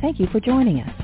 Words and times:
Thank 0.00 0.18
you 0.18 0.26
for 0.28 0.40
joining 0.40 0.80
us. 0.80 0.94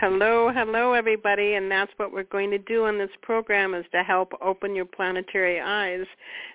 Hello, 0.00 0.50
hello 0.54 0.92
everybody, 0.92 1.54
and 1.54 1.70
that's 1.70 1.90
what 1.96 2.12
we're 2.12 2.22
going 2.24 2.50
to 2.50 2.58
do 2.58 2.84
on 2.84 2.98
this 2.98 3.10
program 3.20 3.74
is 3.74 3.84
to 3.92 4.02
help 4.02 4.32
open 4.40 4.74
your 4.74 4.84
planetary 4.84 5.60
eyes. 5.60 6.06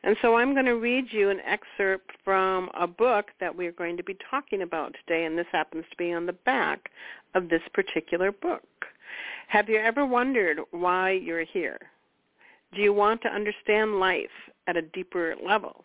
And 0.04 0.16
so 0.22 0.38
I'm 0.38 0.54
going 0.54 0.66
to 0.66 0.78
read 0.78 1.08
you 1.12 1.30
an 1.30 1.40
excerpt 1.42 2.12
from 2.24 2.70
a 2.80 2.88
book 2.88 3.32
that 3.40 3.54
we're 3.54 3.74
going 3.74 3.98
to 3.98 4.04
be 4.04 4.16
talking 4.30 4.62
about 4.62 4.96
today, 5.06 5.26
and 5.26 5.38
this 5.38 5.48
happens 5.52 5.84
to 5.92 5.98
be 5.98 6.14
on 6.14 6.26
the 6.26 6.34
back 6.34 6.90
of 7.36 7.50
this 7.50 7.62
particular 7.74 8.32
book. 8.32 8.64
Have 9.50 9.68
you 9.68 9.78
ever 9.78 10.06
wondered 10.06 10.60
why 10.72 11.12
you're 11.12 11.44
here? 11.44 11.80
Do 12.74 12.82
you 12.82 12.94
want 12.94 13.22
to 13.24 13.28
understand 13.30 14.00
life 14.00 14.28
at 14.68 14.78
a 14.78 14.82
deeper 14.82 15.36
level? 15.46 15.84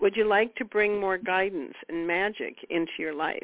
Would 0.00 0.16
you 0.16 0.26
like 0.26 0.54
to 0.56 0.64
bring 0.64 0.98
more 0.98 1.18
guidance 1.18 1.74
and 1.88 2.06
magic 2.06 2.56
into 2.70 2.92
your 2.98 3.14
life? 3.14 3.42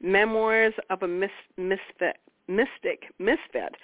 Memoirs 0.00 0.74
of 0.90 1.02
a 1.02 1.08
mis- 1.08 1.30
misfit, 1.56 2.18
mystic 2.48 3.04
misfit 3.18 3.74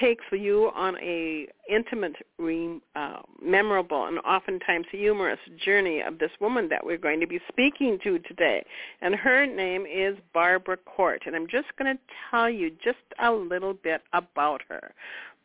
takes 0.00 0.24
you 0.32 0.70
on 0.74 0.96
a 0.98 1.46
intimate, 1.68 2.14
re, 2.38 2.80
uh, 2.94 3.20
memorable, 3.42 4.06
and 4.06 4.18
oftentimes 4.20 4.86
humorous 4.90 5.38
journey 5.64 6.00
of 6.00 6.18
this 6.18 6.30
woman 6.40 6.68
that 6.68 6.84
we're 6.84 6.98
going 6.98 7.20
to 7.20 7.26
be 7.26 7.40
speaking 7.48 7.98
to 8.04 8.18
today. 8.20 8.64
And 9.02 9.14
her 9.14 9.46
name 9.46 9.84
is 9.86 10.16
Barbara 10.32 10.78
Korte. 10.78 11.26
And 11.26 11.34
I'm 11.34 11.48
just 11.48 11.68
going 11.78 11.94
to 11.96 12.02
tell 12.30 12.48
you 12.48 12.70
just 12.82 12.98
a 13.22 13.30
little 13.32 13.74
bit 13.74 14.02
about 14.12 14.62
her. 14.68 14.92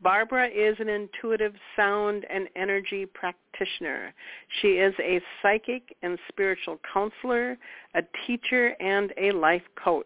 Barbara 0.01 0.47
is 0.47 0.75
an 0.79 0.89
intuitive 0.89 1.53
sound 1.75 2.25
and 2.29 2.47
energy 2.55 3.05
practitioner. 3.05 4.13
She 4.61 4.73
is 4.73 4.93
a 4.99 5.21
psychic 5.41 5.95
and 6.03 6.19
spiritual 6.27 6.79
counselor, 6.93 7.57
a 7.95 8.02
teacher, 8.27 8.75
and 8.79 9.13
a 9.17 9.31
life 9.31 9.63
coach 9.81 10.05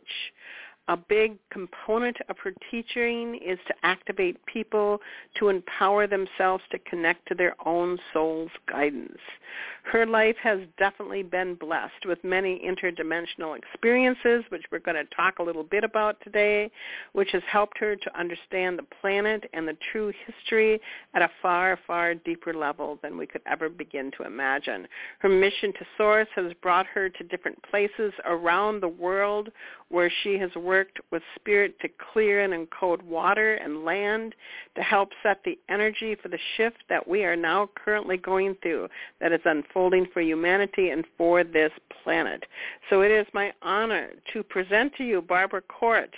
a 0.89 0.97
big 0.97 1.37
component 1.51 2.17
of 2.29 2.35
her 2.43 2.51
teaching 2.71 3.39
is 3.45 3.59
to 3.67 3.73
activate 3.83 4.43
people 4.47 4.99
to 5.37 5.49
empower 5.49 6.07
themselves 6.07 6.63
to 6.71 6.79
connect 6.79 7.27
to 7.27 7.35
their 7.35 7.55
own 7.65 7.97
soul's 8.11 8.49
guidance. 8.67 9.19
Her 9.83 10.05
life 10.05 10.35
has 10.41 10.59
definitely 10.79 11.21
been 11.21 11.55
blessed 11.55 12.05
with 12.05 12.23
many 12.23 12.59
interdimensional 12.67 13.55
experiences, 13.55 14.43
which 14.49 14.63
we're 14.71 14.79
going 14.79 14.97
to 14.97 15.15
talk 15.15 15.37
a 15.37 15.43
little 15.43 15.63
bit 15.63 15.83
about 15.83 16.17
today, 16.23 16.71
which 17.13 17.29
has 17.33 17.43
helped 17.47 17.77
her 17.77 17.95
to 17.95 18.19
understand 18.19 18.77
the 18.77 18.85
planet 18.99 19.43
and 19.53 19.67
the 19.67 19.77
true 19.91 20.11
history 20.25 20.81
at 21.13 21.21
a 21.21 21.29
far, 21.41 21.77
far 21.85 22.15
deeper 22.15 22.53
level 22.53 22.97
than 23.03 23.15
we 23.15 23.27
could 23.27 23.41
ever 23.45 23.69
begin 23.69 24.11
to 24.17 24.23
imagine. 24.23 24.87
Her 25.19 25.29
mission 25.29 25.71
to 25.73 25.85
Source 25.97 26.27
has 26.35 26.51
brought 26.63 26.87
her 26.87 27.09
to 27.09 27.23
different 27.25 27.61
places 27.69 28.11
around 28.25 28.81
the 28.81 28.87
world 28.87 29.49
where 29.89 30.11
she 30.21 30.37
has 30.37 30.53
worked 30.55 30.99
with 31.11 31.23
spirit 31.35 31.79
to 31.79 31.89
clear 32.13 32.41
and 32.41 32.53
encode 32.53 33.01
water 33.01 33.55
and 33.55 33.83
land 33.83 34.35
to 34.75 34.81
help 34.81 35.09
set 35.23 35.39
the 35.43 35.57
energy 35.67 36.15
for 36.21 36.29
the 36.29 36.37
shift 36.55 36.77
that 36.89 37.07
we 37.07 37.23
are 37.23 37.35
now 37.35 37.67
currently 37.83 38.17
going 38.17 38.55
through 38.61 38.87
that 39.19 39.31
is 39.31 39.41
unfolding 39.45 40.05
for 40.13 40.21
humanity 40.21 40.89
and 40.89 41.05
for 41.17 41.43
this 41.43 41.71
planet. 42.03 42.43
So 42.89 43.01
it 43.01 43.11
is 43.11 43.25
my 43.33 43.51
honor 43.61 44.11
to 44.33 44.43
present 44.43 44.93
to 44.97 45.03
you 45.03 45.21
Barbara 45.21 45.61
Korte. 45.63 46.13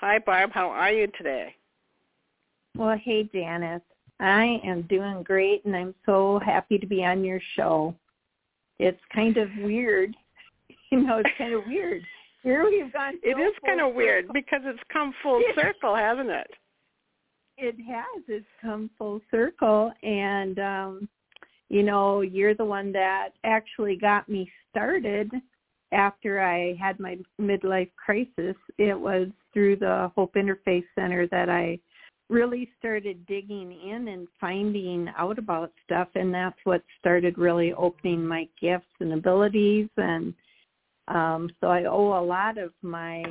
Hi, 0.00 0.18
Barb. 0.18 0.50
How 0.52 0.68
are 0.68 0.92
you 0.92 1.08
today? 1.16 1.54
Well, 2.76 2.98
hey, 3.02 3.28
Janice. 3.32 3.80
I 4.20 4.60
am 4.64 4.82
doing 4.82 5.22
great, 5.22 5.64
and 5.64 5.74
I'm 5.74 5.94
so 6.06 6.40
happy 6.44 6.78
to 6.78 6.86
be 6.86 7.04
on 7.04 7.24
your 7.24 7.40
show. 7.56 7.94
It's 8.78 9.00
kind 9.14 9.36
of 9.36 9.48
weird. 9.58 10.14
You 10.90 11.00
know, 11.02 11.18
it's 11.18 11.30
kind 11.36 11.52
of 11.52 11.62
weird 11.66 12.04
we've 12.70 12.92
gone. 12.92 13.14
It 13.22 13.40
is 13.40 13.54
kind 13.64 13.80
of 13.80 13.94
weird 13.94 14.26
because 14.32 14.60
it's 14.64 14.80
come 14.92 15.14
full 15.22 15.42
circle, 15.54 15.96
hasn't 15.96 16.30
it? 16.30 16.50
It 17.56 17.76
has. 17.88 18.22
It's 18.28 18.46
come 18.60 18.90
full 18.98 19.20
circle, 19.30 19.92
and 20.02 20.58
um, 20.58 21.08
you 21.68 21.82
know, 21.82 22.20
you're 22.20 22.54
the 22.54 22.64
one 22.64 22.92
that 22.92 23.30
actually 23.44 23.96
got 23.96 24.28
me 24.28 24.50
started 24.70 25.30
after 25.92 26.42
I 26.42 26.76
had 26.80 26.98
my 26.98 27.18
midlife 27.40 27.90
crisis. 27.96 28.56
It 28.78 28.98
was 28.98 29.28
through 29.52 29.76
the 29.76 30.10
Hope 30.16 30.34
Interfaith 30.34 30.84
Center 30.96 31.26
that 31.28 31.48
I 31.48 31.78
really 32.30 32.70
started 32.78 33.24
digging 33.26 33.72
in 33.72 34.08
and 34.08 34.26
finding 34.40 35.08
out 35.16 35.38
about 35.38 35.70
stuff 35.84 36.08
and 36.14 36.32
that's 36.32 36.58
what 36.64 36.82
started 36.98 37.36
really 37.36 37.74
opening 37.74 38.26
my 38.26 38.48
gifts 38.60 38.86
and 39.00 39.12
abilities 39.12 39.88
and 39.98 40.32
um, 41.08 41.50
so 41.60 41.68
I 41.68 41.84
owe 41.84 42.18
a 42.18 42.24
lot 42.24 42.58
of 42.58 42.72
my 42.82 43.24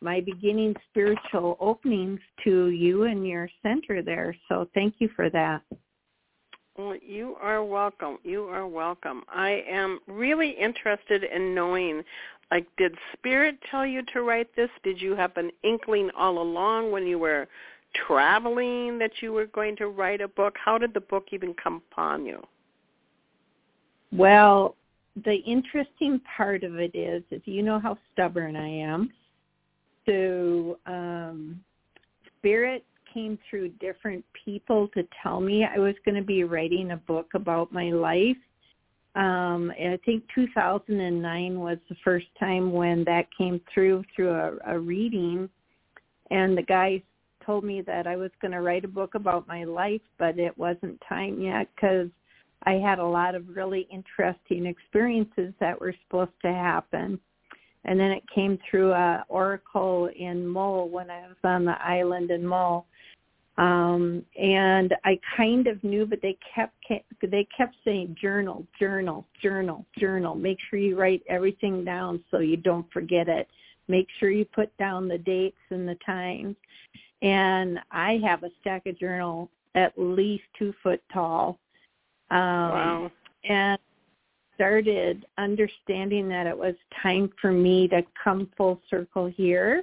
my 0.00 0.20
beginning 0.20 0.74
spiritual 0.90 1.56
openings 1.60 2.20
to 2.44 2.68
you 2.68 3.04
and 3.04 3.26
your 3.26 3.48
center 3.62 4.02
there. 4.02 4.36
So 4.48 4.68
thank 4.74 4.96
you 4.98 5.08
for 5.16 5.30
that. 5.30 5.62
Well, 6.76 6.96
you 6.96 7.36
are 7.40 7.64
welcome. 7.64 8.18
You 8.22 8.44
are 8.44 8.66
welcome. 8.66 9.22
I 9.32 9.64
am 9.68 10.00
really 10.06 10.50
interested 10.50 11.24
in 11.24 11.54
knowing, 11.54 12.02
like, 12.50 12.66
did 12.76 12.94
Spirit 13.12 13.56
tell 13.70 13.86
you 13.86 14.02
to 14.12 14.22
write 14.22 14.54
this? 14.56 14.68
Did 14.82 15.00
you 15.00 15.14
have 15.14 15.36
an 15.36 15.52
inkling 15.62 16.10
all 16.18 16.42
along 16.42 16.90
when 16.90 17.06
you 17.06 17.18
were 17.18 17.46
traveling 18.06 18.98
that 18.98 19.12
you 19.22 19.32
were 19.32 19.46
going 19.46 19.76
to 19.76 19.86
write 19.86 20.20
a 20.20 20.28
book? 20.28 20.56
How 20.62 20.76
did 20.76 20.92
the 20.92 21.00
book 21.00 21.28
even 21.30 21.54
come 21.54 21.80
upon 21.92 22.26
you? 22.26 22.42
Well, 24.12 24.74
the 25.24 25.36
interesting 25.46 26.20
part 26.36 26.64
of 26.64 26.76
it 26.76 26.94
is, 26.94 27.22
is 27.30 27.40
you 27.44 27.62
know 27.62 27.78
how 27.78 27.96
stubborn 28.12 28.56
I 28.56 28.68
am. 28.68 29.10
So 30.06 30.78
um, 30.86 31.60
spirit 32.38 32.84
came 33.12 33.38
through 33.48 33.68
different 33.80 34.24
people 34.44 34.88
to 34.88 35.06
tell 35.22 35.40
me 35.40 35.64
I 35.64 35.78
was 35.78 35.94
going 36.04 36.16
to 36.16 36.22
be 36.22 36.44
writing 36.44 36.90
a 36.90 36.96
book 36.96 37.28
about 37.34 37.72
my 37.72 37.90
life. 37.90 38.36
Um, 39.14 39.72
I 39.78 39.98
think 40.04 40.24
2009 40.34 41.60
was 41.60 41.78
the 41.88 41.94
first 42.02 42.26
time 42.38 42.72
when 42.72 43.04
that 43.04 43.26
came 43.38 43.60
through 43.72 44.02
through 44.14 44.30
a, 44.30 44.56
a 44.66 44.78
reading, 44.78 45.48
and 46.32 46.58
the 46.58 46.62
guy 46.62 47.00
told 47.46 47.62
me 47.62 47.80
that 47.82 48.08
I 48.08 48.16
was 48.16 48.30
going 48.40 48.52
to 48.52 48.60
write 48.60 48.84
a 48.84 48.88
book 48.88 49.14
about 49.14 49.46
my 49.46 49.62
life, 49.62 50.00
but 50.18 50.38
it 50.38 50.56
wasn't 50.58 51.00
time 51.08 51.40
yet 51.40 51.68
because 51.74 52.08
I 52.66 52.74
had 52.74 52.98
a 52.98 53.06
lot 53.06 53.34
of 53.34 53.56
really 53.56 53.86
interesting 53.90 54.66
experiences 54.66 55.52
that 55.60 55.78
were 55.78 55.94
supposed 56.06 56.32
to 56.42 56.52
happen. 56.52 57.18
And 57.84 58.00
then 58.00 58.10
it 58.10 58.22
came 58.34 58.58
through 58.70 58.92
a 58.92 59.24
oracle 59.28 60.08
in 60.16 60.46
Mull 60.46 60.88
when 60.88 61.10
I 61.10 61.28
was 61.28 61.36
on 61.44 61.64
the 61.64 61.76
island 61.82 62.30
in 62.30 62.46
Mull. 62.46 62.86
Um, 63.56 64.24
and 64.40 64.94
I 65.04 65.20
kind 65.36 65.66
of 65.68 65.82
knew, 65.84 66.06
but 66.06 66.20
they 66.22 66.36
kept 66.54 66.74
they 67.22 67.46
kept 67.56 67.76
saying 67.84 68.16
journal, 68.20 68.66
journal, 68.80 69.26
journal, 69.40 69.86
journal. 69.96 70.34
Make 70.34 70.58
sure 70.68 70.78
you 70.78 70.98
write 70.98 71.22
everything 71.28 71.84
down 71.84 72.24
so 72.30 72.38
you 72.38 72.56
don't 72.56 72.90
forget 72.90 73.28
it. 73.28 73.46
Make 73.86 74.08
sure 74.18 74.30
you 74.30 74.44
put 74.46 74.76
down 74.78 75.06
the 75.06 75.18
dates 75.18 75.58
and 75.70 75.86
the 75.86 75.96
times. 76.04 76.56
And 77.22 77.78
I 77.92 78.18
have 78.24 78.42
a 78.42 78.50
stack 78.60 78.86
of 78.86 78.98
journal 78.98 79.50
at 79.76 79.92
least 79.96 80.44
two 80.58 80.74
foot 80.82 81.02
tall 81.12 81.58
um, 82.34 82.40
wow. 82.40 83.10
And 83.48 83.78
started 84.54 85.26
understanding 85.38 86.28
that 86.28 86.46
it 86.46 86.56
was 86.56 86.74
time 87.02 87.30
for 87.40 87.50
me 87.50 87.88
to 87.88 88.02
come 88.22 88.48
full 88.56 88.80
circle 88.88 89.26
here 89.26 89.82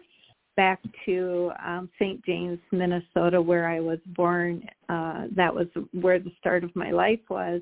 back 0.57 0.79
to 1.05 1.51
um, 1.65 1.89
St. 1.97 2.23
James, 2.25 2.59
Minnesota, 2.71 3.41
where 3.41 3.67
I 3.67 3.79
was 3.79 3.99
born. 4.07 4.63
Uh, 4.89 5.27
that 5.35 5.53
was 5.53 5.67
where 5.93 6.19
the 6.19 6.31
start 6.39 6.63
of 6.63 6.75
my 6.75 6.91
life 6.91 7.19
was. 7.29 7.61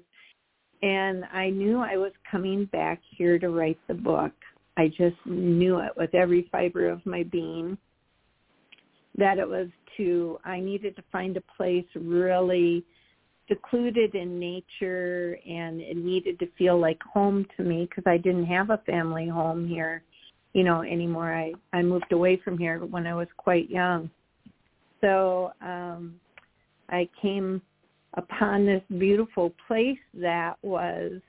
And 0.81 1.25
I 1.31 1.49
knew 1.49 1.79
I 1.79 1.97
was 1.97 2.11
coming 2.29 2.65
back 2.65 2.99
here 3.15 3.37
to 3.39 3.49
write 3.49 3.79
the 3.87 3.93
book. 3.93 4.31
I 4.77 4.87
just 4.87 5.17
knew 5.25 5.79
it 5.79 5.91
with 5.97 6.15
every 6.15 6.47
fiber 6.51 6.89
of 6.89 7.05
my 7.05 7.23
being 7.23 7.77
that 9.17 9.37
it 9.37 9.47
was 9.47 9.67
to, 9.97 10.39
I 10.45 10.59
needed 10.59 10.95
to 10.95 11.03
find 11.11 11.35
a 11.35 11.41
place 11.57 11.85
really 11.95 12.85
secluded 13.49 14.15
in 14.15 14.39
nature 14.39 15.37
and 15.47 15.81
it 15.81 15.97
needed 15.97 16.39
to 16.39 16.47
feel 16.57 16.79
like 16.79 17.01
home 17.01 17.45
to 17.57 17.63
me 17.63 17.87
because 17.89 18.05
I 18.07 18.17
didn't 18.17 18.45
have 18.45 18.69
a 18.69 18.77
family 18.85 19.27
home 19.27 19.67
here, 19.67 20.03
you 20.53 20.63
know, 20.63 20.81
anymore. 20.83 21.33
I 21.33 21.53
I 21.73 21.81
moved 21.81 22.11
away 22.11 22.39
from 22.43 22.57
here 22.57 22.79
when 22.79 23.05
I 23.05 23.13
was 23.13 23.27
quite 23.35 23.69
young. 23.69 24.09
So, 25.01 25.51
um 25.61 26.15
I 26.89 27.09
came 27.21 27.61
upon 28.15 28.65
this 28.65 28.83
beautiful 28.97 29.53
place 29.67 29.99
that 30.13 30.55
was 30.61 31.19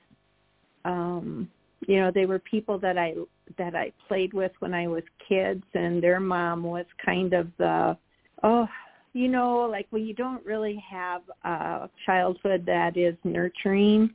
um 0.85 1.49
you 1.87 1.99
know, 1.99 2.11
they 2.13 2.27
were 2.27 2.39
people 2.39 2.77
that 2.79 2.97
I 2.97 3.15
that 3.57 3.75
I 3.75 3.91
played 4.07 4.33
with 4.33 4.51
when 4.59 4.73
I 4.73 4.87
was 4.87 5.03
kids 5.27 5.63
and 5.73 6.01
their 6.01 6.19
mom 6.19 6.63
was 6.63 6.85
kind 7.03 7.33
of 7.33 7.47
the 7.57 7.97
oh 8.43 8.67
you 9.13 9.27
know, 9.27 9.67
like 9.69 9.87
when 9.89 10.05
you 10.05 10.13
don't 10.13 10.45
really 10.45 10.81
have 10.89 11.21
a 11.43 11.89
childhood 12.05 12.65
that 12.65 12.95
is 12.95 13.15
nurturing, 13.23 14.11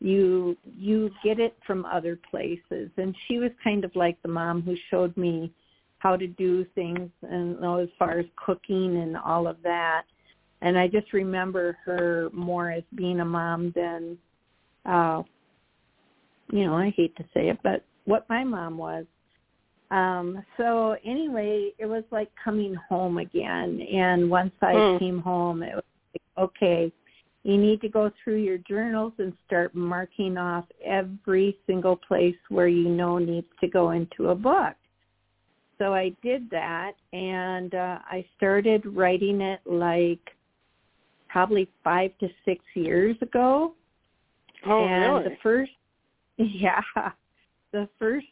you 0.00 0.56
you 0.64 1.10
get 1.24 1.40
it 1.40 1.56
from 1.66 1.86
other 1.86 2.18
places. 2.30 2.90
And 2.96 3.14
she 3.26 3.38
was 3.38 3.50
kind 3.64 3.84
of 3.84 3.94
like 3.96 4.20
the 4.22 4.28
mom 4.28 4.62
who 4.62 4.76
showed 4.90 5.16
me 5.16 5.52
how 5.98 6.16
to 6.16 6.26
do 6.26 6.64
things 6.74 7.10
and 7.22 7.54
you 7.54 7.60
know, 7.60 7.78
as 7.78 7.88
far 7.98 8.18
as 8.18 8.26
cooking 8.44 8.98
and 8.98 9.16
all 9.16 9.46
of 9.46 9.56
that. 9.62 10.02
And 10.60 10.78
I 10.78 10.88
just 10.88 11.12
remember 11.12 11.78
her 11.84 12.28
more 12.32 12.70
as 12.70 12.82
being 12.94 13.20
a 13.20 13.24
mom 13.24 13.72
than 13.74 14.18
uh 14.84 15.22
you 16.52 16.64
know, 16.64 16.74
I 16.76 16.90
hate 16.90 17.16
to 17.16 17.24
say 17.34 17.48
it, 17.48 17.58
but 17.64 17.84
what 18.04 18.28
my 18.28 18.44
mom 18.44 18.78
was. 18.78 19.04
Um, 19.90 20.42
so 20.56 20.96
anyway, 21.04 21.70
it 21.78 21.86
was 21.86 22.04
like 22.10 22.30
coming 22.42 22.74
home 22.88 23.18
again. 23.18 23.80
And 23.80 24.28
once 24.28 24.52
I 24.62 24.72
hmm. 24.72 24.98
came 24.98 25.20
home, 25.20 25.62
it 25.62 25.74
was 25.74 25.84
like, 26.12 26.44
okay, 26.46 26.92
you 27.44 27.56
need 27.56 27.80
to 27.82 27.88
go 27.88 28.10
through 28.22 28.38
your 28.38 28.58
journals 28.58 29.12
and 29.18 29.32
start 29.46 29.74
marking 29.74 30.36
off 30.36 30.64
every 30.84 31.56
single 31.66 31.94
place 31.94 32.34
where 32.48 32.66
you 32.66 32.88
know 32.88 33.18
needs 33.18 33.46
to 33.60 33.68
go 33.68 33.90
into 33.90 34.30
a 34.30 34.34
book. 34.34 34.74
So 35.78 35.94
I 35.94 36.10
did 36.22 36.50
that 36.50 36.92
and 37.12 37.74
uh, 37.74 37.98
I 38.10 38.24
started 38.36 38.84
writing 38.86 39.40
it 39.40 39.60
like 39.64 40.34
probably 41.28 41.68
five 41.84 42.10
to 42.18 42.28
six 42.44 42.64
years 42.74 43.16
ago. 43.20 43.74
Oh, 44.66 44.84
and 44.84 45.12
really? 45.12 45.24
the 45.24 45.36
first, 45.42 45.72
yeah, 46.38 46.80
the 47.72 47.88
first 47.98 48.26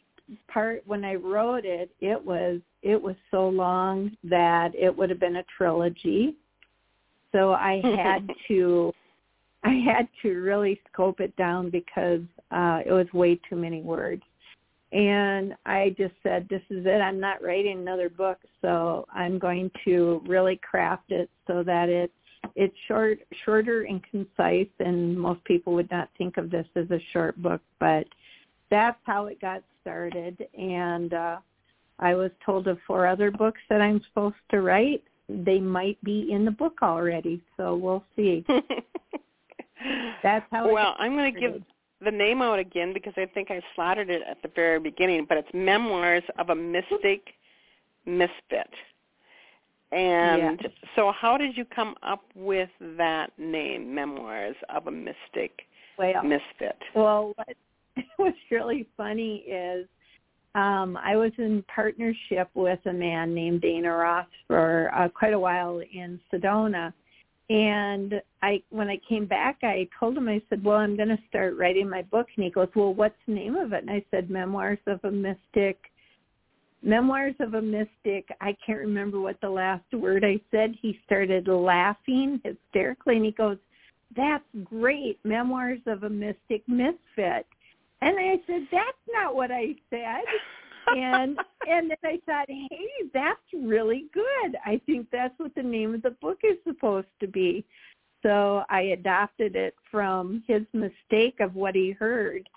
part 0.47 0.83
when 0.85 1.05
I 1.05 1.15
wrote 1.15 1.65
it, 1.65 1.91
it 1.99 2.23
was 2.23 2.61
it 2.81 3.01
was 3.01 3.15
so 3.31 3.47
long 3.47 4.15
that 4.23 4.71
it 4.75 4.95
would 4.95 5.09
have 5.09 5.19
been 5.19 5.37
a 5.37 5.45
trilogy. 5.57 6.35
So 7.31 7.53
I 7.53 7.81
had 7.97 8.29
to 8.47 8.93
I 9.63 9.81
had 9.85 10.07
to 10.21 10.29
really 10.41 10.79
scope 10.91 11.19
it 11.19 11.35
down 11.35 11.69
because 11.69 12.21
uh 12.51 12.79
it 12.85 12.91
was 12.91 13.07
way 13.13 13.39
too 13.49 13.55
many 13.55 13.81
words. 13.81 14.23
And 14.91 15.55
I 15.65 15.93
just 15.97 16.13
said, 16.23 16.47
this 16.49 16.61
is 16.69 16.85
it. 16.85 17.01
I'm 17.01 17.19
not 17.19 17.43
writing 17.43 17.79
another 17.79 18.07
book, 18.07 18.37
so 18.61 19.05
I'm 19.13 19.37
going 19.37 19.69
to 19.83 20.21
really 20.25 20.57
craft 20.57 21.11
it 21.11 21.29
so 21.47 21.63
that 21.63 21.89
it's 21.89 22.13
it's 22.55 22.75
short, 22.87 23.19
shorter 23.43 23.83
and 23.83 24.01
concise. 24.09 24.69
And 24.79 25.19
most 25.19 25.43
people 25.43 25.73
would 25.73 25.89
not 25.91 26.09
think 26.17 26.37
of 26.37 26.49
this 26.49 26.67
as 26.75 26.89
a 26.91 26.99
short 27.11 27.35
book, 27.41 27.61
but 27.79 28.05
that's 28.69 28.97
how 29.03 29.27
it 29.27 29.39
got 29.41 29.63
started. 29.81 30.47
And 30.57 31.13
uh, 31.13 31.37
I 31.99 32.15
was 32.15 32.31
told 32.45 32.67
of 32.67 32.77
four 32.85 33.07
other 33.07 33.31
books 33.31 33.59
that 33.69 33.81
I'm 33.81 34.01
supposed 34.07 34.35
to 34.51 34.61
write. 34.61 35.03
They 35.27 35.59
might 35.59 36.01
be 36.03 36.31
in 36.31 36.45
the 36.45 36.51
book 36.51 36.79
already, 36.81 37.41
so 37.57 37.75
we'll 37.75 38.03
see. 38.15 38.45
that's 40.23 40.45
how. 40.51 40.71
Well, 40.71 40.95
I'm 40.99 41.13
going 41.13 41.33
to 41.33 41.39
give 41.39 41.61
the 42.03 42.11
name 42.11 42.41
out 42.41 42.59
again 42.59 42.93
because 42.93 43.13
I 43.17 43.25
think 43.25 43.49
I 43.49 43.61
slaughtered 43.73 44.09
it 44.09 44.21
at 44.29 44.41
the 44.41 44.49
very 44.55 44.79
beginning, 44.79 45.25
but 45.27 45.37
it's 45.37 45.49
Memoirs 45.53 46.23
of 46.37 46.49
a 46.49 46.55
Mystic 46.55 47.21
Misfit. 48.05 48.69
And 49.91 50.59
yeah. 50.61 50.69
so 50.95 51.11
how 51.11 51.37
did 51.37 51.55
you 51.55 51.63
come 51.63 51.95
up 52.03 52.23
with 52.35 52.69
that 52.97 53.31
name, 53.37 53.93
Memoirs 53.93 54.55
of 54.69 54.87
a 54.87 54.91
Mystic 54.91 55.61
well, 55.97 56.23
Misfit? 56.23 56.77
Well, 56.93 57.33
what 57.35 57.55
what's 58.17 58.37
really 58.51 58.87
funny 58.97 59.37
is 59.47 59.87
um, 60.55 60.97
I 60.97 61.15
was 61.15 61.31
in 61.37 61.63
partnership 61.73 62.49
with 62.53 62.79
a 62.85 62.93
man 62.93 63.33
named 63.33 63.61
Dana 63.61 63.91
Ross 63.91 64.27
for 64.47 64.89
uh, 64.95 65.09
quite 65.09 65.33
a 65.33 65.39
while 65.39 65.81
in 65.93 66.19
Sedona. 66.31 66.93
And 67.49 68.15
I, 68.41 68.63
when 68.69 68.87
I 68.87 68.99
came 69.07 69.25
back, 69.25 69.57
I 69.61 69.87
told 69.99 70.17
him, 70.17 70.27
I 70.27 70.41
said, 70.49 70.63
well, 70.63 70.77
I'm 70.77 70.95
going 70.95 71.09
to 71.09 71.19
start 71.29 71.57
writing 71.57 71.89
my 71.89 72.01
book. 72.03 72.27
And 72.35 72.43
he 72.43 72.49
goes, 72.49 72.69
well, 72.75 72.93
what's 72.93 73.15
the 73.27 73.33
name 73.33 73.55
of 73.55 73.73
it? 73.73 73.81
And 73.81 73.91
I 73.91 74.03
said, 74.09 74.29
Memoirs 74.29 74.79
of 74.87 74.99
a 75.03 75.11
Mystic. 75.11 75.77
Memoirs 76.81 77.35
of 77.39 77.53
a 77.53 77.61
Mystic. 77.61 78.27
I 78.41 78.55
can't 78.65 78.79
remember 78.79 79.19
what 79.19 79.39
the 79.41 79.49
last 79.49 79.83
word 79.93 80.23
I 80.23 80.39
said. 80.49 80.73
He 80.81 80.99
started 81.05 81.47
laughing 81.47 82.41
hysterically 82.43 83.17
and 83.17 83.25
he 83.25 83.31
goes, 83.31 83.57
that's 84.15 84.43
great. 84.63 85.19
Memoirs 85.23 85.81
of 85.85 86.03
a 86.03 86.09
Mystic 86.09 86.63
Misfit. 86.67 87.45
And 88.05 88.19
I 88.19 88.39
said, 88.45 88.67
that's 88.71 88.97
not 89.11 89.35
what 89.35 89.51
I 89.51 89.75
said. 89.89 90.23
and 90.95 91.39
and 91.67 91.89
then 91.89 91.97
I 92.03 92.19
thought, 92.25 92.45
hey, 92.47 92.87
that's 93.13 93.39
really 93.53 94.05
good. 94.13 94.55
I 94.63 94.79
think 94.85 95.07
that's 95.11 95.33
what 95.37 95.55
the 95.55 95.63
name 95.63 95.95
of 95.95 96.03
the 96.03 96.11
book 96.11 96.39
is 96.43 96.57
supposed 96.63 97.07
to 97.19 97.27
be. 97.27 97.65
So 98.21 98.63
I 98.69 98.81
adopted 98.81 99.55
it 99.55 99.75
from 99.91 100.43
his 100.47 100.61
mistake 100.73 101.39
of 101.39 101.55
what 101.55 101.75
he 101.75 101.91
heard. 101.91 102.47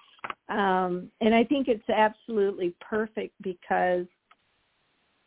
Um, 0.50 1.10
and 1.22 1.34
I 1.34 1.44
think 1.44 1.68
it's 1.68 1.88
absolutely 1.88 2.74
perfect 2.80 3.34
because 3.40 4.06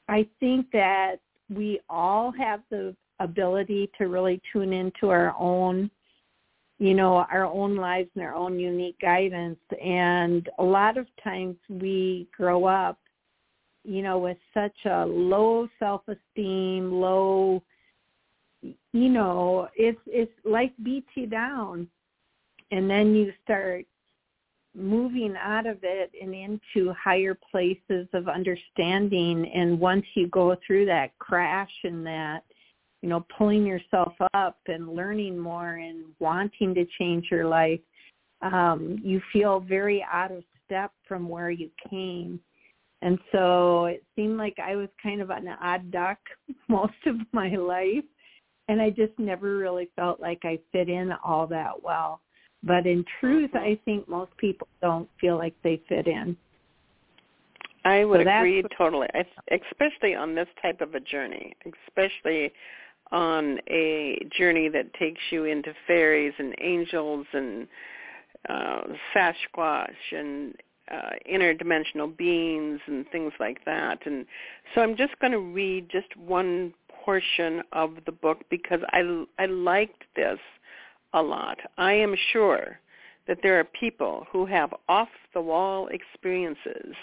I 0.08 0.28
think 0.40 0.68
that 0.72 1.18
we 1.50 1.80
all 1.90 2.32
have 2.32 2.62
the 2.70 2.96
ability 3.20 3.90
to 3.98 4.08
really 4.08 4.40
tune 4.52 4.74
into 4.74 5.10
our 5.10 5.36
own 5.40 5.90
you 6.82 6.96
know, 6.96 7.18
our 7.32 7.46
own 7.46 7.76
lives 7.76 8.10
and 8.16 8.24
our 8.24 8.34
own 8.34 8.60
unique 8.60 9.00
guidance. 9.00 9.60
And 9.80 10.50
a 10.58 10.64
lot 10.64 10.98
of 10.98 11.06
times 11.24 11.56
we 11.70 12.28
grow 12.36 12.66
up, 12.66 12.98
you 13.84 14.02
know, 14.02 14.18
with 14.18 14.40
such 14.52 14.76
a 14.86 15.06
low 15.06 15.68
self-esteem, 15.78 16.92
low, 16.92 17.62
you 18.64 19.10
know, 19.10 19.70
it's, 19.76 20.02
it's 20.08 20.32
life 20.44 20.72
beats 20.82 21.10
you 21.14 21.28
down. 21.28 21.88
And 22.72 22.90
then 22.90 23.14
you 23.14 23.32
start 23.44 23.86
moving 24.76 25.36
out 25.40 25.68
of 25.68 25.78
it 25.84 26.12
and 26.20 26.34
into 26.34 26.92
higher 26.94 27.38
places 27.52 28.08
of 28.14 28.28
understanding. 28.28 29.52
And 29.54 29.80
once 29.80 30.06
you 30.16 30.30
go 30.30 30.56
through 30.66 30.88
that 30.88 31.12
crash 31.20 31.70
and 31.84 32.04
that, 32.08 32.44
you 33.02 33.10
know, 33.10 33.26
pulling 33.38 33.66
yourself 33.66 34.14
up 34.34 34.60
and 34.68 34.96
learning 34.96 35.38
more 35.38 35.76
and 35.76 36.06
wanting 36.20 36.74
to 36.76 36.86
change 37.00 37.28
your 37.32 37.48
life, 37.48 37.80
um, 38.42 39.00
you 39.04 39.22
feel 39.34 39.60
very 39.60 40.06
out 40.12 40.32
of 40.32 40.44
step 40.66 40.92
from 41.08 41.28
where 41.28 41.52
you 41.52 41.70
came. 41.90 42.40
And 43.02 43.18
so 43.32 43.86
it 43.86 44.04
seemed 44.16 44.38
like 44.38 44.58
I 44.64 44.76
was 44.76 44.90
kind 45.02 45.22
of 45.22 45.32
an 45.32 45.48
odd 45.62 45.92
duck 45.92 46.20
most 46.68 46.94
of 47.08 47.16
my 47.32 47.50
life. 47.50 48.04
And 48.68 48.82
I 48.82 48.90
just 48.90 49.18
never 49.18 49.58
really 49.58 49.90
felt 49.96 50.22
like 50.22 50.42
I 50.44 50.60
fit 50.72 50.88
in 50.88 51.12
all 51.24 51.48
that 51.48 51.82
well. 51.84 52.22
But 52.64 52.86
in 52.86 53.04
truth, 53.20 53.52
mm-hmm. 53.52 53.66
I 53.66 53.80
think 53.86 54.08
most 54.08 54.32
people 54.38 54.68
don't 54.82 55.10
feel 55.20 55.38
like 55.38 55.56
they 55.64 55.82
fit 55.90 56.08
in. 56.08 56.38
I 57.84 58.06
would 58.06 58.28
so 58.28 58.30
agree 58.30 58.64
totally, 58.78 59.08
especially 59.50 60.14
on 60.14 60.36
this 60.36 60.48
type 60.62 60.82
of 60.82 60.94
a 60.94 61.00
journey, 61.00 61.54
especially 61.88 62.54
on 63.12 63.60
a 63.70 64.26
journey 64.38 64.70
that 64.70 64.94
takes 64.94 65.22
you 65.32 65.46
into 65.46 65.74
fairies 65.88 66.34
and 66.38 66.56
angels 66.62 67.26
and 67.34 67.68
uh, 68.50 68.82
Sasquatch 69.16 69.90
and 70.12 70.56
uh, 70.92 71.12
interdimensional 71.32 72.16
beings 72.16 72.80
and 72.88 73.06
things 73.12 73.34
like 73.40 73.64
that. 73.66 74.00
And 74.06 74.26
so 74.74 74.82
I'm 74.82 74.96
just 74.96 75.18
going 75.20 75.34
to 75.34 75.40
read 75.40 75.90
just 75.90 76.16
one 76.18 76.74
portion 77.06 77.62
of 77.72 77.96
the 78.06 78.12
book 78.12 78.44
because 78.50 78.80
I, 78.92 79.26
I 79.40 79.46
liked 79.46 80.04
this 80.16 80.40
a 81.14 81.22
lot. 81.22 81.58
I 81.78 81.94
am 81.94 82.16
sure 82.32 82.80
that 83.28 83.40
there 83.44 83.60
are 83.60 83.64
people 83.64 84.26
who 84.32 84.46
have 84.46 84.74
off-the-wall 84.90 85.88
experiences 85.88 86.96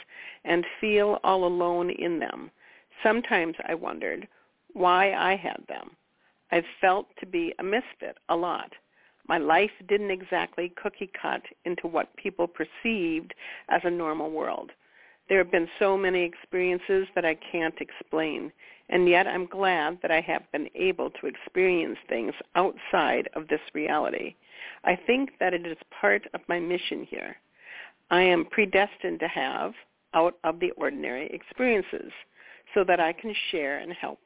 and 0.45 0.65
feel 0.81 1.19
all 1.23 1.45
alone 1.45 1.91
in 1.91 2.19
them. 2.19 2.51
Sometimes 3.03 3.55
I 3.67 3.75
wondered 3.75 4.27
why 4.73 5.13
I 5.13 5.37
had 5.37 5.63
them. 5.69 5.91
I 6.51 6.63
felt 6.81 7.07
to 7.21 7.27
be 7.27 7.55
a 7.59 7.63
misfit 7.63 8.17
a 8.29 8.37
lot. 8.37 8.73
My 9.29 9.39
life 9.39 9.71
didn't 9.89 10.11
exactly 10.11 10.73
cookie 10.83 11.11
cut 11.21 11.43
into 11.65 11.87
what 11.87 12.17
people 12.17 12.49
perceived 12.49 13.35
as 13.69 13.83
a 13.85 13.91
normal 13.91 14.31
world. 14.31 14.73
There 15.29 15.39
have 15.39 15.51
been 15.51 15.69
so 15.79 15.97
many 15.99 16.23
experiences 16.23 17.07
that 17.15 17.27
I 17.27 17.35
can't 17.35 17.79
explain, 17.81 18.51
and 18.89 19.07
yet 19.07 19.27
I'm 19.27 19.45
glad 19.45 19.99
that 20.01 20.11
I 20.11 20.23
have 20.23 20.51
been 20.53 20.71
able 20.75 21.11
to 21.11 21.27
experience 21.27 21.99
things 22.09 22.33
outside 22.55 23.29
of 23.35 23.49
this 23.49 23.61
reality. 23.75 24.35
I 24.85 24.97
think 24.97 25.33
that 25.41 25.53
it 25.53 25.67
is 25.67 25.77
part 26.01 26.23
of 26.33 26.41
my 26.49 26.59
mission 26.59 27.05
here. 27.05 27.37
I 28.11 28.23
am 28.23 28.47
predestined 28.47 29.21
to 29.21 29.29
have 29.29 29.75
out 30.15 30.39
of 30.45 30.61
the 30.61 30.71
ordinary 30.73 31.27
experiences 31.27 32.11
so 32.73 32.83
that 32.85 33.01
I 33.01 33.13
can 33.13 33.35
share 33.51 33.79
and 33.79 33.93
help 33.93 34.21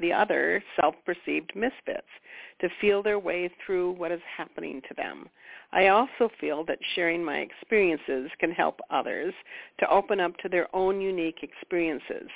the 0.00 0.12
other 0.12 0.62
self-perceived 0.80 1.52
misfits 1.54 2.08
to 2.60 2.68
feel 2.80 3.02
their 3.02 3.18
way 3.18 3.50
through 3.64 3.92
what 3.92 4.12
is 4.12 4.20
happening 4.36 4.80
to 4.88 4.94
them. 4.94 5.28
I 5.72 5.88
also 5.88 6.30
feel 6.40 6.64
that 6.66 6.78
sharing 6.94 7.24
my 7.24 7.38
experiences 7.38 8.30
can 8.38 8.52
help 8.52 8.80
others 8.90 9.34
to 9.80 9.90
open 9.90 10.20
up 10.20 10.36
to 10.38 10.48
their 10.48 10.74
own 10.74 11.00
unique 11.00 11.42
experiences 11.42 12.28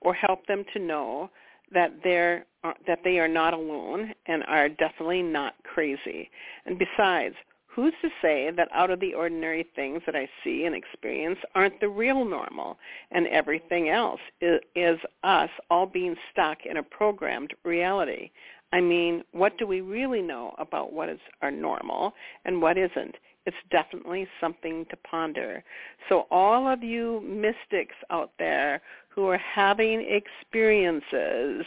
or 0.00 0.14
help 0.14 0.46
them 0.46 0.64
to 0.72 0.78
know 0.78 1.30
that 1.72 1.92
they're 2.04 2.46
uh, 2.64 2.72
that 2.86 3.00
they 3.04 3.18
are 3.18 3.28
not 3.28 3.54
alone 3.54 4.12
and 4.26 4.44
are 4.44 4.68
definitely 4.68 5.22
not 5.22 5.54
crazy. 5.64 6.30
And 6.64 6.78
besides, 6.78 7.34
who's 7.76 7.92
to 8.00 8.08
say 8.22 8.50
that 8.56 8.70
out 8.72 8.90
of 8.90 9.00
the 9.00 9.12
ordinary 9.12 9.66
things 9.76 10.00
that 10.06 10.16
I 10.16 10.26
see 10.42 10.64
and 10.64 10.74
experience 10.74 11.38
aren't 11.54 11.78
the 11.78 11.90
real 11.90 12.24
normal 12.24 12.78
and 13.10 13.26
everything 13.26 13.90
else 13.90 14.20
is, 14.40 14.60
is 14.74 14.98
us 15.22 15.50
all 15.70 15.84
being 15.84 16.16
stuck 16.32 16.64
in 16.64 16.78
a 16.78 16.82
programmed 16.82 17.52
reality? 17.64 18.30
I 18.72 18.80
mean, 18.80 19.22
what 19.32 19.58
do 19.58 19.66
we 19.66 19.82
really 19.82 20.22
know 20.22 20.54
about 20.58 20.94
what 20.94 21.10
is 21.10 21.20
our 21.42 21.50
normal 21.50 22.14
and 22.46 22.62
what 22.62 22.78
isn't? 22.78 23.14
It's 23.44 23.56
definitely 23.70 24.26
something 24.40 24.86
to 24.88 24.96
ponder. 24.96 25.62
So 26.08 26.26
all 26.30 26.66
of 26.66 26.82
you 26.82 27.20
mystics 27.20 27.94
out 28.10 28.32
there 28.38 28.80
who 29.10 29.28
are 29.28 29.38
having 29.38 30.00
experiences 30.00 31.66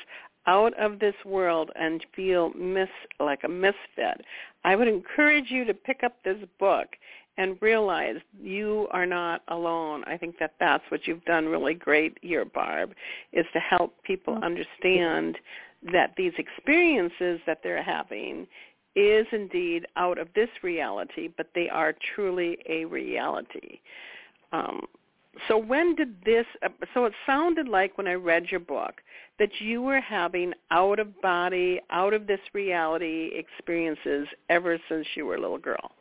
out 0.50 0.74
of 0.80 0.98
this 0.98 1.14
world 1.26 1.70
and 1.76 2.04
feel 2.16 2.52
mis 2.56 2.90
like 3.20 3.42
a 3.44 3.48
misfit, 3.48 4.26
I 4.64 4.76
would 4.76 4.88
encourage 4.88 5.52
you 5.52 5.64
to 5.66 5.76
pick 5.76 6.04
up 6.04 6.16
this 6.24 6.40
book 6.60 6.88
and 7.38 7.56
realize 7.62 8.16
you 8.42 8.88
are 8.90 9.06
not 9.06 9.44
alone. 9.50 10.04
I 10.08 10.18
think 10.18 10.40
that 10.40 10.56
that's 10.60 10.84
what 10.90 11.06
you've 11.06 11.24
done 11.26 11.46
really 11.46 11.76
great 11.76 12.18
here, 12.22 12.46
Barb, 12.46 12.94
is 13.32 13.46
to 13.54 13.60
help 13.60 13.94
people 14.04 14.40
understand 14.44 15.38
that 15.94 16.14
these 16.18 16.34
experiences 16.38 17.40
that 17.46 17.60
they're 17.62 17.84
having 17.84 18.48
is 18.96 19.28
indeed 19.32 19.86
out 19.98 20.18
of 20.18 20.28
this 20.34 20.50
reality, 20.64 21.30
but 21.38 21.48
they 21.54 21.70
are 21.70 21.94
truly 22.16 22.58
a 22.68 22.86
reality. 22.86 23.80
Um, 24.52 24.88
so 25.48 25.58
when 25.58 25.96
did 25.96 26.16
this, 26.26 26.46
uh, 26.64 26.70
so 26.94 27.06
it 27.06 27.14
sounded 27.26 27.68
like 27.68 27.98
when 27.98 28.08
I 28.08 28.14
read 28.14 28.48
your 28.50 28.60
book 28.60 28.96
that 29.38 29.50
you 29.60 29.82
were 29.82 30.02
having 30.02 30.54
out 30.72 31.00
of 31.00 31.22
body, 31.22 31.80
out 31.92 32.14
of 32.14 32.28
this 32.28 32.40
reality 32.54 33.32
experiences 33.34 34.28
ever 34.50 34.78
since 34.90 35.06
you 35.16 35.26
were 35.26 35.36
a 35.36 35.42
little 35.42 35.58
girl. 35.58 35.92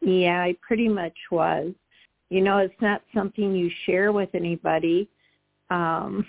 Yeah, 0.00 0.42
I 0.42 0.56
pretty 0.66 0.88
much 0.88 1.16
was. 1.30 1.72
You 2.30 2.40
know, 2.40 2.58
it's 2.58 2.80
not 2.80 3.02
something 3.14 3.54
you 3.54 3.70
share 3.84 4.10
with 4.10 4.30
anybody. 4.34 5.08
Um, 5.70 6.24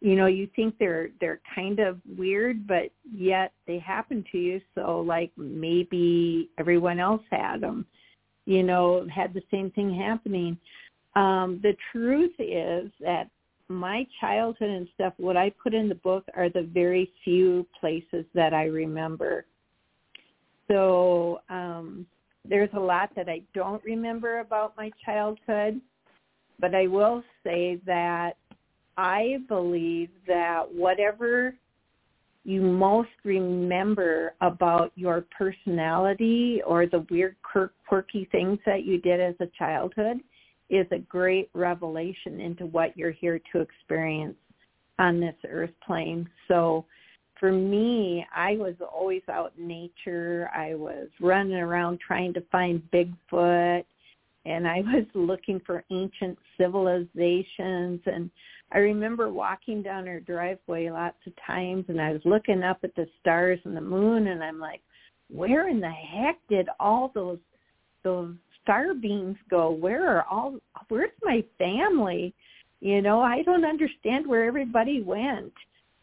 you 0.00 0.16
know, 0.16 0.26
you 0.26 0.48
think 0.54 0.74
they're 0.78 1.08
they're 1.20 1.40
kind 1.54 1.80
of 1.80 1.98
weird, 2.18 2.66
but 2.66 2.90
yet 3.10 3.52
they 3.66 3.78
happen 3.78 4.24
to 4.32 4.38
you. 4.38 4.60
So 4.74 5.00
like 5.06 5.30
maybe 5.36 6.50
everyone 6.58 6.98
else 6.98 7.22
had 7.30 7.62
them, 7.62 7.86
you 8.46 8.62
know, 8.62 9.06
had 9.14 9.32
the 9.32 9.42
same 9.50 9.70
thing 9.70 9.94
happening. 9.94 10.58
Um, 11.16 11.60
the 11.62 11.76
truth 11.92 12.32
is 12.38 12.90
that 13.00 13.28
my 13.68 14.06
childhood 14.20 14.70
and 14.70 14.88
stuff, 14.94 15.14
what 15.16 15.36
I 15.36 15.50
put 15.62 15.74
in 15.74 15.88
the 15.88 15.94
book 15.96 16.24
are 16.34 16.48
the 16.48 16.68
very 16.72 17.10
few 17.22 17.66
places 17.80 18.24
that 18.34 18.52
I 18.52 18.64
remember. 18.64 19.46
So 20.68 21.40
um, 21.48 22.06
there's 22.48 22.70
a 22.74 22.80
lot 22.80 23.10
that 23.16 23.28
I 23.28 23.42
don't 23.54 23.82
remember 23.84 24.40
about 24.40 24.76
my 24.76 24.90
childhood, 25.04 25.80
but 26.60 26.74
I 26.74 26.86
will 26.86 27.22
say 27.42 27.80
that 27.86 28.32
I 28.96 29.38
believe 29.48 30.10
that 30.26 30.62
whatever 30.72 31.54
you 32.44 32.60
most 32.60 33.08
remember 33.24 34.34
about 34.40 34.92
your 34.94 35.24
personality 35.36 36.60
or 36.66 36.86
the 36.86 37.06
weird 37.10 37.36
quirky 37.88 38.28
things 38.30 38.58
that 38.66 38.84
you 38.84 39.00
did 39.00 39.20
as 39.20 39.34
a 39.40 39.46
childhood– 39.58 40.18
is 40.70 40.86
a 40.90 40.98
great 40.98 41.50
revelation 41.54 42.40
into 42.40 42.66
what 42.66 42.96
you're 42.96 43.10
here 43.10 43.40
to 43.52 43.60
experience 43.60 44.36
on 44.98 45.20
this 45.20 45.34
earth 45.48 45.72
plane. 45.86 46.28
So 46.48 46.84
for 47.38 47.52
me, 47.52 48.24
I 48.34 48.56
was 48.56 48.74
always 48.80 49.22
out 49.30 49.52
in 49.58 49.68
nature. 49.68 50.50
I 50.54 50.74
was 50.74 51.08
running 51.20 51.56
around 51.56 52.00
trying 52.00 52.32
to 52.34 52.42
find 52.52 52.82
Bigfoot 52.92 53.84
and 54.46 54.66
I 54.68 54.80
was 54.80 55.06
looking 55.14 55.60
for 55.66 55.84
ancient 55.90 56.38
civilizations 56.58 58.00
and 58.06 58.30
I 58.72 58.78
remember 58.78 59.30
walking 59.30 59.82
down 59.82 60.08
our 60.08 60.20
driveway 60.20 60.90
lots 60.90 61.18
of 61.26 61.32
times 61.46 61.84
and 61.88 62.00
I 62.00 62.12
was 62.12 62.22
looking 62.24 62.62
up 62.62 62.78
at 62.82 62.94
the 62.96 63.06
stars 63.20 63.60
and 63.64 63.76
the 63.76 63.80
moon 63.80 64.28
and 64.28 64.42
I'm 64.42 64.58
like, 64.58 64.80
where 65.28 65.68
in 65.68 65.80
the 65.80 65.90
heck 65.90 66.38
did 66.48 66.68
all 66.80 67.10
those 67.14 67.38
those 68.02 68.34
star 68.64 68.94
beams 68.94 69.36
go? 69.48 69.70
Where 69.70 70.08
are 70.08 70.26
all? 70.28 70.58
Where's 70.88 71.10
my 71.22 71.44
family? 71.58 72.34
You 72.80 73.00
know, 73.00 73.20
I 73.20 73.42
don't 73.42 73.64
understand 73.64 74.26
where 74.26 74.44
everybody 74.44 75.00
went. 75.00 75.52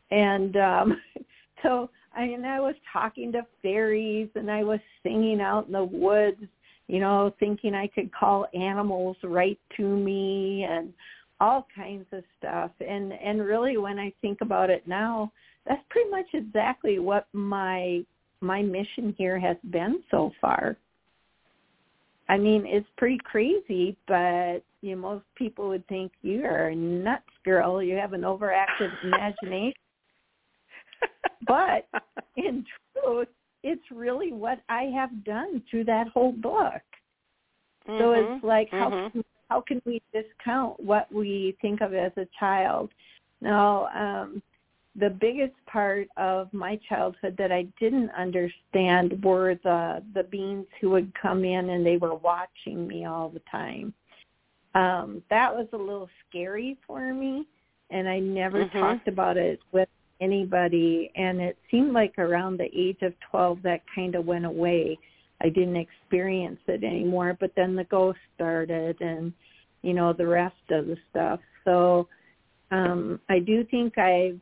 And 0.09 0.55
um, 0.55 1.01
so 1.63 1.89
I 2.15 2.27
mean, 2.27 2.45
I 2.45 2.59
was 2.59 2.75
talking 2.91 3.31
to 3.33 3.45
fairies 3.61 4.29
and 4.35 4.49
I 4.49 4.63
was 4.63 4.79
singing 5.03 5.41
out 5.41 5.67
in 5.67 5.73
the 5.73 5.83
woods, 5.83 6.43
you 6.87 6.99
know, 6.99 7.33
thinking 7.39 7.73
I 7.73 7.87
could 7.87 8.13
call 8.13 8.47
animals 8.53 9.17
right 9.23 9.59
to 9.77 9.83
me 9.83 10.67
and 10.69 10.93
all 11.39 11.67
kinds 11.73 12.05
of 12.11 12.23
stuff. 12.37 12.71
And 12.85 13.13
and 13.13 13.41
really, 13.41 13.77
when 13.77 13.97
I 13.97 14.13
think 14.21 14.39
about 14.41 14.69
it 14.69 14.87
now, 14.87 15.31
that's 15.65 15.83
pretty 15.89 16.09
much 16.09 16.27
exactly 16.33 16.99
what 16.99 17.27
my 17.33 18.03
my 18.41 18.61
mission 18.61 19.15
here 19.17 19.39
has 19.39 19.57
been 19.69 20.03
so 20.11 20.31
far. 20.41 20.77
I 22.31 22.37
mean, 22.37 22.65
it's 22.65 22.87
pretty 22.97 23.19
crazy, 23.25 23.97
but 24.07 24.63
you 24.81 24.95
know, 24.95 25.01
most 25.01 25.25
people 25.35 25.67
would 25.67 25.85
think 25.87 26.13
you 26.21 26.45
are 26.45 26.73
nuts 26.73 27.25
girl. 27.43 27.83
You 27.83 27.97
have 27.97 28.13
an 28.13 28.21
overactive 28.21 28.89
imagination. 29.03 29.73
but 31.45 31.89
in 32.37 32.63
truth, 33.03 33.27
it's 33.63 33.83
really 33.91 34.31
what 34.31 34.61
I 34.69 34.83
have 34.95 35.25
done 35.25 35.61
through 35.69 35.83
that 35.85 36.07
whole 36.07 36.31
book. 36.31 36.81
Mm-hmm. 37.85 37.99
So 37.99 38.13
it's 38.13 38.43
like 38.45 38.69
how 38.71 38.89
mm-hmm. 38.89 39.11
can, 39.11 39.23
how 39.49 39.61
can 39.67 39.81
we 39.85 40.01
discount 40.13 40.79
what 40.79 41.13
we 41.13 41.57
think 41.61 41.81
of 41.81 41.93
as 41.93 42.13
a 42.15 42.25
child? 42.39 42.91
Now, 43.41 43.87
um, 43.87 44.41
the 44.95 45.09
biggest 45.09 45.53
part 45.67 46.07
of 46.17 46.53
my 46.53 46.79
childhood 46.89 47.35
that 47.37 47.51
I 47.51 47.65
didn't 47.79 48.09
understand 48.11 49.23
were 49.23 49.55
the 49.63 50.03
the 50.13 50.23
beings 50.23 50.65
who 50.79 50.89
would 50.91 51.11
come 51.19 51.45
in 51.45 51.69
and 51.69 51.85
they 51.85 51.97
were 51.97 52.15
watching 52.15 52.87
me 52.87 53.05
all 53.05 53.29
the 53.29 53.41
time. 53.49 53.93
Um, 54.75 55.21
that 55.29 55.53
was 55.53 55.67
a 55.73 55.77
little 55.77 56.09
scary 56.27 56.77
for 56.85 57.13
me, 57.13 57.45
and 57.89 58.07
I 58.07 58.19
never 58.19 58.65
mm-hmm. 58.65 58.79
talked 58.79 59.07
about 59.07 59.37
it 59.37 59.59
with 59.71 59.89
anybody. 60.19 61.11
And 61.15 61.39
it 61.39 61.57
seemed 61.69 61.93
like 61.93 62.17
around 62.17 62.57
the 62.57 62.69
age 62.75 63.01
of 63.01 63.13
twelve 63.29 63.61
that 63.63 63.81
kind 63.95 64.15
of 64.15 64.25
went 64.25 64.45
away. 64.45 64.97
I 65.41 65.49
didn't 65.49 65.77
experience 65.77 66.59
it 66.67 66.83
anymore. 66.83 67.37
But 67.39 67.53
then 67.55 67.75
the 67.75 67.85
ghost 67.85 68.19
started, 68.35 68.99
and 68.99 69.31
you 69.83 69.93
know 69.93 70.11
the 70.11 70.27
rest 70.27 70.55
of 70.69 70.87
the 70.87 70.97
stuff. 71.09 71.39
So 71.63 72.09
um, 72.71 73.21
I 73.29 73.39
do 73.39 73.63
think 73.71 73.97
I've 73.97 74.39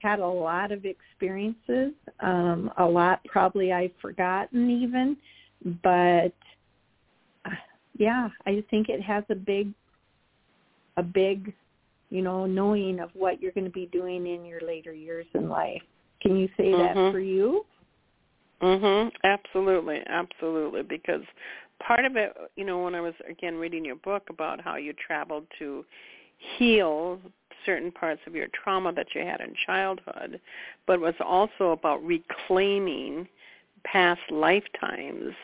had 0.00 0.18
a 0.18 0.26
lot 0.26 0.72
of 0.72 0.84
experiences, 0.84 1.92
um, 2.20 2.70
a 2.78 2.84
lot 2.84 3.20
probably 3.26 3.72
I've 3.72 3.92
forgotten 4.00 4.70
even, 4.70 5.16
but 5.82 6.34
uh, 7.44 7.54
yeah, 7.98 8.28
I 8.46 8.64
think 8.70 8.88
it 8.88 9.02
has 9.02 9.24
a 9.30 9.34
big, 9.34 9.72
a 10.96 11.02
big, 11.02 11.52
you 12.10 12.22
know, 12.22 12.46
knowing 12.46 13.00
of 13.00 13.10
what 13.14 13.40
you're 13.40 13.52
going 13.52 13.64
to 13.64 13.70
be 13.70 13.86
doing 13.86 14.26
in 14.26 14.44
your 14.44 14.60
later 14.60 14.92
years 14.92 15.26
in 15.34 15.48
life. 15.48 15.82
Can 16.20 16.36
you 16.36 16.48
say 16.56 16.64
mm-hmm. 16.64 16.98
that 16.98 17.12
for 17.12 17.20
you? 17.20 17.64
Mhm. 18.62 19.10
Absolutely. 19.24 20.00
Absolutely 20.06 20.82
because 20.82 21.22
part 21.86 22.04
of 22.04 22.16
it, 22.16 22.36
you 22.56 22.64
know, 22.64 22.82
when 22.82 22.94
I 22.94 23.00
was 23.00 23.14
again 23.28 23.56
reading 23.56 23.84
your 23.84 23.96
book 23.96 24.24
about 24.28 24.60
how 24.60 24.76
you 24.76 24.92
traveled 24.92 25.46
to 25.58 25.84
heal 26.58 27.18
certain 27.64 27.90
parts 27.90 28.20
of 28.26 28.34
your 28.34 28.48
trauma 28.48 28.92
that 28.92 29.08
you 29.14 29.22
had 29.22 29.40
in 29.40 29.54
childhood, 29.66 30.40
but 30.86 30.94
it 30.94 31.00
was 31.00 31.14
also 31.20 31.70
about 31.70 32.04
reclaiming 32.04 33.26
past 33.84 34.20
lifetimes 34.30 35.34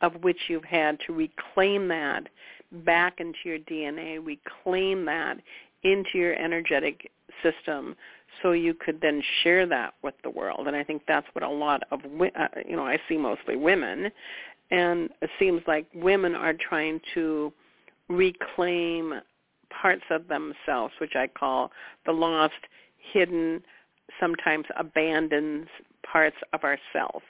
of 0.00 0.14
which 0.22 0.38
you've 0.48 0.64
had 0.64 0.98
to 1.06 1.12
reclaim 1.12 1.88
that 1.88 2.26
back 2.72 3.20
into 3.20 3.38
your 3.44 3.58
DNA, 3.58 4.24
reclaim 4.24 5.04
that 5.04 5.36
into 5.82 6.10
your 6.14 6.34
energetic 6.34 7.10
system 7.42 7.94
so 8.42 8.52
you 8.52 8.74
could 8.74 9.00
then 9.00 9.22
share 9.42 9.66
that 9.66 9.94
with 10.02 10.14
the 10.22 10.30
world. 10.30 10.66
And 10.66 10.76
I 10.76 10.84
think 10.84 11.02
that's 11.06 11.26
what 11.32 11.42
a 11.42 11.48
lot 11.48 11.82
of, 11.90 12.00
uh, 12.04 12.46
you 12.66 12.76
know, 12.76 12.86
I 12.86 12.98
see 13.08 13.16
mostly 13.16 13.56
women. 13.56 14.10
And 14.70 15.10
it 15.20 15.30
seems 15.38 15.62
like 15.66 15.86
women 15.94 16.34
are 16.34 16.54
trying 16.54 17.00
to 17.14 17.52
reclaim 18.08 19.14
parts 19.70 20.04
of 20.10 20.28
themselves, 20.28 20.94
which 21.00 21.14
I 21.14 21.26
call 21.26 21.70
the 22.06 22.12
lost, 22.12 22.54
hidden, 23.12 23.62
sometimes 24.18 24.66
abandoned 24.76 25.68
parts 26.10 26.36
of 26.52 26.64
ourself 26.64 27.22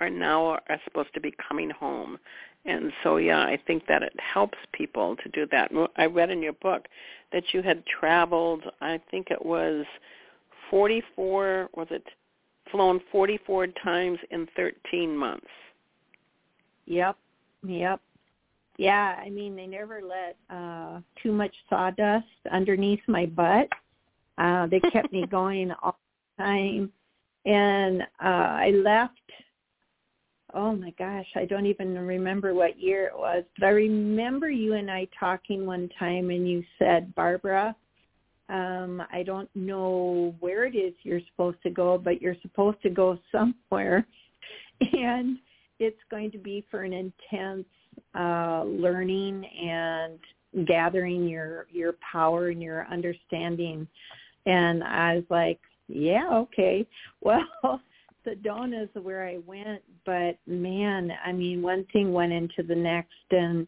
are 0.00 0.10
now 0.10 0.58
are 0.68 0.80
supposed 0.84 1.14
to 1.14 1.20
be 1.20 1.34
coming 1.48 1.70
home. 1.70 2.18
And 2.64 2.92
so, 3.02 3.18
yeah, 3.18 3.40
I 3.40 3.58
think 3.66 3.86
that 3.88 4.02
it 4.02 4.14
helps 4.18 4.58
people 4.72 5.16
to 5.16 5.28
do 5.28 5.46
that. 5.50 5.70
I 5.96 6.06
read 6.06 6.30
in 6.30 6.42
your 6.42 6.54
book 6.54 6.86
that 7.32 7.52
you 7.52 7.62
had 7.62 7.84
traveled, 7.86 8.64
I 8.80 9.00
think 9.10 9.30
it 9.30 9.44
was 9.44 9.84
44, 10.70 11.68
was 11.74 11.88
it 11.90 12.04
flown 12.70 13.00
44 13.12 13.66
times 13.66 14.18
in 14.30 14.48
13 14.56 15.16
months? 15.16 15.46
Yep, 16.86 17.16
yep. 17.66 18.00
Yeah, 18.76 19.20
I 19.24 19.30
mean, 19.30 19.54
they 19.54 19.66
never 19.66 20.00
let 20.02 20.36
uh 20.54 21.00
too 21.22 21.32
much 21.32 21.54
sawdust 21.68 22.26
underneath 22.52 23.00
my 23.06 23.26
butt. 23.26 23.68
Uh 24.38 24.66
they 24.66 24.80
kept 24.92 25.12
me 25.12 25.26
going 25.30 25.72
all 25.82 25.98
the 26.38 26.44
time. 26.44 26.92
And 27.44 28.02
uh 28.02 28.58
I 28.66 28.70
left 28.70 29.18
oh 30.54 30.72
my 30.72 30.90
gosh, 30.98 31.26
I 31.34 31.44
don't 31.44 31.66
even 31.66 31.98
remember 31.98 32.54
what 32.54 32.78
year 32.78 33.06
it 33.06 33.16
was, 33.16 33.44
but 33.58 33.66
I 33.66 33.70
remember 33.70 34.48
you 34.50 34.74
and 34.74 34.90
I 34.90 35.08
talking 35.18 35.66
one 35.66 35.90
time 35.98 36.30
and 36.30 36.48
you 36.48 36.62
said, 36.78 37.12
Barbara, 37.14 37.74
um, 38.48 39.02
I 39.12 39.22
don't 39.22 39.48
know 39.54 40.34
where 40.40 40.64
it 40.64 40.76
is 40.76 40.94
you're 41.02 41.20
supposed 41.30 41.62
to 41.64 41.70
go, 41.70 41.98
but 41.98 42.22
you're 42.22 42.36
supposed 42.42 42.80
to 42.82 42.90
go 42.90 43.18
somewhere. 43.30 44.06
And 44.80 45.38
it's 45.78 46.00
going 46.10 46.32
to 46.32 46.38
be 46.38 46.66
for 46.68 46.82
an 46.82 46.92
intense 46.92 47.64
uh, 48.14 48.64
learning 48.64 49.44
and 49.44 50.18
gathering 50.66 51.28
your 51.28 51.66
your 51.70 51.94
power 52.12 52.48
and 52.48 52.62
your 52.62 52.86
understanding. 52.86 53.86
And 54.46 54.84
I 54.84 55.16
was 55.16 55.24
like, 55.30 55.60
yeah, 55.88 56.28
okay. 56.32 56.86
Well, 57.20 57.80
Sedona 58.26 58.84
is 58.84 59.02
where 59.02 59.26
I 59.26 59.38
went, 59.46 59.82
but 60.06 60.38
man, 60.46 61.10
I 61.24 61.32
mean, 61.32 61.62
one 61.62 61.86
thing 61.92 62.12
went 62.12 62.32
into 62.32 62.62
the 62.66 62.74
next, 62.74 63.12
and 63.30 63.66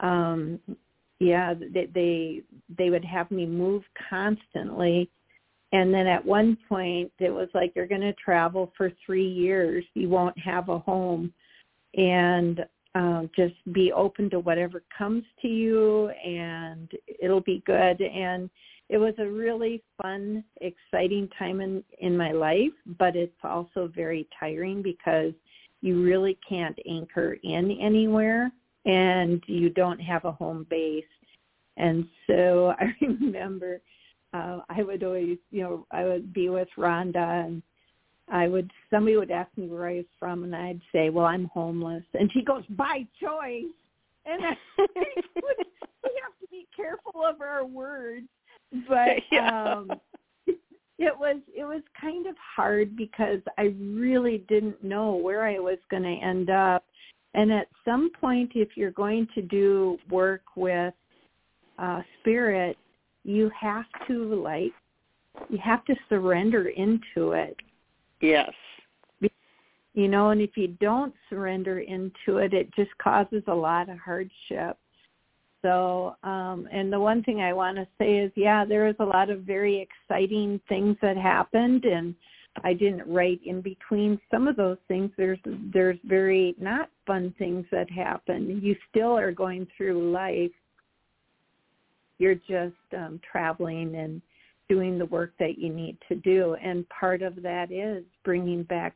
um, 0.00 0.58
yeah, 1.18 1.54
they 1.54 1.86
they 1.94 2.42
they 2.76 2.90
would 2.90 3.04
have 3.04 3.30
me 3.30 3.46
move 3.46 3.82
constantly, 4.08 5.10
and 5.72 5.92
then 5.92 6.06
at 6.06 6.24
one 6.24 6.58
point 6.68 7.10
it 7.18 7.30
was 7.30 7.48
like 7.54 7.72
you're 7.74 7.86
going 7.86 8.00
to 8.02 8.12
travel 8.14 8.72
for 8.76 8.92
three 9.04 9.26
years, 9.26 9.84
you 9.94 10.08
won't 10.08 10.38
have 10.38 10.68
a 10.68 10.78
home, 10.78 11.32
and 11.94 12.64
um, 12.96 13.30
just 13.36 13.54
be 13.72 13.92
open 13.92 14.30
to 14.30 14.40
whatever 14.40 14.82
comes 14.96 15.22
to 15.42 15.48
you, 15.48 16.08
and 16.08 16.90
it'll 17.20 17.42
be 17.42 17.62
good. 17.66 18.00
And 18.00 18.48
it 18.88 18.96
was 18.96 19.12
a 19.18 19.26
really 19.26 19.82
fun, 20.00 20.42
exciting 20.62 21.28
time 21.38 21.60
in 21.60 21.84
in 22.00 22.16
my 22.16 22.32
life, 22.32 22.72
but 22.98 23.14
it's 23.14 23.36
also 23.44 23.90
very 23.94 24.26
tiring 24.40 24.80
because 24.80 25.34
you 25.82 26.02
really 26.02 26.38
can't 26.48 26.78
anchor 26.88 27.36
in 27.42 27.70
anywhere 27.80 28.50
and 28.86 29.42
you 29.46 29.68
don't 29.68 30.00
have 30.00 30.24
a 30.24 30.32
home 30.32 30.66
base. 30.70 31.04
And 31.76 32.06
so 32.26 32.72
I 32.78 32.94
remember 33.02 33.82
uh, 34.32 34.60
I 34.70 34.82
would 34.82 35.02
always, 35.02 35.38
you 35.50 35.62
know, 35.62 35.86
I 35.90 36.04
would 36.04 36.32
be 36.32 36.48
with 36.48 36.68
Rhonda 36.78 37.46
and 37.46 37.62
I 38.28 38.48
would 38.48 38.70
somebody 38.90 39.16
would 39.16 39.30
ask 39.30 39.50
me 39.56 39.68
where 39.68 39.86
I 39.86 39.96
was 39.96 40.04
from 40.18 40.44
and 40.44 40.54
I'd 40.54 40.80
say, 40.92 41.10
Well, 41.10 41.26
I'm 41.26 41.46
homeless 41.46 42.04
and 42.14 42.30
she 42.32 42.42
goes, 42.42 42.64
By 42.70 43.06
choice 43.20 43.64
and 44.24 44.44
I, 44.44 44.56
we 44.78 46.10
have 46.22 46.36
to 46.40 46.48
be 46.50 46.66
careful 46.74 47.24
of 47.24 47.40
our 47.40 47.64
words 47.64 48.26
but 48.88 49.22
yeah. 49.30 49.74
um 49.74 49.90
it 50.98 51.12
was 51.18 51.36
it 51.54 51.64
was 51.64 51.82
kind 52.00 52.26
of 52.26 52.34
hard 52.56 52.96
because 52.96 53.40
I 53.58 53.74
really 53.78 54.44
didn't 54.48 54.82
know 54.82 55.14
where 55.14 55.46
I 55.46 55.58
was 55.58 55.78
going 55.90 56.04
to 56.04 56.08
end 56.08 56.50
up. 56.50 56.84
And 57.34 57.52
at 57.52 57.68
some 57.84 58.10
point, 58.18 58.52
if 58.54 58.76
you're 58.76 58.92
going 58.92 59.28
to 59.34 59.42
do 59.42 59.98
work 60.08 60.42
with 60.56 60.94
uh, 61.78 62.00
spirit, 62.20 62.78
you 63.24 63.50
have 63.58 63.84
to 64.08 64.42
like 64.42 64.72
you 65.50 65.58
have 65.62 65.84
to 65.84 65.94
surrender 66.08 66.68
into 66.68 67.32
it. 67.32 67.56
Yes. 68.20 68.52
You 69.94 70.08
know, 70.08 70.28
and 70.28 70.42
if 70.42 70.56
you 70.56 70.68
don't 70.78 71.14
surrender 71.30 71.80
into 71.80 72.36
it, 72.36 72.52
it 72.52 72.68
just 72.74 72.90
causes 72.98 73.42
a 73.46 73.54
lot 73.54 73.88
of 73.88 73.96
hardship. 73.96 74.76
So, 75.62 76.16
um, 76.22 76.68
and 76.70 76.92
the 76.92 77.00
one 77.00 77.22
thing 77.22 77.40
I 77.40 77.54
want 77.54 77.76
to 77.78 77.86
say 77.98 78.18
is, 78.18 78.30
yeah, 78.36 78.64
there 78.64 78.84
was 78.84 78.94
a 79.00 79.04
lot 79.04 79.30
of 79.30 79.40
very 79.40 79.80
exciting 79.80 80.60
things 80.68 80.96
that 81.00 81.16
happened, 81.16 81.86
and 81.86 82.14
I 82.62 82.74
didn't 82.74 83.10
write 83.10 83.40
in 83.44 83.62
between 83.62 84.20
some 84.30 84.48
of 84.48 84.56
those 84.56 84.76
things. 84.86 85.10
There's 85.16 85.38
there's 85.72 85.98
very 86.04 86.54
not 86.58 86.90
fun 87.06 87.34
things 87.38 87.64
that 87.72 87.90
happen. 87.90 88.60
You 88.62 88.76
still 88.90 89.16
are 89.16 89.32
going 89.32 89.66
through 89.76 90.12
life. 90.12 90.52
You're 92.18 92.34
just 92.34 92.74
um, 92.96 93.18
traveling 93.30 93.96
and 93.96 94.22
doing 94.68 94.98
the 94.98 95.06
work 95.06 95.32
that 95.38 95.58
you 95.58 95.72
need 95.72 95.96
to 96.08 96.16
do, 96.16 96.56
and 96.62 96.88
part 96.88 97.22
of 97.22 97.42
that 97.42 97.70
is 97.70 98.04
bringing 98.24 98.62
back 98.64 98.94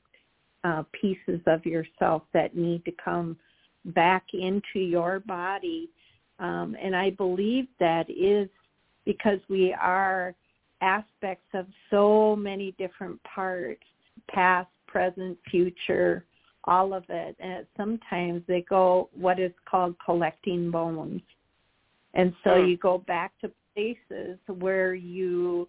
uh, 0.65 0.83
pieces 0.93 1.41
of 1.47 1.65
yourself 1.65 2.23
that 2.35 2.57
need 2.57 2.85
to 2.85 2.93
come 3.03 3.37
back 3.85 4.25
into 4.35 4.79
your 4.79 5.21
body 5.21 5.89
um, 6.41 6.75
and 6.83 6.97
I 6.97 7.11
believe 7.11 7.69
that 7.79 8.09
is 8.09 8.49
because 9.05 9.39
we 9.49 9.75
are 9.75 10.35
aspects 10.81 11.47
of 11.53 11.67
so 11.91 12.35
many 12.35 12.75
different 12.79 13.23
parts, 13.23 13.83
past, 14.31 14.71
present, 14.87 15.39
future, 15.51 16.25
all 16.65 16.95
of 16.95 17.05
it. 17.11 17.37
And 17.39 17.67
sometimes 17.77 18.43
they 18.49 18.63
go 18.69 19.11
what 19.15 19.39
is 19.39 19.53
called 19.71 19.95
collecting 20.05 20.71
bones. 20.71 21.21
And 22.15 22.35
so 22.43 22.63
hmm. 22.63 22.69
you 22.69 22.77
go 22.79 22.99
back 22.99 23.33
to 23.43 23.53
places 23.81 24.39
where 24.47 24.95
you 24.95 25.69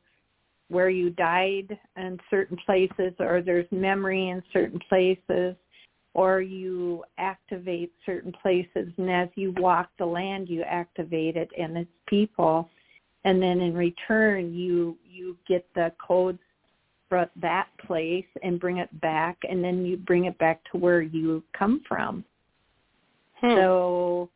where 0.70 0.90
you 0.90 1.10
died 1.10 1.78
in 1.98 2.18
certain 2.30 2.58
places 2.66 3.14
or 3.20 3.42
there's 3.42 3.66
memory 3.72 4.30
in 4.30 4.42
certain 4.54 4.80
places 4.88 5.54
or 6.14 6.42
you 6.42 7.04
activate 7.18 7.92
certain 8.06 8.32
places 8.42 8.88
and 8.98 9.10
as 9.10 9.28
you 9.36 9.54
walk 9.58 9.90
the 10.00 10.06
land 10.06 10.50
you 10.50 10.62
activate 10.64 11.36
it 11.36 11.50
and 11.58 11.78
its 11.78 11.92
people. 12.08 12.70
And 13.24 13.42
then 13.42 13.60
in 13.60 13.74
return 13.74 14.54
you 14.54 14.98
you 15.06 15.38
get 15.48 15.66
the 15.76 15.92
codes 16.06 16.40
from 17.10 17.28
that 17.36 17.68
place 17.86 18.26
and 18.42 18.60
bring 18.60 18.78
it 18.78 19.02
back 19.02 19.38
and 19.50 19.64
then 19.64 19.86
you 19.86 19.98
bring 19.98 20.26
it 20.26 20.38
back 20.38 20.62
to 20.72 20.78
where 20.78 21.02
you 21.02 21.44
come 21.58 21.82
from. 21.88 22.24
Hmm. 23.42 23.56
so 23.56 24.30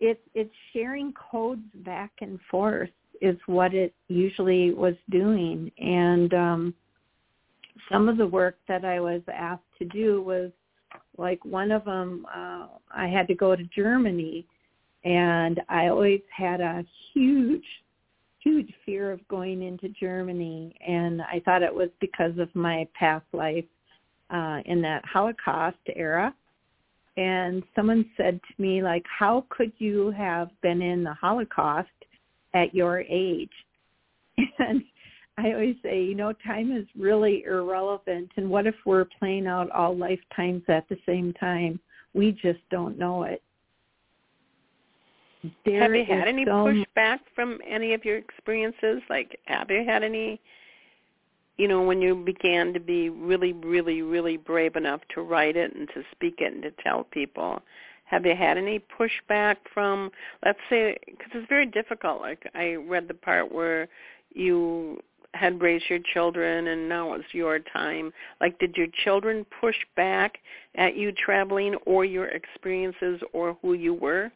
it's 0.00 0.20
it's 0.34 0.54
sharing 0.72 1.14
codes 1.14 1.62
back 1.76 2.10
and 2.20 2.38
forth 2.50 2.90
is 3.22 3.38
what 3.46 3.72
it 3.72 3.94
usually 4.08 4.74
was 4.74 4.94
doing. 5.08 5.70
And 5.78 6.34
um 6.34 6.74
some 7.90 8.08
of 8.08 8.16
the 8.16 8.26
work 8.26 8.56
that 8.68 8.84
I 8.84 9.00
was 9.00 9.22
asked 9.32 9.62
to 9.78 9.84
do 9.86 10.22
was 10.22 10.50
like 11.18 11.44
one 11.44 11.70
of 11.70 11.84
them, 11.84 12.26
uh, 12.34 12.66
I 12.94 13.06
had 13.06 13.26
to 13.28 13.34
go 13.34 13.54
to 13.54 13.64
Germany, 13.64 14.46
and 15.04 15.60
I 15.68 15.88
always 15.88 16.20
had 16.34 16.60
a 16.60 16.84
huge, 17.12 17.64
huge 18.38 18.72
fear 18.84 19.12
of 19.12 19.26
going 19.28 19.62
into 19.62 19.88
Germany, 19.88 20.74
and 20.86 21.22
I 21.22 21.40
thought 21.44 21.62
it 21.62 21.74
was 21.74 21.90
because 22.00 22.38
of 22.38 22.54
my 22.54 22.86
past 22.98 23.26
life 23.32 23.64
uh, 24.30 24.60
in 24.64 24.80
that 24.82 25.04
Holocaust 25.04 25.78
era. 25.94 26.34
And 27.16 27.62
someone 27.76 28.06
said 28.16 28.40
to 28.40 28.62
me, 28.62 28.82
like, 28.82 29.04
how 29.06 29.44
could 29.50 29.72
you 29.78 30.12
have 30.12 30.48
been 30.62 30.80
in 30.80 31.04
the 31.04 31.12
Holocaust 31.12 31.88
at 32.54 32.74
your 32.74 33.00
age? 33.00 33.50
And 34.58 34.82
I 35.38 35.52
always 35.52 35.76
say, 35.82 36.02
you 36.02 36.14
know, 36.14 36.32
time 36.46 36.72
is 36.72 36.86
really 36.98 37.44
irrelevant. 37.44 38.30
And 38.36 38.50
what 38.50 38.66
if 38.66 38.74
we're 38.84 39.06
playing 39.18 39.46
out 39.46 39.70
all 39.70 39.96
lifetimes 39.96 40.62
at 40.68 40.88
the 40.88 40.98
same 41.06 41.32
time? 41.34 41.80
We 42.12 42.32
just 42.32 42.60
don't 42.70 42.98
know 42.98 43.22
it. 43.22 43.42
There 45.64 45.80
have 45.80 45.94
you 45.94 46.04
had 46.04 46.28
any 46.28 46.44
so 46.44 46.50
pushback 46.50 47.18
from 47.34 47.58
any 47.66 47.94
of 47.94 48.04
your 48.04 48.16
experiences? 48.16 49.02
Like, 49.10 49.38
have 49.46 49.70
you 49.70 49.84
had 49.84 50.04
any, 50.04 50.40
you 51.56 51.66
know, 51.66 51.82
when 51.82 52.00
you 52.00 52.14
began 52.14 52.72
to 52.74 52.80
be 52.80 53.08
really, 53.08 53.52
really, 53.52 54.02
really 54.02 54.36
brave 54.36 54.76
enough 54.76 55.00
to 55.14 55.22
write 55.22 55.56
it 55.56 55.74
and 55.74 55.88
to 55.94 56.02
speak 56.12 56.36
it 56.38 56.52
and 56.52 56.62
to 56.62 56.70
tell 56.82 57.04
people? 57.04 57.62
Have 58.12 58.26
you 58.26 58.36
had 58.36 58.58
any 58.58 58.78
pushback 58.78 59.56
from, 59.72 60.10
let's 60.44 60.58
say, 60.68 60.98
because 61.06 61.30
it's 61.34 61.48
very 61.48 61.64
difficult. 61.64 62.20
Like 62.20 62.46
I 62.54 62.74
read 62.74 63.08
the 63.08 63.14
part 63.14 63.50
where 63.50 63.88
you 64.34 65.00
had 65.32 65.62
raised 65.62 65.86
your 65.88 65.98
children 66.12 66.66
and 66.68 66.86
now 66.90 67.14
it's 67.14 67.24
your 67.32 67.58
time. 67.58 68.12
Like 68.38 68.58
did 68.58 68.76
your 68.76 68.88
children 69.02 69.46
push 69.62 69.76
back 69.96 70.38
at 70.74 70.94
you 70.94 71.12
traveling 71.12 71.74
or 71.86 72.04
your 72.04 72.26
experiences 72.26 73.22
or 73.32 73.56
who 73.62 73.72
you 73.72 73.94
were? 73.94 74.30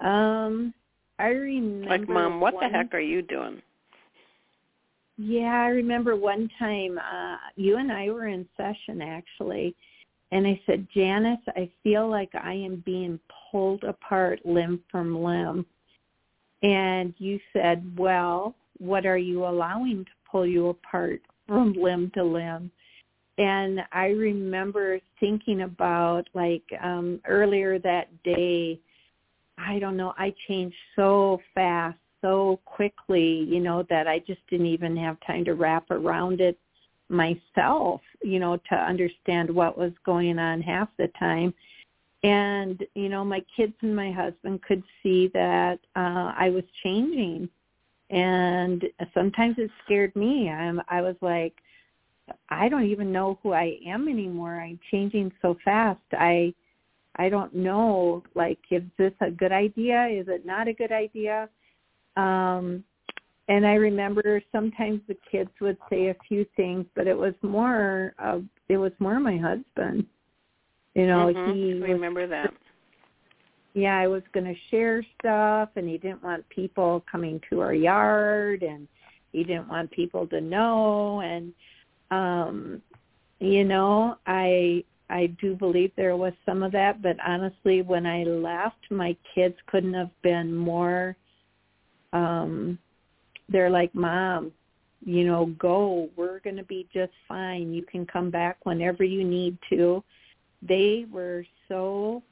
Um, 0.00 0.74
I 1.20 1.28
remember. 1.28 1.90
Like, 1.90 2.08
mom, 2.08 2.40
what 2.40 2.54
one, 2.54 2.72
the 2.72 2.76
heck 2.76 2.92
are 2.92 2.98
you 2.98 3.22
doing? 3.22 3.62
Yeah, 5.16 5.62
I 5.62 5.68
remember 5.68 6.16
one 6.16 6.50
time 6.58 6.98
uh 6.98 7.36
you 7.54 7.76
and 7.76 7.92
I 7.92 8.10
were 8.10 8.26
in 8.26 8.48
session 8.56 9.00
actually, 9.00 9.76
and 10.32 10.46
I 10.46 10.58
said, 10.64 10.88
Janice, 10.94 11.40
I 11.48 11.70
feel 11.82 12.08
like 12.08 12.30
I 12.34 12.54
am 12.54 12.82
being 12.86 13.20
pulled 13.50 13.84
apart 13.84 14.40
limb 14.46 14.80
from 14.90 15.22
limb. 15.22 15.66
And 16.62 17.12
you 17.18 17.38
said, 17.52 17.84
well, 17.98 18.54
what 18.78 19.04
are 19.04 19.18
you 19.18 19.44
allowing 19.44 20.06
to 20.06 20.10
pull 20.28 20.46
you 20.46 20.68
apart 20.68 21.20
from 21.46 21.74
limb 21.74 22.10
to 22.14 22.24
limb? 22.24 22.70
And 23.36 23.80
I 23.92 24.06
remember 24.06 25.00
thinking 25.20 25.62
about 25.62 26.28
like 26.34 26.64
um 26.82 27.20
earlier 27.26 27.78
that 27.80 28.08
day, 28.22 28.80
I 29.58 29.78
don't 29.78 29.96
know, 29.98 30.14
I 30.16 30.34
changed 30.48 30.76
so 30.96 31.40
fast, 31.54 31.98
so 32.22 32.58
quickly, 32.64 33.46
you 33.48 33.60
know, 33.60 33.84
that 33.90 34.08
I 34.08 34.20
just 34.20 34.40
didn't 34.48 34.66
even 34.66 34.96
have 34.96 35.18
time 35.26 35.44
to 35.44 35.54
wrap 35.54 35.90
around 35.90 36.40
it 36.40 36.58
myself, 37.12 38.00
you 38.22 38.38
know, 38.38 38.56
to 38.70 38.74
understand 38.74 39.50
what 39.50 39.76
was 39.78 39.92
going 40.04 40.38
on 40.38 40.62
half 40.62 40.88
the 40.98 41.08
time. 41.18 41.54
And, 42.24 42.82
you 42.94 43.08
know, 43.08 43.24
my 43.24 43.44
kids 43.56 43.74
and 43.82 43.94
my 43.94 44.12
husband 44.12 44.62
could 44.62 44.82
see 45.02 45.28
that 45.34 45.78
uh 45.96 46.32
I 46.36 46.50
was 46.50 46.64
changing. 46.82 47.48
And 48.10 48.84
sometimes 49.14 49.56
it 49.58 49.70
scared 49.84 50.14
me. 50.14 50.48
I'm 50.50 50.80
I 50.88 51.00
was 51.02 51.16
like, 51.20 51.54
I 52.48 52.68
don't 52.68 52.84
even 52.84 53.12
know 53.12 53.38
who 53.42 53.52
I 53.52 53.78
am 53.86 54.08
anymore. 54.08 54.60
I'm 54.60 54.78
changing 54.90 55.32
so 55.42 55.56
fast. 55.64 56.00
I 56.12 56.54
I 57.16 57.28
don't 57.28 57.54
know 57.54 58.22
like 58.34 58.58
is 58.70 58.82
this 58.98 59.12
a 59.20 59.30
good 59.30 59.52
idea? 59.52 60.06
Is 60.06 60.28
it 60.28 60.46
not 60.46 60.68
a 60.68 60.72
good 60.72 60.92
idea? 60.92 61.48
Um 62.16 62.84
and 63.48 63.66
I 63.66 63.74
remember 63.74 64.40
sometimes 64.52 65.00
the 65.08 65.16
kids 65.30 65.50
would 65.60 65.76
say 65.90 66.08
a 66.08 66.16
few 66.28 66.46
things, 66.56 66.86
but 66.94 67.06
it 67.06 67.16
was 67.16 67.34
more 67.42 68.14
of 68.18 68.44
it 68.68 68.76
was 68.76 68.92
more 68.98 69.18
my 69.18 69.36
husband. 69.36 70.06
You 70.94 71.06
know, 71.06 71.32
mm-hmm. 71.34 71.52
he 71.52 71.72
I 71.84 71.92
remember 71.92 72.26
that. 72.26 72.52
Yeah, 73.74 73.96
I 73.96 74.06
was 74.06 74.22
going 74.34 74.44
to 74.44 74.54
share 74.70 75.04
stuff, 75.18 75.70
and 75.76 75.88
he 75.88 75.96
didn't 75.96 76.22
want 76.22 76.46
people 76.50 77.02
coming 77.10 77.40
to 77.48 77.60
our 77.60 77.72
yard, 77.72 78.62
and 78.62 78.86
he 79.32 79.44
didn't 79.44 79.68
want 79.68 79.90
people 79.90 80.26
to 80.28 80.40
know, 80.40 81.20
and 81.20 81.52
um, 82.10 82.82
you 83.40 83.64
know, 83.64 84.16
I 84.26 84.84
I 85.10 85.26
do 85.40 85.56
believe 85.56 85.90
there 85.96 86.16
was 86.16 86.32
some 86.46 86.62
of 86.62 86.72
that, 86.72 87.02
but 87.02 87.16
honestly, 87.26 87.82
when 87.82 88.06
I 88.06 88.22
left, 88.24 88.90
my 88.90 89.16
kids 89.34 89.56
couldn't 89.66 89.94
have 89.94 90.10
been 90.22 90.54
more. 90.54 91.16
um 92.12 92.78
They're 93.52 93.70
like, 93.70 93.94
"Mom, 93.94 94.52
you 95.04 95.24
know, 95.24 95.46
go. 95.58 96.08
We're 96.16 96.40
going 96.40 96.56
to 96.56 96.64
be 96.64 96.88
just 96.92 97.12
fine. 97.28 97.72
You 97.72 97.82
can 97.82 98.06
come 98.06 98.30
back 98.30 98.64
whenever 98.64 99.04
you 99.04 99.22
need 99.24 99.58
to." 99.70 100.02
They 100.62 101.06
were 101.10 101.44
so 101.68 102.22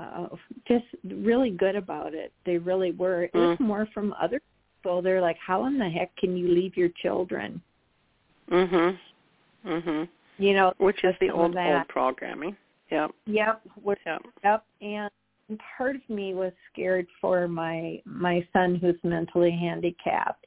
uh, 0.00 0.26
just 0.66 0.84
really 1.04 1.50
good 1.50 1.76
about 1.76 2.14
it. 2.14 2.32
They 2.44 2.58
really 2.58 2.90
were. 2.92 3.24
It 3.24 3.34
was 3.34 3.56
Mm. 3.58 3.60
more 3.60 3.86
from 3.94 4.12
other 4.20 4.40
people. 4.76 5.02
They're 5.02 5.20
like, 5.20 5.38
"How 5.38 5.66
in 5.66 5.78
the 5.78 5.88
heck 5.88 6.14
can 6.16 6.36
you 6.36 6.48
leave 6.48 6.76
your 6.76 6.88
children?" 6.88 7.62
Mhm. 8.50 8.98
Mhm. 9.64 10.08
You 10.38 10.54
know, 10.54 10.74
Which 10.78 11.04
is 11.04 11.16
the 11.20 11.30
old 11.30 11.56
old 11.56 11.88
programming. 11.88 12.56
Yep. 12.90 13.14
Yep, 13.26 13.62
Yep. 14.04 14.26
yep. 14.42 14.64
And 14.80 15.10
part 15.76 15.96
of 15.96 16.02
me 16.08 16.34
was 16.34 16.52
scared 16.72 17.06
for 17.20 17.46
my 17.48 18.00
my 18.04 18.46
son 18.52 18.76
who's 18.76 18.96
mentally 19.02 19.50
handicapped 19.50 20.46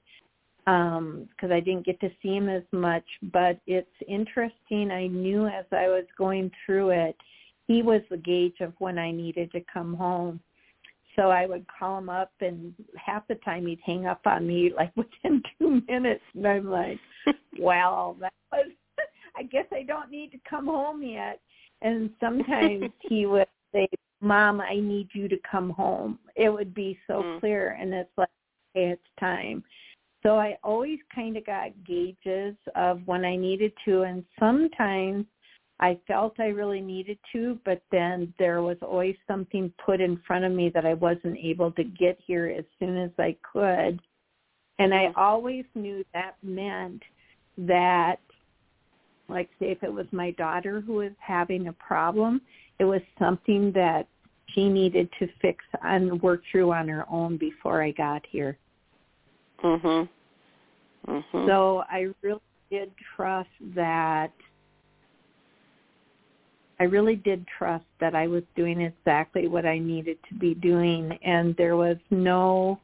um, 0.67 1.27
because 1.29 1.51
I 1.51 1.61
didn't 1.61 1.85
get 1.85 1.99
to 2.01 2.09
see 2.21 2.35
him 2.35 2.49
as 2.49 2.63
much. 2.71 3.05
But 3.31 3.59
it's 3.65 3.87
interesting. 4.07 4.91
I 4.91 5.07
knew 5.07 5.47
as 5.47 5.65
I 5.71 5.87
was 5.87 6.05
going 6.17 6.51
through 6.65 6.89
it, 6.89 7.15
he 7.67 7.81
was 7.81 8.01
the 8.09 8.17
gauge 8.17 8.59
of 8.61 8.73
when 8.79 8.97
I 8.97 9.11
needed 9.11 9.51
to 9.53 9.61
come 9.73 9.93
home. 9.95 10.39
So 11.15 11.31
I 11.31 11.47
would 11.47 11.65
call 11.67 11.97
him 11.97 12.09
up, 12.09 12.31
and 12.41 12.75
half 13.03 13.27
the 13.27 13.35
time 13.35 13.65
he'd 13.65 13.79
hang 13.83 14.05
up 14.05 14.21
on 14.25 14.45
me 14.45 14.71
like 14.77 14.95
within 14.95 15.41
two 15.57 15.81
minutes, 15.87 16.23
and 16.35 16.47
I'm 16.47 16.69
like, 16.69 16.99
"Well, 17.59 18.17
that 18.19 18.33
was. 18.51 18.71
I 19.37 19.43
guess 19.43 19.65
I 19.71 19.83
don't 19.83 20.09
need 20.09 20.31
to 20.31 20.39
come 20.49 20.65
home 20.65 21.01
yet." 21.01 21.39
And 21.81 22.09
sometimes 22.19 22.85
he 23.01 23.27
would 23.27 23.47
say, 23.71 23.87
"Mom, 24.21 24.61
I 24.61 24.75
need 24.75 25.09
you 25.13 25.27
to 25.27 25.37
come 25.49 25.69
home." 25.69 26.19
It 26.35 26.49
would 26.49 26.73
be 26.73 26.99
so 27.07 27.23
Mm. 27.23 27.39
clear, 27.39 27.77
and 27.79 27.93
it's 27.93 28.17
like, 28.17 28.29
"Hey, 28.73 28.89
it's 28.89 29.09
time." 29.19 29.63
So 30.23 30.37
I 30.37 30.57
always 30.63 30.99
kind 31.13 31.37
of 31.37 31.45
got 31.45 31.83
gauges 31.83 32.55
of 32.75 33.05
when 33.07 33.23
I 33.23 33.35
needed 33.35 33.73
to, 33.85 34.01
and 34.03 34.25
sometimes 34.39 35.25
I 35.79 35.95
felt 36.07 36.39
I 36.39 36.47
really 36.47 36.81
needed 36.81 37.19
to, 37.33 37.59
but 37.63 37.81
then 37.91 38.33
there 38.39 38.63
was 38.63 38.81
always 38.81 39.15
something 39.27 39.71
put 39.77 40.01
in 40.01 40.17
front 40.17 40.43
of 40.43 40.51
me 40.51 40.69
that 40.69 40.85
I 40.85 40.95
wasn't 40.95 41.37
able 41.37 41.71
to 41.73 41.83
get 41.83 42.19
here 42.19 42.47
as 42.47 42.65
soon 42.79 42.97
as 42.97 43.11
I 43.19 43.37
could. 43.43 44.01
And 44.79 44.93
I 44.93 45.11
always 45.15 45.65
knew 45.75 46.03
that 46.13 46.35
meant 46.41 47.03
that, 47.59 48.19
like 49.27 49.49
say 49.59 49.71
if 49.71 49.83
it 49.83 49.93
was 49.93 50.11
my 50.11 50.31
daughter 50.31 50.81
who 50.81 50.93
was 50.93 51.13
having 51.19 51.67
a 51.67 51.73
problem, 51.73 52.41
it 52.79 52.85
was 52.85 53.01
something 53.17 53.71
that 53.73 54.07
she 54.53 54.69
needed 54.69 55.09
to 55.19 55.27
fix 55.41 55.63
and 55.83 56.21
work 56.21 56.41
through 56.51 56.71
on 56.71 56.87
her 56.87 57.05
own 57.09 57.37
before 57.37 57.81
I 57.81 57.91
got 57.91 58.25
here. 58.25 58.57
Mhm. 59.63 60.07
Mm-hmm. 61.07 61.45
So 61.47 61.83
I 61.89 62.13
really 62.21 62.41
did 62.69 62.91
trust 63.15 63.49
that 63.75 64.31
I 66.79 66.83
really 66.83 67.15
did 67.15 67.45
trust 67.57 67.85
that 67.99 68.13
I 68.13 68.27
was 68.27 68.43
doing 68.55 68.81
exactly 68.81 69.47
what 69.47 69.65
I 69.65 69.79
needed 69.79 70.19
to 70.29 70.35
be 70.35 70.53
doing 70.53 71.17
and 71.23 71.55
there 71.55 71.75
was 71.75 71.97
no 72.11 72.79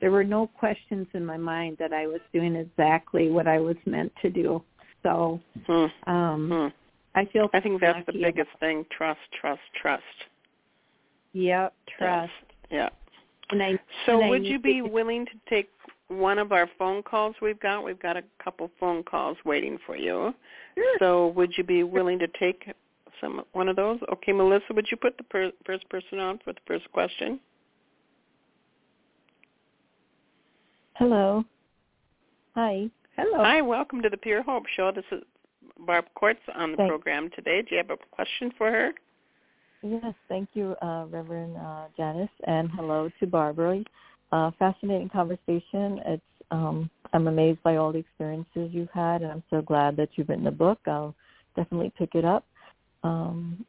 there 0.00 0.10
were 0.10 0.24
no 0.24 0.46
questions 0.46 1.06
in 1.12 1.26
my 1.26 1.36
mind 1.36 1.76
that 1.78 1.92
I 1.92 2.06
was 2.06 2.20
doing 2.32 2.56
exactly 2.56 3.30
what 3.30 3.46
I 3.46 3.58
was 3.58 3.76
meant 3.84 4.12
to 4.22 4.30
do. 4.30 4.62
So 5.02 5.40
Hmm. 5.66 5.86
um 6.06 6.48
Hmm. 6.48 6.68
I 7.14 7.24
feel 7.26 7.48
I 7.52 7.60
think 7.60 7.80
that's 7.80 8.04
the 8.06 8.12
lucky 8.12 8.22
biggest 8.22 8.50
thing. 8.60 8.84
Trust, 8.96 9.20
trust, 9.40 9.60
trust. 9.80 10.02
Yep, 11.32 11.74
trust. 11.98 12.32
Yeah. 12.70 12.88
And 13.50 13.62
I 13.62 13.78
So 14.06 14.16
and 14.16 14.24
I 14.24 14.28
would 14.28 14.44
you 14.46 14.58
be 14.58 14.74
to- 14.80 14.82
willing 14.88 15.26
to 15.26 15.32
take 15.48 15.70
one 16.08 16.38
of 16.38 16.52
our 16.52 16.68
phone 16.78 17.02
calls 17.02 17.34
we've 17.42 17.58
got? 17.60 17.84
We've 17.84 17.98
got 18.00 18.16
a 18.16 18.22
couple 18.42 18.70
phone 18.78 19.02
calls 19.02 19.36
waiting 19.44 19.78
for 19.86 19.96
you. 19.96 20.34
Sure. 20.76 20.96
So 20.98 21.28
would 21.28 21.56
you 21.56 21.64
be 21.64 21.82
willing 21.82 22.18
to 22.20 22.28
take 22.38 22.72
some 23.20 23.42
one 23.52 23.68
of 23.68 23.76
those? 23.76 23.98
Okay, 24.12 24.32
Melissa, 24.32 24.72
would 24.72 24.86
you 24.90 24.96
put 24.96 25.16
the 25.18 25.24
per, 25.24 25.50
first 25.66 25.88
person 25.88 26.18
on 26.20 26.38
for 26.44 26.52
the 26.52 26.60
first 26.66 26.90
question? 26.92 27.40
Hello. 30.94 31.44
Hi. 32.54 32.88
Hello. 33.16 33.42
Hi, 33.42 33.62
welcome 33.62 34.02
to 34.02 34.08
the 34.10 34.16
Pure 34.16 34.42
Hope 34.42 34.66
Show. 34.76 34.92
This 34.92 35.04
is 35.12 35.22
Barb 35.86 36.06
Quartz 36.14 36.40
on 36.54 36.72
the 36.72 36.76
Thanks. 36.76 36.90
program 36.90 37.30
today. 37.34 37.62
Do 37.62 37.74
you 37.74 37.78
have 37.78 37.90
a 37.90 37.96
question 38.10 38.52
for 38.56 38.70
her? 38.70 38.92
Yes, 39.82 40.14
thank 40.28 40.50
you, 40.52 40.76
uh, 40.82 41.06
Reverend 41.08 41.56
uh, 41.56 41.86
Janice, 41.96 42.28
and 42.46 42.70
hello 42.70 43.10
to 43.18 43.26
Barbara. 43.26 43.82
Uh, 44.30 44.50
fascinating 44.58 45.08
conversation. 45.08 46.00
It's 46.06 46.22
um, 46.50 46.90
I'm 47.12 47.28
amazed 47.28 47.62
by 47.62 47.76
all 47.76 47.92
the 47.92 47.98
experiences 47.98 48.70
you've 48.72 48.90
had, 48.92 49.22
and 49.22 49.30
I'm 49.30 49.42
so 49.50 49.62
glad 49.62 49.96
that 49.96 50.10
you've 50.14 50.28
written 50.28 50.44
the 50.44 50.50
book. 50.50 50.78
I'll 50.86 51.14
definitely 51.56 51.92
pick 51.96 52.14
it 52.14 52.24
up. 52.24 52.44
Um, 53.02 53.64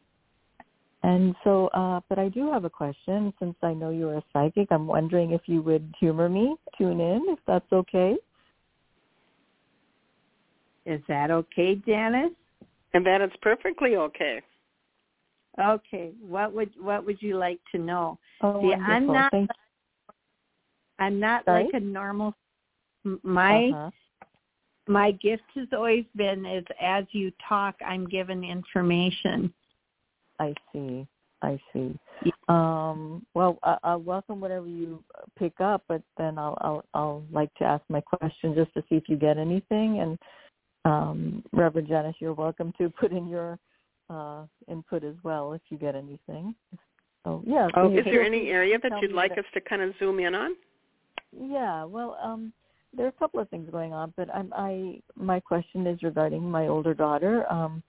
and 1.04 1.36
so, 1.44 1.68
uh, 1.68 2.02
but 2.10 2.20
I 2.20 2.30
do 2.30 2.52
have 2.52 2.66
a 2.66 2.70
question. 2.70 3.34
Since 3.40 3.56
I 3.64 3.74
know 3.74 3.90
you're 3.90 4.18
a 4.18 4.24
psychic, 4.34 4.68
I'm 4.72 4.88
wondering 4.88 5.32
if 5.32 5.42
you 5.46 5.62
would 5.64 5.94
humor 6.00 6.30
me, 6.30 6.56
tune 6.78 7.00
in, 7.00 7.24
if 7.28 7.40
that's 7.48 7.72
okay. 7.72 8.18
Is 10.86 11.02
that 11.08 11.32
okay, 11.32 11.76
Janice? 11.76 12.32
And 12.94 13.06
that 13.06 13.22
is 13.22 13.32
perfectly 13.42 13.96
okay. 13.96 14.42
Okay. 15.60 16.12
What 16.22 16.54
would 16.54 16.72
what 16.80 17.06
would 17.06 17.22
you 17.22 17.38
like 17.38 17.60
to 17.74 17.78
know? 17.78 18.18
Oh, 18.42 18.62
See, 18.62 18.68
wonderful. 18.68 18.86
I'm 18.94 19.08
not 19.08 19.32
Thank 19.32 19.50
I'm 21.00 21.20
not 21.20 21.46
Sorry? 21.46 21.66
like 21.66 21.74
a 21.74 21.80
normal 21.80 22.34
m- 23.06 23.20
my 23.24 23.68
uh-huh. 23.68 23.92
my 24.88 25.12
gift 25.12 25.44
has 25.56 25.68
always 25.74 26.06
been 26.16 26.46
is 26.46 26.66
as 26.82 27.06
you 27.12 27.32
talk 27.48 27.76
I'm 27.86 28.08
given 28.08 28.44
information. 28.44 29.54
I 30.40 30.54
see. 30.74 31.08
I 31.44 31.60
see. 31.74 31.98
Um, 32.48 33.26
well, 33.34 33.58
I, 33.64 33.78
I'll 33.84 34.02
welcome 34.02 34.40
whatever 34.40 34.68
you 34.68 35.04
pick 35.38 35.54
up, 35.60 35.84
but 35.88 36.02
then 36.18 36.38
I'll, 36.38 36.58
I'll 36.62 36.86
I'll 36.94 37.24
like 37.32 37.54
to 37.56 37.64
ask 37.64 37.84
my 37.90 38.02
question 38.02 38.54
just 38.56 38.74
to 38.74 38.82
see 38.82 38.96
if 38.96 39.04
you 39.08 39.18
get 39.18 39.38
anything. 39.38 40.00
And 40.00 40.20
um, 40.86 41.44
Reverend 41.54 41.88
Janice, 41.88 42.16
you're 42.20 42.34
welcome 42.34 42.74
to 42.78 42.90
put 42.90 43.12
in 43.12 43.28
your 43.28 43.60
uh, 44.10 44.46
input 44.68 45.04
as 45.04 45.16
well 45.24 45.54
if 45.54 45.62
you 45.70 45.78
get 45.78 45.96
anything. 45.96 46.56
So 47.24 47.44
yeah. 47.46 47.68
So 47.76 47.82
oh, 47.82 47.98
is 47.98 48.06
there 48.06 48.24
any 48.24 48.50
area 48.50 48.78
that 48.82 48.92
you'd 49.02 49.12
like 49.12 49.36
that, 49.36 49.40
us 49.40 49.46
to 49.54 49.62
kind 49.62 49.82
of 49.82 49.94
zoom 50.00 50.20
in 50.20 50.34
on? 50.34 50.56
Yeah. 51.32 51.84
Well, 51.84 52.18
um, 52.22 52.52
there 52.96 53.06
are 53.06 53.10
a 53.10 53.14
couple 53.14 53.40
of 53.40 53.50
things 53.50 53.70
going 53.72 53.94
on, 53.94 54.14
but 54.18 54.34
I'm, 54.34 54.52
I 54.56 55.02
my 55.16 55.40
question 55.40 55.88
is 55.88 56.02
regarding 56.04 56.44
my 56.44 56.68
older 56.68 56.94
daughter. 56.94 57.52
Um, 57.52 57.84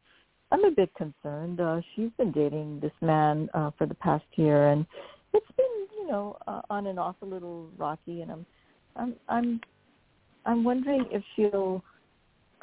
I'm 0.53 0.65
a 0.65 0.71
bit 0.71 0.95
concerned. 0.95 1.61
Uh, 1.61 1.81
she's 1.97 2.11
been 2.19 2.31
dating 2.31 2.81
this 2.81 2.93
man 3.01 3.49
uh, 3.55 3.71
for 3.79 3.87
the 3.87 3.95
past 3.95 4.27
year, 4.35 4.69
and 4.69 4.85
it's 5.33 5.47
been, 5.57 5.87
you 5.99 6.07
know, 6.09 6.37
uh, 6.47 6.61
on 6.69 6.89
and 6.89 6.99
off 6.99 7.17
a 7.23 7.25
little 7.25 7.69
rocky. 7.79 8.21
And 8.21 8.31
I'm, 8.31 8.47
I'm, 8.95 9.15
I'm, 9.31 9.61
I'm 10.45 10.63
wondering 10.63 11.07
if 11.11 11.23
she'll 11.35 11.83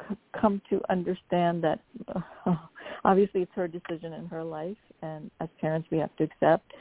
c- 0.08 0.16
come 0.38 0.60
to 0.70 0.80
understand 0.90 1.62
that 1.64 1.80
uh, 2.14 2.54
obviously 3.04 3.42
it's 3.42 3.52
her 3.54 3.68
decision 3.68 4.12
in 4.14 4.26
her 4.26 4.42
life, 4.42 4.76
and 5.02 5.30
as 5.40 5.48
parents 5.60 5.88
we 5.90 5.98
have 5.98 6.14
to 6.16 6.24
accept. 6.24 6.72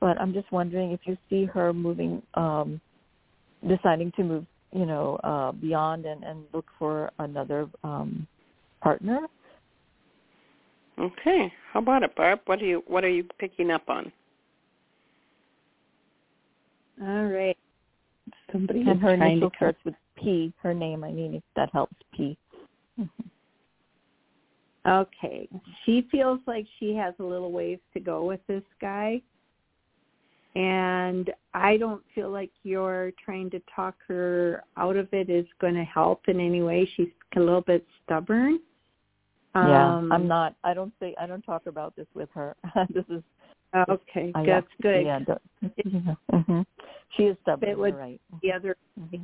But 0.00 0.20
I'm 0.20 0.32
just 0.32 0.50
wondering 0.52 0.92
if 0.92 1.00
you 1.04 1.16
see 1.30 1.46
her 1.46 1.72
moving, 1.72 2.22
um, 2.34 2.80
deciding 3.66 4.12
to 4.12 4.22
move, 4.22 4.46
you 4.72 4.84
know, 4.84 5.16
uh, 5.24 5.52
beyond 5.52 6.04
and, 6.04 6.22
and 6.22 6.44
look 6.52 6.66
for 6.78 7.10
another 7.18 7.68
um, 7.82 8.26
partner 8.82 9.20
Okay. 10.98 11.52
How 11.72 11.80
about 11.80 12.02
it, 12.02 12.14
Barb? 12.16 12.40
What 12.46 12.62
are 12.62 12.66
you 12.66 12.82
What 12.86 13.04
are 13.04 13.10
you 13.10 13.24
picking 13.38 13.70
up 13.70 13.88
on? 13.88 14.10
All 17.02 17.24
right. 17.26 17.56
Somebody 18.50 18.82
and 18.86 19.00
her 19.00 19.14
initial 19.14 19.50
starts 19.56 19.78
with 19.84 19.94
P. 20.16 20.52
Her 20.62 20.72
name, 20.72 21.04
I 21.04 21.12
mean, 21.12 21.34
if 21.34 21.42
that 21.54 21.68
helps. 21.72 21.94
P. 22.16 22.38
Okay. 24.86 25.48
She 25.84 26.06
feels 26.10 26.38
like 26.46 26.66
she 26.78 26.94
has 26.94 27.14
a 27.18 27.22
little 27.22 27.50
ways 27.50 27.78
to 27.94 28.00
go 28.00 28.24
with 28.24 28.40
this 28.46 28.62
guy. 28.80 29.20
And 30.54 31.30
I 31.52 31.76
don't 31.76 32.02
feel 32.14 32.30
like 32.30 32.50
you're 32.62 33.12
trying 33.22 33.50
to 33.50 33.60
talk 33.74 33.96
her 34.08 34.62
out 34.76 34.96
of 34.96 35.08
it 35.12 35.28
is 35.28 35.44
going 35.60 35.74
to 35.74 35.84
help 35.84 36.28
in 36.28 36.40
any 36.40 36.62
way. 36.62 36.88
She's 36.96 37.08
a 37.36 37.40
little 37.40 37.60
bit 37.62 37.84
stubborn 38.04 38.60
yeah, 39.64 39.86
I'm 39.94 40.12
um, 40.12 40.28
not. 40.28 40.54
I 40.64 40.74
don't 40.74 40.92
say. 41.00 41.14
I 41.20 41.26
don't 41.26 41.42
talk 41.42 41.66
about 41.66 41.96
this 41.96 42.06
with 42.14 42.28
her. 42.34 42.54
this 42.90 43.04
is 43.08 43.22
okay. 43.88 44.32
I, 44.34 44.44
that's 44.44 44.66
good. 44.82 45.06
Yeah, 45.06 45.20
yeah. 45.62 46.14
Mm-hmm. 46.32 46.60
She 47.16 47.24
is 47.24 47.36
stubborn. 47.42 47.70
It 47.70 47.78
would 47.78 47.94
right. 47.94 48.20
The 48.42 48.52
other. 48.52 48.76
Mm-hmm. 49.00 49.22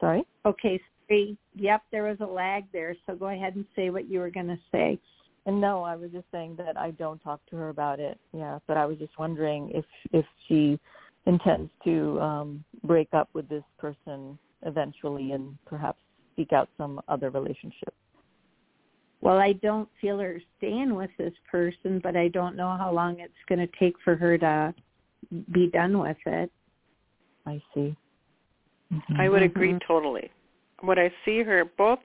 Sorry. 0.00 0.22
Okay. 0.46 0.80
Sorry. 1.10 1.36
Yep, 1.56 1.82
there 1.90 2.04
was 2.04 2.18
a 2.20 2.26
lag 2.26 2.64
there. 2.72 2.96
So 3.06 3.14
go 3.14 3.26
ahead 3.28 3.56
and 3.56 3.64
say 3.76 3.90
what 3.90 4.08
you 4.08 4.20
were 4.20 4.30
going 4.30 4.48
to 4.48 4.58
say. 4.72 4.98
And 5.46 5.60
no, 5.60 5.82
I 5.82 5.96
was 5.96 6.10
just 6.12 6.26
saying 6.32 6.56
that 6.58 6.76
I 6.76 6.92
don't 6.92 7.18
talk 7.20 7.40
to 7.50 7.56
her 7.56 7.70
about 7.70 7.98
it. 7.98 8.18
Yeah, 8.32 8.58
but 8.66 8.76
I 8.76 8.86
was 8.86 8.98
just 8.98 9.18
wondering 9.18 9.70
if 9.74 9.84
if 10.12 10.24
she 10.46 10.78
intends 11.26 11.70
to 11.84 12.20
um 12.20 12.64
break 12.84 13.08
up 13.12 13.28
with 13.32 13.48
this 13.48 13.64
person 13.78 14.38
eventually 14.62 15.32
and 15.32 15.56
perhaps 15.66 15.98
seek 16.36 16.52
out 16.52 16.68
some 16.78 17.00
other 17.08 17.30
relationship 17.30 17.94
well, 19.20 19.38
I 19.38 19.52
don't 19.52 19.88
feel 20.00 20.18
her 20.18 20.40
staying 20.56 20.94
with 20.94 21.10
this 21.18 21.34
person, 21.50 22.00
but 22.02 22.16
I 22.16 22.28
don't 22.28 22.56
know 22.56 22.76
how 22.78 22.90
long 22.92 23.20
it's 23.20 23.32
going 23.48 23.58
to 23.58 23.68
take 23.78 23.94
for 24.02 24.16
her 24.16 24.38
to 24.38 24.74
be 25.52 25.66
done 25.66 25.98
with 25.98 26.16
it. 26.24 26.50
I 27.46 27.62
see. 27.74 27.94
Mm-hmm. 28.92 29.20
I 29.20 29.28
would 29.28 29.42
agree 29.42 29.70
mm-hmm. 29.70 29.86
totally. 29.86 30.30
What 30.80 30.98
I 30.98 31.12
see 31.24 31.42
her 31.42 31.64
both 31.64 31.98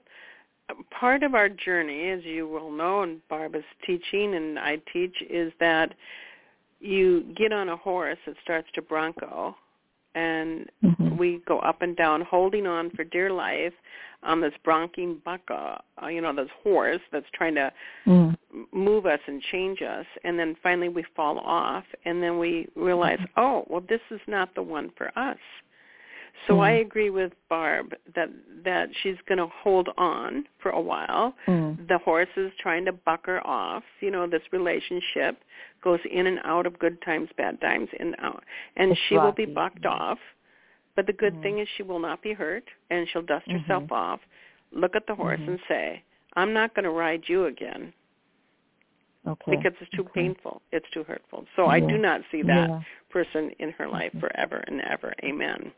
part 0.90 1.22
of 1.22 1.34
our 1.34 1.48
journey, 1.48 2.10
as 2.10 2.24
you 2.24 2.48
will 2.48 2.70
know, 2.70 3.02
and 3.02 3.20
Barbara's 3.28 3.64
teaching 3.86 4.34
and 4.34 4.58
I 4.58 4.80
teach, 4.92 5.14
is 5.28 5.52
that 5.60 5.94
you 6.80 7.24
get 7.36 7.52
on 7.52 7.68
a 7.68 7.76
horse 7.76 8.18
that 8.26 8.36
starts 8.42 8.68
to 8.74 8.82
bronco, 8.82 9.56
and 10.14 10.66
mm-hmm. 10.84 11.16
we 11.16 11.40
go 11.46 11.58
up 11.60 11.82
and 11.82 11.96
down, 11.96 12.22
holding 12.22 12.66
on 12.66 12.90
for 12.90 13.04
dear 13.04 13.30
life 13.30 13.72
on 14.22 14.40
this 14.40 14.52
bronching 14.66 15.20
bucka, 15.22 15.80
uh, 16.02 16.06
you 16.08 16.20
know, 16.20 16.34
this 16.34 16.48
horse 16.62 17.00
that's 17.12 17.26
trying 17.34 17.54
to 17.54 17.72
mm. 18.06 18.36
move 18.72 19.06
us 19.06 19.20
and 19.26 19.40
change 19.52 19.82
us, 19.82 20.06
and 20.24 20.38
then 20.38 20.56
finally 20.62 20.88
we 20.88 21.04
fall 21.14 21.38
off, 21.38 21.84
and 22.04 22.22
then 22.22 22.38
we 22.38 22.66
realize, 22.74 23.18
mm-hmm. 23.18 23.40
oh, 23.40 23.64
well, 23.68 23.82
this 23.88 24.00
is 24.10 24.20
not 24.26 24.54
the 24.54 24.62
one 24.62 24.90
for 24.96 25.16
us. 25.18 25.38
So 26.46 26.54
mm. 26.54 26.60
I 26.60 26.72
agree 26.72 27.10
with 27.10 27.32
Barb 27.48 27.94
that 28.14 28.28
that 28.64 28.88
she's 29.02 29.16
going 29.28 29.38
to 29.38 29.46
hold 29.62 29.88
on 29.96 30.44
for 30.60 30.70
a 30.70 30.80
while. 30.80 31.34
Mm. 31.46 31.88
The 31.88 31.98
horse 31.98 32.28
is 32.36 32.52
trying 32.60 32.84
to 32.84 32.92
buck 32.92 33.26
her 33.26 33.44
off. 33.46 33.82
You 34.00 34.10
know, 34.10 34.26
this 34.26 34.42
relationship 34.52 35.38
goes 35.82 36.00
in 36.10 36.26
and 36.26 36.38
out 36.44 36.66
of 36.66 36.78
good 36.78 37.00
times, 37.02 37.28
bad 37.36 37.60
times, 37.60 37.88
in 37.98 38.08
and 38.08 38.16
out, 38.20 38.44
and 38.76 38.92
it's 38.92 39.00
she 39.08 39.16
rocky. 39.16 39.24
will 39.24 39.46
be 39.46 39.52
bucked 39.52 39.86
off. 39.86 40.18
But 40.94 41.06
the 41.06 41.12
good 41.12 41.34
mm. 41.34 41.42
thing 41.42 41.58
is 41.58 41.68
she 41.76 41.82
will 41.82 41.98
not 41.98 42.22
be 42.22 42.32
hurt, 42.32 42.64
and 42.90 43.06
she'll 43.12 43.22
dust 43.22 43.46
mm-hmm. 43.46 43.58
herself 43.58 43.92
off, 43.92 44.20
look 44.72 44.96
at 44.96 45.06
the 45.06 45.14
horse, 45.14 45.40
mm-hmm. 45.40 45.52
and 45.52 45.60
say, 45.68 46.02
"I'm 46.34 46.52
not 46.52 46.74
going 46.74 46.84
to 46.84 46.90
ride 46.90 47.24
you 47.26 47.46
again." 47.46 47.92
Okay. 49.26 49.56
Because 49.56 49.72
it's 49.80 49.90
too 49.90 50.02
okay. 50.02 50.22
painful. 50.22 50.62
It's 50.70 50.86
too 50.94 51.02
hurtful. 51.02 51.46
So 51.56 51.62
yeah. 51.62 51.68
I 51.70 51.80
do 51.80 51.98
not 51.98 52.20
see 52.30 52.42
that 52.42 52.68
yeah. 52.68 52.80
person 53.10 53.50
in 53.58 53.72
her 53.72 53.88
life 53.88 54.12
forever 54.20 54.62
and 54.68 54.80
ever. 54.82 55.12
Amen. 55.24 55.72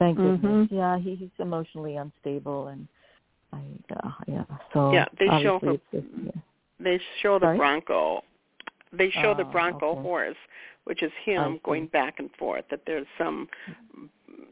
Thank 0.00 0.18
mm-hmm. 0.18 0.46
goodness. 0.46 0.68
Yeah, 0.72 0.98
he, 0.98 1.14
he's 1.14 1.28
emotionally 1.38 1.96
unstable, 1.96 2.68
and 2.68 2.88
I 3.52 3.60
uh, 3.94 4.10
yeah. 4.26 4.44
So 4.72 4.92
yeah, 4.92 5.04
they 5.18 5.26
show 5.42 5.60
her. 5.62 5.74
Just, 5.92 6.06
yeah. 6.24 6.30
They 6.80 6.98
show 7.22 7.38
the 7.38 7.44
Sorry? 7.44 7.58
Bronco. 7.58 8.24
They 8.92 9.10
show 9.10 9.34
the 9.34 9.44
Oh, 9.44 9.52
Bronco 9.52 9.90
okay. 9.90 10.02
horse, 10.02 10.36
which 10.84 11.02
is 11.02 11.12
him 11.24 11.60
going 11.64 11.86
back 11.86 12.18
and 12.18 12.30
forth. 12.38 12.64
That 12.70 12.80
there's 12.86 13.06
some, 13.18 13.46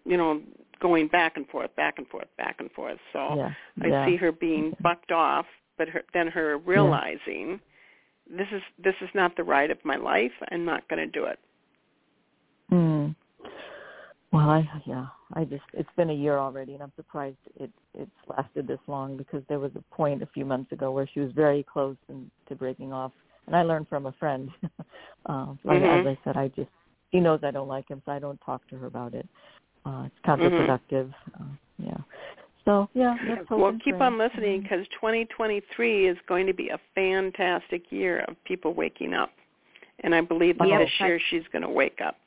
you 0.04 0.16
know, 0.16 0.42
going 0.80 1.08
back 1.08 1.37
and 1.37 1.48
forth, 1.48 1.74
back 1.74 1.94
and 1.96 2.06
forth, 2.08 2.28
back 2.37 2.56
and 2.61 2.70
forth. 2.72 2.98
So 3.14 3.34
Yeah. 3.37 3.52
I 3.82 3.87
yeah. 3.87 4.06
see 4.06 4.16
her 4.16 4.30
being 4.30 4.76
bucked 4.82 5.11
off, 5.11 5.46
but 5.78 5.88
her, 5.88 6.02
then 6.12 6.28
her 6.28 6.58
realizing 6.58 7.58
this 8.30 8.46
is 8.52 8.62
this 8.78 8.94
is 9.00 9.08
not 9.14 9.34
the 9.37 9.44
ride 9.44 9.70
of 9.70 9.82
my 9.84 9.96
life. 9.96 10.32
I'm 10.52 10.66
not 10.66 10.87
going 10.88 11.00
to 11.00 11.20
do 11.20 11.24
it. 11.24 11.38
Mm. 12.70 13.14
Well, 14.32 14.50
I 14.50 14.68
yeah, 14.84 15.06
I 15.34 15.44
just 15.44 15.62
it's 15.72 15.88
been 15.96 16.10
a 16.10 16.14
year 16.14 16.38
already, 16.38 16.74
and 16.74 16.82
I'm 16.82 16.92
surprised 16.96 17.36
it 17.56 17.70
it's 17.94 18.10
lasted 18.26 18.66
this 18.66 18.80
long 18.86 19.16
because 19.16 19.42
there 19.48 19.58
was 19.58 19.70
a 19.74 19.94
point 19.94 20.22
a 20.22 20.26
few 20.26 20.44
months 20.44 20.70
ago 20.72 20.90
where 20.90 21.08
she 21.12 21.20
was 21.20 21.32
very 21.32 21.62
close 21.62 21.96
in, 22.10 22.30
to 22.48 22.54
breaking 22.54 22.92
off, 22.92 23.12
and 23.46 23.56
I 23.56 23.62
learned 23.62 23.88
from 23.88 24.06
a 24.06 24.12
friend. 24.12 24.50
uh, 25.26 25.54
Mhm. 25.64 26.00
as 26.00 26.06
I 26.06 26.18
said, 26.24 26.36
I 26.36 26.48
just 26.48 26.70
he 27.10 27.20
knows 27.20 27.40
I 27.42 27.50
don't 27.50 27.68
like 27.68 27.88
him, 27.88 28.02
so 28.04 28.12
I 28.12 28.18
don't 28.18 28.40
talk 28.42 28.66
to 28.68 28.76
her 28.76 28.86
about 28.86 29.14
it. 29.14 29.26
Uh, 29.86 30.04
it's 30.06 30.16
counterproductive. 30.26 31.12
Uh, 31.40 31.44
yeah. 31.78 31.96
So 32.66 32.90
yeah, 32.92 33.16
let's 33.26 33.48
hope 33.48 33.60
Well, 33.60 33.78
keep 33.82 33.96
pray. 33.96 34.06
on 34.06 34.18
listening 34.18 34.60
because 34.60 34.86
2023 34.88 36.06
is 36.06 36.18
going 36.26 36.46
to 36.46 36.52
be 36.52 36.68
a 36.68 36.78
fantastic 36.94 37.90
year 37.90 38.26
of 38.28 38.36
people 38.44 38.74
waking 38.74 39.14
up, 39.14 39.32
and 40.00 40.14
I 40.14 40.20
believe 40.20 40.58
that 40.58 40.68
Yep. 40.68 40.80
this 40.80 41.00
year 41.00 41.18
she's 41.30 41.48
going 41.50 41.62
to 41.62 41.70
wake 41.70 42.02
up. 42.02 42.18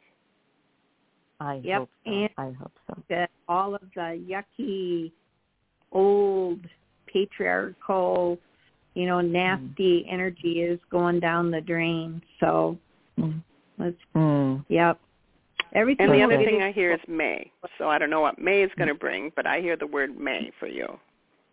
I 1.41 1.56
Yep, 1.63 1.80
hope 1.80 1.89
so. 2.06 2.12
and- 2.12 2.30
I 2.38 2.51
hope 2.51 2.71
so. 2.88 3.04
That 3.10 3.32
all 3.47 3.73
of 3.73 3.82
the 3.95 4.21
yucky, 4.30 5.12
old, 5.91 6.60
patriarchal, 7.08 8.38
you 8.93 9.08
know, 9.08 9.21
nasty 9.21 10.06
energy 10.08 10.62
is 10.62 10.80
going 10.89 11.19
down 11.19 11.49
the 11.49 11.62
drain. 11.62 12.21
So 12.39 12.77
Mm. 13.17 13.41
let's, 13.80 13.97
Mm. 14.15 14.63
yep. 14.69 14.99
Everything 15.73 16.06
And 16.10 16.13
the 16.13 16.21
other 16.23 16.38
thing 16.43 16.62
I 16.62 16.71
hear 16.71 16.91
is 16.91 17.08
May. 17.08 17.49
So 17.77 17.89
I 17.89 17.97
don't 17.97 18.10
know 18.10 18.21
what 18.21 18.38
May 18.38 18.62
is 18.62 18.71
going 18.75 18.89
to 18.89 18.93
bring, 18.93 19.32
but 19.36 19.47
I 19.47 19.62
hear 19.62 19.75
the 19.75 19.88
word 19.88 20.17
May 20.19 20.51
for 20.60 20.67
you. 20.67 20.99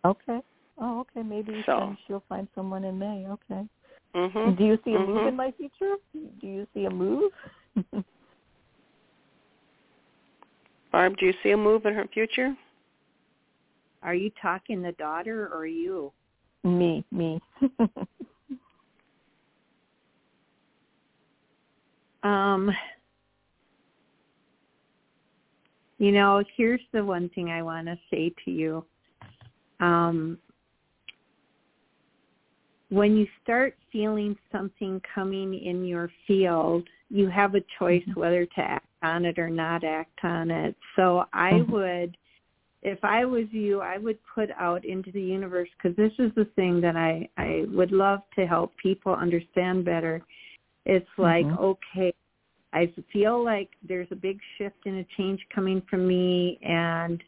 Okay. 0.05 0.41
Oh, 0.77 0.99
okay. 0.99 1.23
Maybe 1.23 1.63
so. 1.65 1.95
she'll 2.05 2.23
find 2.29 2.47
someone 2.53 2.83
in 2.83 2.99
May. 2.99 3.27
Okay. 3.27 3.67
Mhm. 4.13 4.55
Do 4.57 4.65
you 4.65 4.77
see 4.83 4.93
a 4.93 4.99
move 4.99 5.21
Mhm. 5.21 5.27
in 5.29 5.35
my 5.35 5.51
future? 5.51 5.97
Do 6.13 6.47
you 6.47 6.67
see 6.73 6.85
a 6.85 6.89
move? 6.89 7.33
Barb, 10.91 11.17
do 11.17 11.25
you 11.25 11.33
see 11.43 11.51
a 11.51 11.57
move 11.57 11.85
in 11.85 11.93
her 11.93 12.07
future? 12.07 12.55
Are 14.01 14.15
you 14.15 14.31
talking 14.41 14.81
the 14.81 14.93
daughter 14.93 15.49
or 15.53 15.65
you? 15.65 16.11
me, 16.63 17.03
me. 17.11 17.39
Um, 22.23 22.69
you 25.99 26.11
know, 26.11 26.43
here's 26.55 26.81
the 26.91 27.03
one 27.03 27.29
thing 27.29 27.49
I 27.49 27.61
want 27.61 27.87
to 27.87 27.97
say 28.09 28.33
to 28.45 28.51
you. 28.51 28.85
Um, 29.79 30.37
when 32.89 33.15
you 33.15 33.27
start 33.43 33.75
feeling 33.91 34.35
something 34.51 35.01
coming 35.13 35.53
in 35.53 35.85
your 35.85 36.11
field, 36.27 36.87
you 37.09 37.29
have 37.29 37.55
a 37.55 37.61
choice 37.77 38.03
mm-hmm. 38.07 38.19
whether 38.19 38.45
to 38.45 38.59
act 38.61 38.87
on 39.03 39.25
it 39.25 39.39
or 39.39 39.49
not 39.49 39.83
act 39.83 40.19
on 40.23 40.51
it. 40.51 40.75
So 40.95 41.23
I 41.31 41.51
mm-hmm. 41.51 41.71
would, 41.71 42.17
if 42.81 42.99
I 43.03 43.25
was 43.25 43.45
you, 43.51 43.81
I 43.81 43.97
would 43.97 44.17
put 44.33 44.49
out 44.59 44.85
into 44.85 45.11
the 45.11 45.21
universe 45.21 45.69
because 45.77 45.95
this 45.97 46.11
is 46.19 46.31
the 46.35 46.45
thing 46.55 46.81
that 46.81 46.95
I 46.95 47.29
I 47.37 47.65
would 47.69 47.91
love 47.91 48.21
to 48.37 48.45
help 48.45 48.75
people 48.77 49.13
understand 49.13 49.85
better. 49.85 50.21
It's 50.85 51.09
like 51.17 51.45
mm-hmm. 51.45 51.63
okay, 51.63 52.13
I 52.73 52.91
feel 53.11 53.43
like 53.43 53.69
there's 53.87 54.07
a 54.11 54.15
big 54.15 54.39
shift 54.57 54.77
and 54.85 54.99
a 54.99 55.05
change 55.17 55.41
coming 55.53 55.81
from 55.89 56.07
me, 56.07 56.59
and 56.63 57.21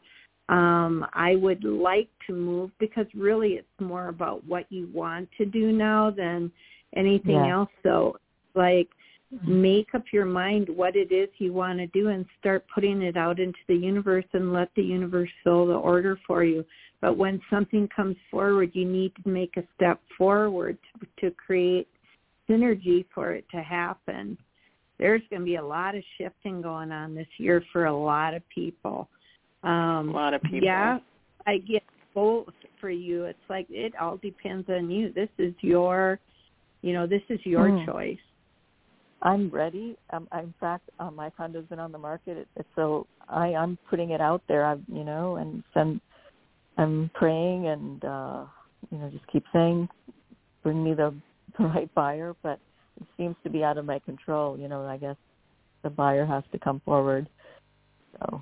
um, 0.52 1.06
I 1.14 1.38
would 1.38 1.64
like 1.64 2.10
to 2.28 2.34
move 2.34 2.72
because 2.78 3.06
really 3.16 3.54
it's 3.54 3.68
more 3.80 4.10
about 4.10 4.46
what 4.46 4.66
you 4.70 4.90
want 4.94 5.30
to 5.38 5.46
do 5.46 5.72
now 5.72 6.12
than 6.12 6.52
anything 6.96 7.36
yeah. 7.36 7.54
else. 7.54 7.70
So 7.84 8.18
like 8.54 8.90
make 9.48 9.88
up 9.96 10.04
your 10.12 10.26
mind 10.26 10.68
what 10.68 10.98
it 10.98 11.14
is 11.14 11.30
you 11.38 11.54
want 11.54 11.80
to 11.80 11.88
do 11.88 12.10
and 12.10 12.26
start 12.38 12.66
putting 12.76 13.02
it 13.02 13.16
out 13.16 13.40
into 13.40 13.60
the 13.70 13.76
universe 13.76 14.26
and 14.34 14.52
let 14.52 14.70
the 14.76 14.84
universe 14.84 15.30
fill 15.42 15.68
the 15.68 15.74
order 15.74 16.20
for 16.28 16.44
you. 16.44 16.66
But 17.00 17.18
when 17.18 17.40
something 17.50 17.88
comes 17.96 18.18
forward, 18.30 18.72
you 18.74 18.86
need 18.86 19.14
to 19.24 19.30
make 19.30 19.56
a 19.56 19.64
step 19.76 20.02
forward 20.18 20.78
to, 21.00 21.30
to 21.30 21.36
create 21.36 21.88
synergy 22.50 23.06
for 23.16 23.32
it 23.32 23.46
to 23.52 23.62
happen. 23.62 24.38
There's 25.00 25.22
going 25.30 25.44
to 25.44 25.46
be 25.46 25.56
a 25.56 25.66
lot 25.66 25.96
of 25.96 26.04
shifting 26.18 26.62
going 26.62 26.92
on 26.92 27.16
this 27.16 27.28
year 27.38 27.64
for 27.72 27.86
a 27.86 27.98
lot 27.98 28.34
of 28.34 28.48
people. 28.50 29.08
Um, 29.64 30.10
a 30.10 30.12
lot 30.12 30.34
of 30.34 30.42
people. 30.42 30.64
Yeah, 30.64 31.00
I 31.46 31.58
get 31.58 31.84
both 32.14 32.54
for 32.80 32.90
you. 32.90 33.26
It's 33.26 33.40
like 33.50 33.68
it 33.70 33.94
all 34.00 34.18
depends 34.18 34.68
on 34.70 34.90
you. 34.90 35.14
This 35.14 35.30
is 35.38 35.54
your, 35.62 36.20
you 36.82 36.94
know, 36.94 37.08
this 37.08 37.22
is 37.30 37.40
your 37.44 37.70
mm. 37.70 37.86
choice. 37.86 38.18
I'm 39.22 39.50
ready. 39.52 39.98
Um, 40.12 40.28
in 40.34 40.54
fact, 40.60 40.90
uh, 41.00 41.12
my 41.12 41.30
condo's 41.30 41.66
been 41.66 41.80
on 41.80 41.92
the 41.92 41.98
market, 41.98 42.38
it, 42.38 42.48
it, 42.56 42.66
so 42.76 43.06
I, 43.30 43.54
I'm 43.54 43.78
putting 43.90 44.12
it 44.12 44.22
out 44.22 44.42
there. 44.48 44.66
I, 44.66 44.78
you 44.92 45.04
know, 45.04 45.36
and 45.36 45.64
send, 45.74 46.02
I'm 46.78 47.12
praying 47.14 47.68
and 47.68 48.04
uh, 48.04 48.46
you 48.90 48.98
know 48.98 49.10
just 49.12 49.28
keep 49.28 49.44
saying, 49.54 49.88
bring 50.64 50.84
me 50.84 50.96
the, 50.96 51.14
the 51.60 51.66
right 51.66 51.94
buyer. 51.94 52.36
But 52.42 52.60
it 53.00 53.08
seems 53.16 53.36
to 53.44 53.50
be 53.50 53.64
out 53.64 53.78
of 53.78 53.86
my 53.86 54.00
control. 54.00 54.58
You 54.58 54.68
know, 54.68 54.86
I 54.88 54.98
guess 54.98 55.18
the 55.84 55.92
buyer 55.92 56.26
has 56.26 56.44
to 56.52 56.58
come 56.58 56.82
forward. 56.84 57.30
So 58.20 58.42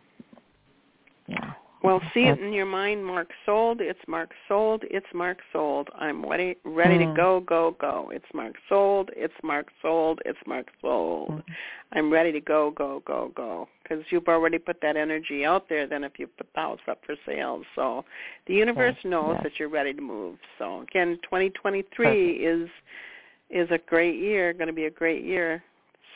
yeah. 1.29 1.53
Well, 1.81 2.01
see 2.13 2.23
it 2.23 2.39
in 2.39 2.51
your 2.51 2.65
mind. 2.65 3.05
Mark 3.05 3.29
sold. 3.45 3.79
It's 3.79 3.99
Mark 4.05 4.31
sold. 4.49 4.83
It's 4.91 5.05
Mark 5.13 5.37
sold. 5.53 5.87
I'm 5.97 6.27
ready, 6.27 6.57
ready 6.65 6.95
mm. 6.95 7.07
to 7.07 7.15
go, 7.15 7.39
go, 7.39 7.75
go. 7.79 8.11
It's 8.13 8.25
Mark 8.33 8.55
sold. 8.67 9.11
It's 9.15 9.33
Mark 9.43 9.67
sold. 9.81 10.19
It's 10.25 10.39
Mark 10.45 10.67
sold. 10.81 11.29
Mm. 11.29 11.43
I'm 11.93 12.11
ready 12.11 12.33
to 12.33 12.41
go, 12.41 12.71
go, 12.71 13.01
go, 13.05 13.31
go. 13.33 13.69
Because 13.81 14.03
you've 14.09 14.27
already 14.27 14.57
put 14.57 14.81
that 14.81 14.97
energy 14.97 15.45
out 15.45 15.69
there. 15.69 15.87
Then 15.87 16.03
if 16.03 16.19
you 16.19 16.27
put 16.27 16.47
the 16.53 16.59
house 16.59 16.79
up 16.89 16.99
for 17.05 17.15
sale, 17.25 17.63
so 17.75 18.03
the 18.45 18.55
universe 18.55 18.95
yes. 18.97 19.09
knows 19.09 19.37
that 19.43 19.53
you're 19.57 19.69
ready 19.69 19.93
to 19.93 20.01
move. 20.01 20.37
So 20.57 20.81
again, 20.81 21.17
2023 21.23 21.85
Perfect. 21.95 22.41
is 22.41 22.69
is 23.49 23.71
a 23.71 23.79
great 23.87 24.19
year. 24.19 24.51
Going 24.51 24.67
to 24.67 24.73
be 24.73 24.85
a 24.85 24.91
great 24.91 25.23
year. 25.23 25.63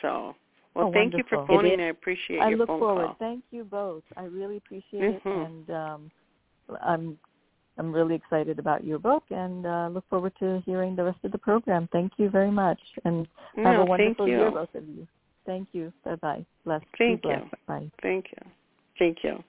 So 0.02 0.36
well, 0.74 0.88
oh, 0.88 0.92
thank 0.92 1.12
wonderful. 1.12 1.38
you 1.40 1.46
for 1.46 1.46
phoning. 1.46 1.80
I 1.80 1.88
appreciate 1.88 2.40
I 2.40 2.48
your 2.48 2.58
look 2.58 2.68
phone 2.68 2.80
forward. 2.80 3.06
call. 3.06 3.16
Thank 3.18 3.44
you 3.50 3.64
both. 3.64 4.02
I 4.16 4.24
really 4.24 4.56
appreciate 4.56 5.22
mm-hmm. 5.24 5.28
it, 5.28 5.46
and 5.46 5.70
um, 5.70 6.10
I'm 6.82 7.18
I'm 7.78 7.92
really 7.92 8.14
excited 8.14 8.58
about 8.58 8.84
your 8.84 8.98
book, 8.98 9.24
and 9.30 9.66
uh, 9.66 9.88
look 9.92 10.04
forward 10.08 10.32
to 10.40 10.62
hearing 10.66 10.96
the 10.96 11.04
rest 11.04 11.18
of 11.24 11.32
the 11.32 11.38
program. 11.38 11.88
Thank 11.92 12.12
you 12.16 12.28
very 12.28 12.50
much, 12.50 12.80
and 13.04 13.26
no, 13.56 13.64
have 13.64 13.80
a 13.80 13.84
wonderful 13.84 14.28
year, 14.28 14.50
both 14.50 14.74
of 14.74 14.88
you. 14.88 15.06
Thank 15.46 15.68
you. 15.72 15.92
Bye 16.04 16.16
bye. 16.16 16.46
Bless. 16.64 16.80
Thank 16.98 17.22
Be 17.22 17.28
blessed. 17.28 17.44
you. 17.44 17.58
Bye. 17.66 17.90
Thank 18.02 18.26
you. 18.32 18.50
Thank 18.98 19.18
you. 19.22 19.42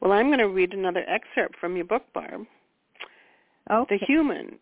Well, 0.00 0.12
I'm 0.12 0.28
going 0.28 0.38
to 0.38 0.48
read 0.48 0.72
another 0.72 1.04
excerpt 1.08 1.56
from 1.60 1.76
your 1.76 1.84
book, 1.84 2.04
Barb. 2.14 2.46
Okay. 3.70 3.98
The 3.98 4.06
human 4.06 4.58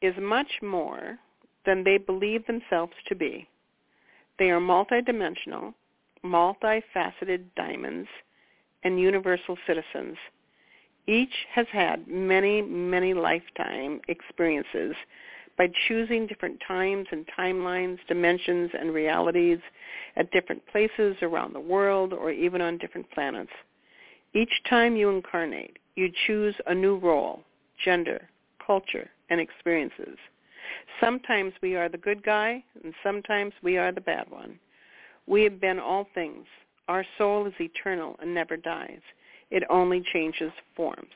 is 0.00 0.14
much 0.20 0.50
more 0.62 1.18
than 1.66 1.82
they 1.82 1.98
believe 1.98 2.46
themselves 2.46 2.92
to 3.08 3.16
be. 3.16 3.48
They 4.38 4.50
are 4.50 4.60
multidimensional, 4.60 5.74
multifaceted 6.24 7.44
diamonds, 7.56 8.08
and 8.84 9.00
universal 9.00 9.56
citizens. 9.66 10.16
Each 11.06 11.32
has 11.52 11.66
had 11.72 12.06
many, 12.06 12.62
many 12.62 13.14
lifetime 13.14 14.00
experiences 14.08 14.94
by 15.56 15.70
choosing 15.88 16.26
different 16.26 16.60
times 16.66 17.06
and 17.10 17.26
timelines, 17.36 17.98
dimensions, 18.06 18.70
and 18.78 18.94
realities 18.94 19.58
at 20.16 20.30
different 20.30 20.64
places 20.66 21.16
around 21.22 21.52
the 21.52 21.60
world 21.60 22.12
or 22.12 22.30
even 22.30 22.60
on 22.60 22.78
different 22.78 23.10
planets. 23.10 23.50
Each 24.34 24.52
time 24.68 24.94
you 24.94 25.08
incarnate, 25.10 25.78
you 25.96 26.12
choose 26.26 26.54
a 26.66 26.74
new 26.74 26.96
role, 26.98 27.42
gender, 27.84 28.28
culture, 28.64 29.10
and 29.30 29.40
experiences. 29.40 30.16
Sometimes 31.00 31.52
we 31.62 31.76
are 31.76 31.88
the 31.88 31.98
good 31.98 32.22
guy, 32.22 32.62
and 32.82 32.94
sometimes 33.02 33.52
we 33.62 33.76
are 33.76 33.92
the 33.92 34.00
bad 34.00 34.30
one. 34.30 34.58
We 35.26 35.42
have 35.44 35.60
been 35.60 35.78
all 35.78 36.08
things. 36.14 36.46
Our 36.88 37.04
soul 37.18 37.46
is 37.46 37.54
eternal 37.60 38.16
and 38.20 38.34
never 38.34 38.56
dies. 38.56 39.00
It 39.50 39.62
only 39.70 40.02
changes 40.12 40.52
forms. 40.74 41.12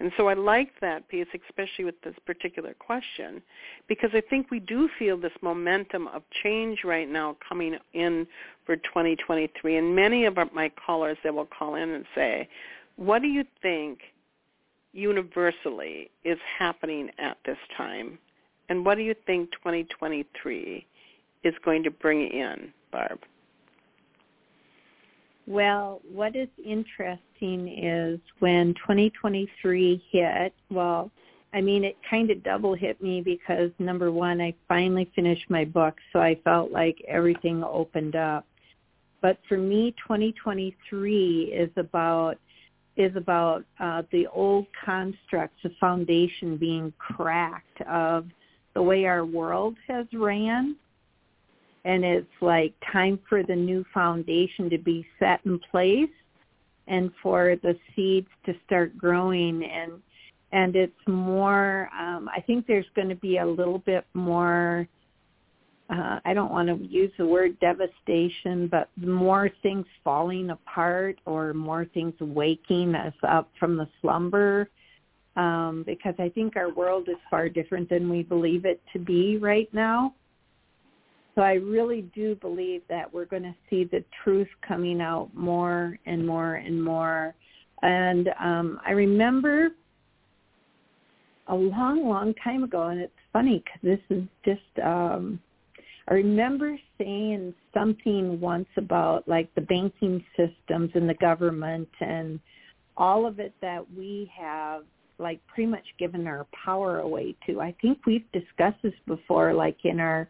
And 0.00 0.10
so 0.16 0.28
I 0.28 0.34
like 0.34 0.72
that 0.80 1.08
piece, 1.08 1.26
especially 1.48 1.84
with 1.84 2.00
this 2.02 2.16
particular 2.26 2.74
question, 2.74 3.40
because 3.86 4.10
I 4.12 4.22
think 4.28 4.50
we 4.50 4.58
do 4.58 4.88
feel 4.98 5.16
this 5.16 5.32
momentum 5.40 6.08
of 6.08 6.22
change 6.42 6.80
right 6.84 7.08
now 7.08 7.36
coming 7.48 7.76
in 7.92 8.26
for 8.66 8.76
2023. 8.76 9.76
And 9.76 9.94
many 9.94 10.24
of 10.24 10.36
my 10.52 10.70
callers, 10.84 11.16
they 11.22 11.30
will 11.30 11.46
call 11.46 11.76
in 11.76 11.90
and 11.90 12.04
say, 12.14 12.48
what 12.96 13.22
do 13.22 13.28
you 13.28 13.44
think 13.62 14.00
universally 14.92 16.10
is 16.24 16.38
happening 16.58 17.10
at 17.18 17.36
this 17.46 17.58
time? 17.76 18.18
And 18.68 18.84
what 18.84 18.96
do 18.96 19.02
you 19.02 19.14
think 19.26 19.50
2023 19.52 20.86
is 21.44 21.54
going 21.64 21.82
to 21.82 21.90
bring 21.90 22.28
in, 22.28 22.72
Barb? 22.90 23.20
Well, 25.46 26.00
what 26.10 26.34
is 26.34 26.48
interesting 26.64 27.68
is 27.68 28.18
when 28.38 28.72
2023 28.74 30.02
hit, 30.10 30.54
well, 30.70 31.10
I 31.52 31.60
mean, 31.60 31.84
it 31.84 31.96
kind 32.08 32.30
of 32.30 32.42
double 32.42 32.74
hit 32.74 33.00
me 33.02 33.20
because 33.20 33.70
number 33.78 34.10
one, 34.10 34.40
I 34.40 34.54
finally 34.66 35.10
finished 35.14 35.48
my 35.50 35.64
book, 35.64 35.96
so 36.12 36.18
I 36.18 36.40
felt 36.42 36.72
like 36.72 37.04
everything 37.06 37.62
opened 37.62 38.16
up. 38.16 38.46
But 39.20 39.38
for 39.48 39.56
me, 39.56 39.94
2023 40.06 41.52
is 41.52 41.70
about 41.76 42.38
is 42.96 43.14
about 43.16 43.64
uh, 43.80 44.02
the 44.12 44.26
old 44.28 44.66
constructs, 44.84 45.56
the 45.64 45.70
foundation 45.80 46.56
being 46.56 46.92
cracked 46.98 47.80
of 47.88 48.26
the 48.74 48.82
way 48.82 49.06
our 49.06 49.24
world 49.24 49.76
has 49.86 50.06
ran 50.12 50.76
and 51.84 52.04
it's 52.04 52.26
like 52.40 52.72
time 52.92 53.18
for 53.28 53.42
the 53.42 53.54
new 53.54 53.84
foundation 53.92 54.70
to 54.70 54.78
be 54.78 55.06
set 55.18 55.40
in 55.44 55.58
place 55.70 56.08
and 56.88 57.10
for 57.22 57.56
the 57.62 57.76
seeds 57.94 58.28
to 58.46 58.54
start 58.66 58.96
growing. 58.96 59.62
And 59.64 59.92
and 60.52 60.76
it's 60.76 60.92
more 61.06 61.90
um 61.98 62.28
i 62.34 62.40
think 62.40 62.66
there's 62.66 62.86
going 62.94 63.08
to 63.08 63.16
be 63.16 63.38
a 63.38 63.46
little 63.46 63.80
bit 63.80 64.06
more 64.14 64.88
uh, 65.90 66.18
I 66.24 66.32
don't 66.32 66.50
want 66.50 66.68
to 66.68 66.86
use 66.86 67.12
the 67.18 67.26
word 67.26 67.60
devastation, 67.60 68.68
but 68.68 68.88
more 68.96 69.50
things 69.62 69.84
falling 70.02 70.48
apart 70.48 71.18
or 71.26 71.52
more 71.52 71.84
things 71.92 72.14
waking 72.20 72.94
us 72.94 73.12
up 73.28 73.50
from 73.60 73.76
the 73.76 73.86
slumber 74.00 74.70
um, 75.36 75.84
because 75.86 76.14
I 76.18 76.28
think 76.28 76.56
our 76.56 76.72
world 76.72 77.08
is 77.08 77.16
far 77.30 77.48
different 77.48 77.88
than 77.88 78.08
we 78.08 78.22
believe 78.22 78.64
it 78.64 78.80
to 78.92 78.98
be 78.98 79.38
right 79.38 79.68
now. 79.72 80.14
So 81.34 81.42
I 81.42 81.54
really 81.54 82.02
do 82.14 82.36
believe 82.36 82.82
that 82.88 83.12
we're 83.12 83.24
going 83.24 83.42
to 83.42 83.54
see 83.68 83.84
the 83.84 84.04
truth 84.22 84.48
coming 84.66 85.00
out 85.00 85.30
more 85.34 85.98
and 86.06 86.24
more 86.24 86.54
and 86.54 86.82
more. 86.82 87.34
And 87.82 88.28
um, 88.40 88.80
I 88.86 88.92
remember 88.92 89.70
a 91.48 91.54
long, 91.54 92.08
long 92.08 92.34
time 92.42 92.62
ago, 92.62 92.84
and 92.84 93.00
it's 93.00 93.12
funny 93.32 93.64
because 93.64 93.98
this 94.08 94.16
is 94.16 94.24
just, 94.44 94.84
um, 94.84 95.40
I 96.08 96.14
remember 96.14 96.78
saying 96.98 97.52
something 97.72 98.40
once 98.40 98.68
about 98.76 99.26
like 99.26 99.52
the 99.56 99.60
banking 99.62 100.24
systems 100.36 100.90
and 100.94 101.08
the 101.08 101.14
government 101.14 101.88
and 102.00 102.38
all 102.96 103.26
of 103.26 103.40
it 103.40 103.52
that 103.60 103.84
we 103.96 104.30
have 104.38 104.84
like 105.18 105.40
pretty 105.46 105.70
much 105.70 105.84
given 105.98 106.26
our 106.26 106.46
power 106.64 107.00
away 107.00 107.36
to. 107.46 107.60
I 107.60 107.74
think 107.80 107.98
we've 108.06 108.30
discussed 108.32 108.82
this 108.82 108.94
before, 109.06 109.52
like 109.54 109.78
in 109.84 110.00
our 110.00 110.28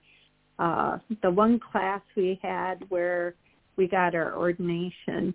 uh, 0.59 0.99
the 1.22 1.30
one 1.30 1.59
class 1.59 2.01
we 2.16 2.39
had 2.43 2.85
where 2.89 3.35
we 3.76 3.89
got 3.89 4.14
our 4.14 4.37
ordination, 4.37 5.35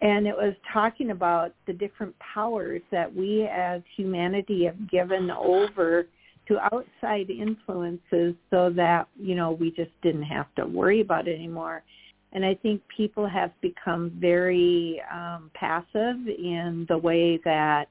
and 0.00 0.26
it 0.26 0.36
was 0.36 0.54
talking 0.72 1.10
about 1.10 1.52
the 1.66 1.72
different 1.72 2.14
powers 2.20 2.82
that 2.92 3.12
we 3.12 3.48
as 3.52 3.82
humanity 3.96 4.64
have 4.64 4.88
given 4.90 5.30
over 5.30 6.06
to 6.46 6.58
outside 6.72 7.30
influences 7.30 8.34
so 8.50 8.70
that, 8.70 9.06
you 9.20 9.34
know, 9.34 9.52
we 9.52 9.70
just 9.70 9.90
didn't 10.02 10.22
have 10.22 10.46
to 10.54 10.66
worry 10.66 11.00
about 11.00 11.28
it 11.28 11.34
anymore. 11.34 11.82
And 12.32 12.44
I 12.44 12.54
think 12.54 12.82
people 12.94 13.26
have 13.26 13.52
become 13.60 14.12
very 14.18 15.02
um, 15.12 15.50
passive 15.54 16.28
in 16.28 16.86
the 16.88 16.98
way 16.98 17.38
that 17.44 17.88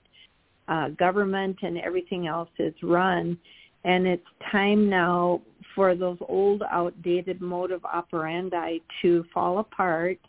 uh, 0.68 0.89
government 0.89 1.57
and 1.61 1.78
everything 1.78 2.28
else 2.28 2.49
is 2.59 2.74
run. 2.84 3.38
And 3.84 4.05
it's 4.07 4.26
time 4.51 4.89
now 4.89 5.41
for 5.76 5.95
those 5.95 6.18
old, 6.28 6.63
outdated 6.70 7.41
motive 7.41 7.84
operandi 7.86 8.80
to 9.01 9.24
fall 9.34 9.59
apart 9.59 10.20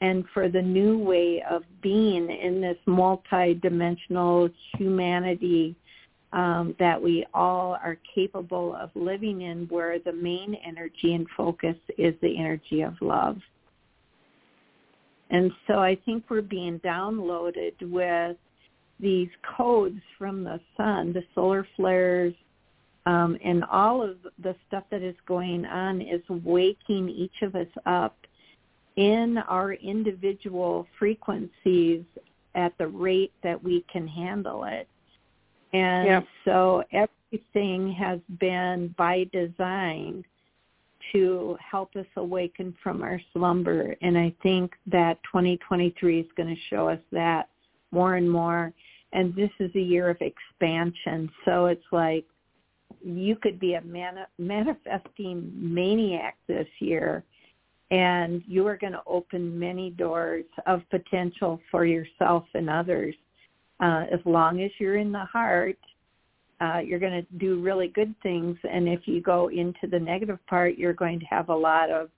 and 0.00 0.24
for 0.32 0.48
the 0.48 0.62
new 0.62 0.98
way 0.98 1.42
of 1.50 1.62
being 1.82 2.30
in 2.30 2.60
this 2.60 2.76
multi-dimensional 2.86 4.48
humanity 4.76 5.74
um, 6.32 6.74
that 6.78 7.00
we 7.00 7.24
all 7.32 7.72
are 7.82 7.96
capable 8.14 8.74
of 8.76 8.90
living 8.94 9.42
in 9.42 9.66
where 9.68 9.98
the 9.98 10.12
main 10.12 10.54
energy 10.66 11.14
and 11.14 11.26
focus 11.36 11.76
is 11.96 12.14
the 12.20 12.38
energy 12.38 12.82
of 12.82 12.94
love. 13.00 13.38
And 15.30 15.50
so 15.66 15.78
I 15.78 15.96
think 16.04 16.24
we're 16.28 16.42
being 16.42 16.78
downloaded 16.80 17.74
with 17.80 18.36
these 18.98 19.28
codes 19.56 20.00
from 20.18 20.44
the 20.44 20.60
sun, 20.76 21.12
the 21.12 21.22
solar 21.34 21.66
flares, 21.76 22.34
um, 23.06 23.38
and 23.44 23.64
all 23.64 24.02
of 24.02 24.16
the 24.42 24.56
stuff 24.66 24.84
that 24.90 25.02
is 25.02 25.14
going 25.26 25.64
on 25.64 26.00
is 26.00 26.22
waking 26.28 27.08
each 27.08 27.42
of 27.42 27.54
us 27.54 27.68
up 27.84 28.16
in 28.96 29.38
our 29.48 29.74
individual 29.74 30.86
frequencies 30.98 32.02
at 32.54 32.76
the 32.78 32.88
rate 32.88 33.32
that 33.42 33.62
we 33.62 33.84
can 33.92 34.08
handle 34.08 34.64
it. 34.64 34.88
And 35.72 36.06
yep. 36.06 36.26
so 36.44 36.82
everything 36.92 37.92
has 37.92 38.18
been 38.40 38.94
by 38.96 39.28
design 39.32 40.24
to 41.12 41.56
help 41.60 41.94
us 41.96 42.06
awaken 42.16 42.74
from 42.82 43.02
our 43.02 43.20
slumber. 43.32 43.94
And 44.02 44.16
I 44.18 44.34
think 44.42 44.72
that 44.86 45.18
2023 45.24 46.20
is 46.20 46.26
going 46.36 46.48
to 46.48 46.60
show 46.70 46.88
us 46.88 46.98
that 47.12 47.48
more 47.92 48.16
and 48.16 48.30
more. 48.30 48.72
And 49.12 49.34
this 49.34 49.50
is 49.60 49.70
a 49.74 49.80
year 49.80 50.10
of 50.10 50.18
expansion. 50.20 51.30
So 51.44 51.66
it's 51.66 51.84
like 51.92 52.24
you 53.04 53.36
could 53.36 53.58
be 53.58 53.74
a 53.74 53.82
mani- 53.82 54.26
manifesting 54.38 55.52
maniac 55.54 56.36
this 56.48 56.68
year 56.80 57.24
and 57.90 58.42
you 58.46 58.66
are 58.66 58.76
going 58.76 58.92
to 58.92 59.02
open 59.06 59.58
many 59.58 59.90
doors 59.90 60.44
of 60.66 60.82
potential 60.90 61.60
for 61.70 61.84
yourself 61.84 62.44
and 62.54 62.68
others. 62.68 63.14
Uh, 63.80 64.04
as 64.12 64.20
long 64.24 64.60
as 64.62 64.70
you're 64.80 64.96
in 64.96 65.12
the 65.12 65.24
heart, 65.24 65.78
uh, 66.60 66.78
you're 66.78 66.98
going 66.98 67.24
to 67.24 67.38
do 67.38 67.60
really 67.60 67.88
good 67.88 68.14
things. 68.22 68.56
And 68.70 68.88
if 68.88 69.00
you 69.04 69.20
go 69.20 69.48
into 69.48 69.86
the 69.88 69.98
negative 69.98 70.38
part, 70.48 70.76
you're 70.76 70.94
going 70.94 71.20
to 71.20 71.26
have 71.26 71.48
a 71.48 71.54
lot 71.54 71.90
of 71.90 72.08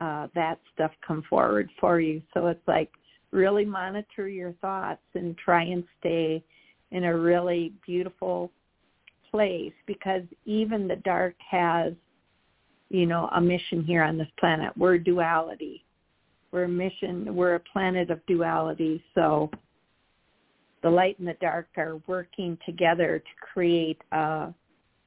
uh, 0.00 0.26
that 0.34 0.58
stuff 0.74 0.90
come 1.06 1.22
forward 1.30 1.70
for 1.80 2.00
you. 2.00 2.20
So 2.34 2.48
it's 2.48 2.68
like 2.68 2.90
really 3.36 3.64
monitor 3.64 4.28
your 4.28 4.52
thoughts 4.54 5.02
and 5.14 5.36
try 5.36 5.62
and 5.62 5.84
stay 6.00 6.42
in 6.90 7.04
a 7.04 7.16
really 7.16 7.72
beautiful 7.84 8.50
place 9.30 9.72
because 9.86 10.22
even 10.44 10.88
the 10.88 10.96
dark 10.96 11.34
has 11.48 11.92
you 12.88 13.06
know, 13.06 13.28
a 13.34 13.40
mission 13.40 13.82
here 13.84 14.02
on 14.02 14.16
this 14.16 14.28
planet. 14.38 14.72
We're 14.76 14.98
duality. 14.98 15.84
We're 16.52 16.64
a 16.64 16.68
mission. 16.68 17.34
We're 17.34 17.56
a 17.56 17.60
planet 17.60 18.10
of 18.10 18.24
duality. 18.26 19.02
So 19.14 19.50
the 20.82 20.90
light 20.90 21.18
and 21.18 21.26
the 21.26 21.36
dark 21.40 21.66
are 21.76 22.00
working 22.06 22.56
together 22.64 23.18
to 23.18 23.46
create 23.52 24.00
a, 24.12 24.54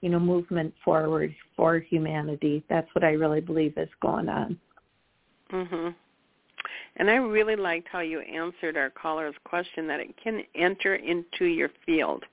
you 0.01 0.09
know, 0.09 0.19
movement 0.19 0.73
forward 0.83 1.33
for 1.55 1.79
humanity. 1.79 2.63
That's 2.69 2.87
what 2.93 3.03
I 3.03 3.11
really 3.11 3.41
believe 3.41 3.77
is 3.77 3.89
going 4.01 4.27
on. 4.27 4.59
Mhm. 5.51 5.95
And 6.97 7.09
I 7.09 7.15
really 7.15 7.55
liked 7.55 7.87
how 7.91 7.99
you 7.99 8.19
answered 8.19 8.77
our 8.77 8.89
caller's 8.89 9.35
question 9.43 9.87
that 9.87 9.99
it 9.99 10.15
can 10.21 10.43
enter 10.55 10.95
into 10.95 11.45
your 11.45 11.69
field. 11.85 12.23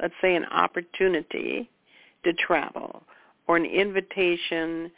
Let's 0.00 0.14
say 0.20 0.34
an 0.34 0.46
opportunity 0.46 1.70
to 2.24 2.32
travel 2.34 3.02
or 3.46 3.56
an 3.56 3.64
invitation 3.64 4.90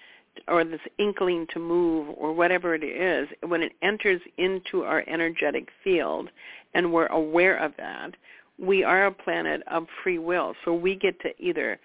or 0.48 0.64
this 0.64 0.80
inkling 0.98 1.46
to 1.52 1.58
move 1.58 2.08
or 2.16 2.32
whatever 2.32 2.74
it 2.74 2.82
is, 2.82 3.28
when 3.46 3.62
it 3.62 3.72
enters 3.82 4.20
into 4.38 4.82
our 4.82 5.04
energetic 5.06 5.68
field 5.84 6.30
and 6.74 6.92
we're 6.92 7.06
aware 7.06 7.56
of 7.58 7.72
that, 7.76 8.12
we 8.58 8.82
are 8.82 9.06
a 9.06 9.12
planet 9.12 9.62
of 9.70 9.86
free 10.02 10.18
will. 10.18 10.54
So 10.64 10.72
we 10.72 10.96
get 10.96 11.20
to 11.20 11.30
either, 11.38 11.78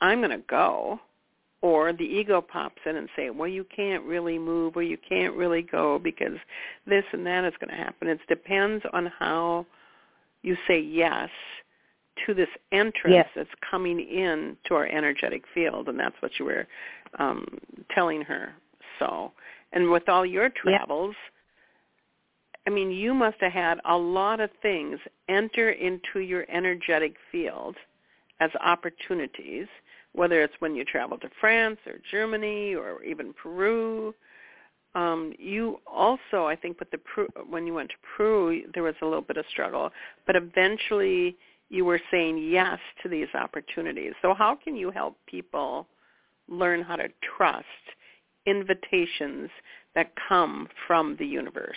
I'm 0.00 0.18
going 0.18 0.30
to 0.30 0.44
go, 0.48 1.00
or 1.60 1.92
the 1.92 2.04
ego 2.04 2.40
pops 2.40 2.80
in 2.86 2.96
and 2.96 3.08
say, 3.16 3.30
well, 3.30 3.48
you 3.48 3.64
can't 3.74 4.04
really 4.04 4.38
move 4.38 4.76
or 4.76 4.82
you 4.82 4.98
can't 5.08 5.34
really 5.34 5.62
go 5.62 5.98
because 5.98 6.38
this 6.86 7.04
and 7.12 7.26
that 7.26 7.44
is 7.44 7.54
going 7.60 7.70
to 7.70 7.76
happen. 7.76 8.08
It 8.08 8.20
depends 8.28 8.84
on 8.92 9.10
how 9.18 9.66
you 10.42 10.56
say 10.68 10.80
yes 10.80 11.28
to 12.26 12.34
this 12.34 12.48
entrance 12.72 13.14
yes. 13.14 13.28
that's 13.34 13.50
coming 13.68 14.00
in 14.00 14.56
to 14.66 14.74
our 14.74 14.86
energetic 14.86 15.44
field, 15.54 15.88
and 15.88 15.98
that's 15.98 16.16
what 16.20 16.32
you 16.38 16.44
were 16.44 16.66
um, 17.18 17.46
telling 17.94 18.22
her. 18.22 18.54
So, 18.98 19.32
and 19.72 19.90
with 19.90 20.08
all 20.08 20.26
your 20.26 20.48
travels, 20.50 21.14
I 22.66 22.70
mean, 22.70 22.90
you 22.90 23.14
must 23.14 23.36
have 23.40 23.52
had 23.52 23.80
a 23.84 23.96
lot 23.96 24.40
of 24.40 24.50
things 24.62 24.98
enter 25.28 25.70
into 25.70 26.20
your 26.20 26.44
energetic 26.50 27.14
field 27.30 27.76
as 28.40 28.50
opportunities, 28.62 29.66
whether 30.12 30.42
it's 30.42 30.54
when 30.58 30.74
you 30.74 30.84
travel 30.84 31.18
to 31.18 31.28
France 31.40 31.78
or 31.86 31.94
Germany 32.10 32.74
or 32.74 33.02
even 33.02 33.32
Peru. 33.32 34.14
Um, 34.94 35.32
you 35.38 35.80
also, 35.86 36.46
I 36.46 36.56
think, 36.56 36.80
with 36.80 36.90
the 36.90 36.98
when 37.48 37.66
you 37.66 37.74
went 37.74 37.90
to 37.90 37.96
Peru, 38.16 38.62
there 38.74 38.82
was 38.82 38.94
a 39.02 39.04
little 39.04 39.22
bit 39.22 39.36
of 39.36 39.44
struggle, 39.50 39.90
but 40.26 40.34
eventually 40.34 41.36
you 41.68 41.84
were 41.84 42.00
saying 42.10 42.38
yes 42.50 42.78
to 43.02 43.08
these 43.08 43.28
opportunities. 43.34 44.12
So 44.22 44.34
how 44.34 44.56
can 44.56 44.74
you 44.74 44.90
help 44.90 45.16
people 45.26 45.86
learn 46.48 46.82
how 46.82 46.96
to 46.96 47.08
trust 47.36 47.66
invitations 48.46 49.50
that 49.94 50.12
come 50.28 50.68
from 50.86 51.16
the 51.18 51.26
universe? 51.26 51.76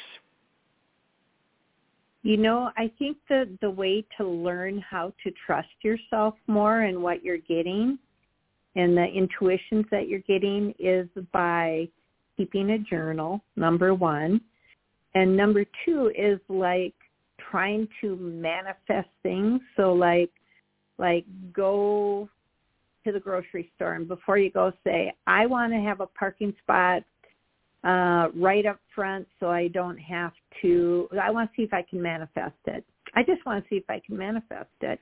You 2.24 2.38
know, 2.38 2.72
I 2.78 2.92
think 2.98 3.18
the 3.28 3.50
the 3.62 3.70
way 3.70 4.06
to 4.18 4.26
learn 4.26 4.80
how 4.80 5.12
to 5.24 5.32
trust 5.46 5.70
yourself 5.82 6.36
more 6.48 6.82
and 6.82 7.02
what 7.04 7.24
you're 7.24 7.38
getting 7.38 8.00
and 8.76 8.96
the 8.96 9.06
intuitions 9.06 9.86
that 9.92 10.08
you're 10.08 10.20
getting 10.20 10.74
is 10.80 11.08
by 11.32 11.88
keeping 12.38 12.72
a 12.72 12.80
journal, 12.80 13.44
number 13.56 13.94
1. 13.94 14.40
And 15.14 15.36
number 15.36 15.66
2 15.86 16.14
is 16.18 16.40
like 16.48 16.94
trying 17.50 17.88
to 18.00 18.16
manifest 18.16 19.10
things. 19.24 19.60
So 19.76 19.94
like 19.94 20.32
like 20.98 21.26
go 21.52 22.30
to 23.04 23.12
the 23.12 23.20
grocery 23.20 23.72
store 23.76 23.94
and 23.94 24.08
before 24.08 24.38
you 24.38 24.52
go 24.52 24.72
say, 24.84 25.12
I 25.26 25.48
want 25.48 25.74
to 25.74 25.80
have 25.80 26.00
a 26.00 26.08
parking 26.08 26.54
spot 26.64 27.04
uh 27.84 28.28
right 28.36 28.68
up 28.68 28.80
front 28.94 29.28
so 29.40 29.50
I 29.50 29.68
don't 29.68 29.98
have 29.98 30.34
to 30.62 31.10
I 31.20 31.32
want 31.32 31.50
to 31.50 31.56
see 31.56 31.64
if 31.64 31.74
I 31.74 31.82
can 31.82 32.02
manifest 32.02 32.56
it. 32.68 32.86
I 33.16 33.24
just 33.24 33.46
want 33.46 33.64
to 33.64 33.70
see 33.70 33.78
if 33.78 33.90
I 33.90 34.02
can 34.06 34.16
manifest 34.16 34.70
it. 34.82 35.00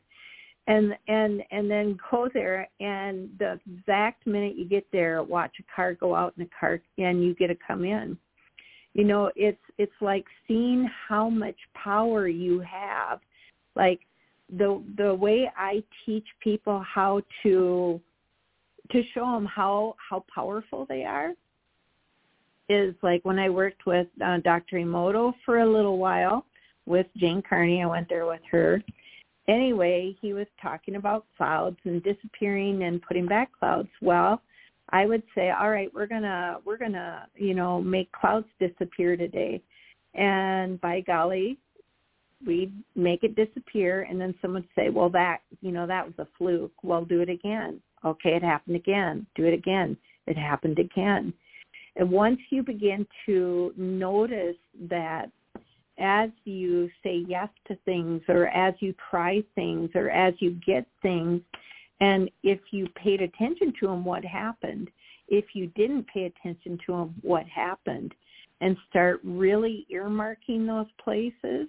And 0.70 0.96
and 1.08 1.44
and 1.52 1.70
then 1.70 1.98
go 2.10 2.30
there 2.34 2.70
and 2.80 3.30
the 3.40 3.60
exact 3.76 4.26
minute 4.26 4.56
you 4.56 4.66
get 4.66 4.86
there 4.92 5.24
watch 5.24 5.52
a 5.60 5.76
car 5.76 5.96
go 5.96 6.16
out 6.16 6.34
in 6.38 6.44
a 6.44 6.50
car 6.58 6.80
and 6.98 7.24
you 7.24 7.34
get 7.36 7.48
to 7.48 7.58
come 7.68 7.84
in. 7.84 8.18
You 8.94 9.04
know 9.04 9.32
it's 9.36 9.58
it's 9.78 9.92
like 10.00 10.26
seeing 10.48 10.90
how 11.08 11.30
much 11.30 11.58
power 11.74 12.28
you 12.28 12.60
have. 12.62 13.20
Like 13.76 14.02
the 14.58 14.82
the 14.98 15.14
way 15.14 15.50
i 15.58 15.84
teach 16.06 16.26
people 16.40 16.80
how 16.88 17.22
to 17.44 18.02
to 18.92 19.04
show 19.14 19.32
them 19.34 19.46
how 19.46 19.96
how 20.10 20.24
powerful 20.34 20.86
they 20.90 21.04
are 21.04 21.34
is 22.68 22.96
like 23.04 23.24
when 23.24 23.38
i 23.38 23.50
worked 23.50 23.86
with 23.86 24.08
uh, 24.26 24.38
dr 24.38 24.76
emoto 24.76 25.34
for 25.46 25.60
a 25.60 25.70
little 25.70 25.98
while 25.98 26.46
with 26.86 27.06
jane 27.18 27.44
carney 27.48 27.84
i 27.84 27.86
went 27.86 28.10
there 28.10 28.26
with 28.26 28.42
her 28.50 28.82
anyway 29.50 30.16
he 30.22 30.34
was 30.34 30.48
talking 30.62 30.96
about 30.96 31.26
clouds 31.36 31.78
and 31.84 32.02
disappearing 32.04 32.84
and 32.84 33.02
putting 33.02 33.26
back 33.26 33.50
clouds 33.60 33.90
well 34.02 34.42
I 34.92 35.06
would 35.06 35.24
say, 35.36 35.52
all 35.52 35.70
right, 35.70 35.94
we're 35.94 36.08
gonna 36.08 36.58
we're 36.66 36.78
gonna 36.78 37.28
you 37.36 37.54
know 37.54 37.82
make 37.82 38.12
clouds 38.12 38.48
disappear 38.60 39.16
today, 39.16 39.62
and 40.16 40.82
by 40.82 41.02
golly, 41.02 41.58
we 42.46 42.72
make 42.96 43.24
it 43.24 43.36
disappear, 43.36 44.04
and 44.04 44.20
then 44.20 44.34
someone 44.42 44.64
would 44.64 44.84
say, 44.84 44.90
well, 44.90 45.10
that 45.10 45.40
you 45.62 45.72
know 45.72 45.86
that 45.86 46.06
was 46.06 46.16
a 46.18 46.28
fluke. 46.38 46.74
Well, 46.84 47.06
do 47.06 47.22
it 47.22 47.30
again. 47.30 47.82
Okay, 48.04 48.36
it 48.36 48.44
happened 48.44 48.78
again. 48.78 49.28
Do 49.36 49.46
it 49.46 49.54
again. 49.54 49.96
It 50.26 50.38
happened 50.38 50.80
again. 50.80 51.34
And 51.96 52.10
once 52.10 52.40
you 52.50 52.64
begin 52.64 53.06
to 53.26 53.74
notice 53.76 54.56
that 54.90 55.28
as 56.00 56.30
you 56.46 56.90
say 57.04 57.26
yes 57.28 57.50
to 57.68 57.76
things 57.86 58.22
or 58.28 58.48
as 58.48 58.74
you 58.80 58.94
try 59.10 59.44
things 59.56 59.90
or 59.96 60.10
as 60.10 60.34
you 60.40 60.52
get 60.66 60.86
things, 61.02 61.42
And 62.02 62.30
if 62.44 62.60
you 62.72 62.88
paid 62.96 63.22
attention 63.22 63.74
to 63.80 63.88
them, 63.88 64.06
what 64.06 64.24
happened? 64.24 64.90
If 65.28 65.54
you 65.54 65.68
didn't 65.76 66.08
pay 66.08 66.26
attention 66.26 66.80
to 66.86 66.94
them, 66.94 67.16
what 67.22 67.46
happened? 67.48 68.14
And 68.62 68.78
start 68.90 69.20
really 69.24 69.86
earmarking 69.94 70.66
those 70.66 70.88
places 71.04 71.68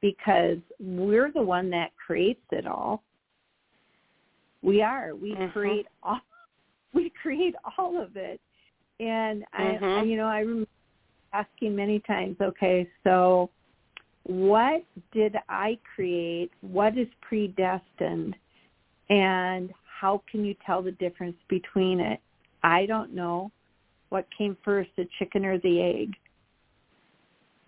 because 0.00 0.58
we're 0.78 1.32
the 1.32 1.42
one 1.42 1.70
that 1.70 1.92
creates 1.96 2.44
it 2.52 2.66
all. 2.66 3.02
We 4.62 4.82
are. 4.82 5.14
We 5.14 5.34
Mhm. 5.34 5.52
create 5.52 5.86
all. 6.02 6.20
We 6.92 7.10
create 7.10 7.56
all 7.76 8.00
of 8.00 8.16
it. 8.16 8.40
And 9.00 9.44
I, 9.52 9.64
I, 9.64 9.78
Mhm. 9.80 10.08
you 10.08 10.16
know, 10.16 10.28
I 10.28 10.40
remember 10.40 10.68
asking 11.34 11.74
many 11.74 11.98
times, 12.00 12.36
okay, 12.40 12.88
so 13.02 13.50
what 14.22 14.84
did 15.12 15.36
I 15.48 15.78
create? 15.94 16.50
What 16.60 16.96
is 16.96 17.08
predestined? 17.20 18.36
And 19.10 19.70
how 20.00 20.22
can 20.30 20.44
you 20.44 20.54
tell 20.64 20.80
the 20.82 20.92
difference 20.92 21.36
between 21.48 22.00
it? 22.00 22.20
I 22.62 22.86
don't 22.86 23.12
know. 23.14 23.50
What 24.08 24.26
came 24.36 24.56
first, 24.64 24.90
the 24.96 25.06
chicken 25.18 25.44
or 25.44 25.58
the 25.58 25.82
egg? 25.82 26.14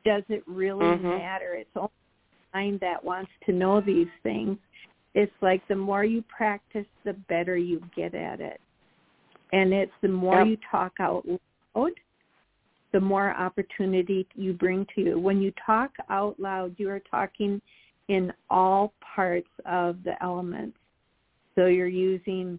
Does 0.05 0.23
it 0.29 0.45
really 0.47 0.87
Mhm. 0.87 1.19
matter? 1.19 1.55
It's 1.55 1.77
only 1.77 1.91
the 2.53 2.59
mind 2.59 2.81
that 2.81 3.03
wants 3.03 3.33
to 3.47 3.53
know 3.53 3.81
these 3.81 4.11
things. 4.23 4.59
It's 5.15 5.43
like 5.43 5.67
the 5.67 5.77
more 5.77 6.05
you 6.05 6.23
practice, 6.23 6.87
the 7.05 7.15
better 7.15 7.57
you 7.57 7.81
get 7.95 8.15
at 8.15 8.41
it. 8.41 8.61
And 9.53 9.73
it's 9.73 9.93
the 10.01 10.09
more 10.09 10.39
Yep. 10.41 10.47
you 10.47 10.57
talk 10.71 11.01
out 11.01 11.27
loud, 11.75 11.93
the 12.93 13.01
more 13.01 13.35
opportunity 13.37 14.27
you 14.35 14.53
bring 14.53 14.87
to 14.95 15.01
you. 15.01 15.19
When 15.19 15.43
you 15.43 15.53
talk 15.65 15.93
out 16.09 16.39
loud, 16.39 16.75
you 16.79 16.89
are 16.91 17.01
talking 17.01 17.61
in 18.09 18.33
all 18.49 18.93
parts 19.15 19.49
of 19.65 19.97
the 20.05 20.23
elements. 20.23 20.79
So 21.55 21.67
you're 21.67 21.89
using 21.89 22.59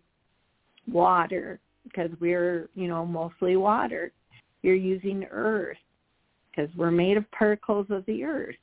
water 0.92 1.60
because 1.84 2.12
we're, 2.20 2.70
you 2.76 2.88
know, 2.88 3.06
mostly 3.06 3.56
water. 3.56 4.12
You're 4.64 4.76
using 4.76 5.26
earth 5.32 5.78
because 6.50 6.70
we're 6.76 6.92
made 6.92 7.18
of 7.18 7.30
particles 7.32 7.88
of 7.90 8.06
the 8.06 8.24
earth. 8.24 8.56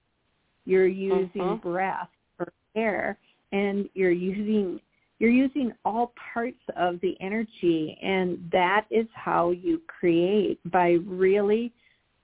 You're 0.67 0.87
using 0.87 1.43
Mhm. 1.43 1.63
breath 1.63 2.11
or 2.39 2.53
air 2.75 3.19
and 3.53 3.89
you're 3.95 4.11
using 4.11 4.81
you're 5.25 5.33
using 5.33 5.73
all 5.87 6.13
parts 6.35 6.61
of 6.77 7.01
the 7.01 7.17
energy 7.19 7.99
and 8.03 8.47
that 8.53 8.85
is 8.91 9.07
how 9.15 9.53
you 9.53 9.81
create 9.87 10.61
by 10.71 10.99
really 11.07 11.73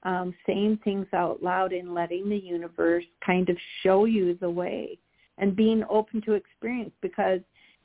um, 0.03 0.35
saying 0.47 0.79
things 0.85 1.07
out 1.15 1.43
loud 1.43 1.73
and 1.73 1.95
letting 1.95 2.29
the 2.29 2.37
universe 2.37 3.05
kind 3.25 3.49
of 3.49 3.57
show 3.83 4.05
you 4.05 4.37
the 4.43 4.51
way 4.51 4.99
and 5.39 5.57
being 5.57 5.83
open 5.89 6.21
to 6.21 6.35
experience 6.35 6.93
because 7.01 7.41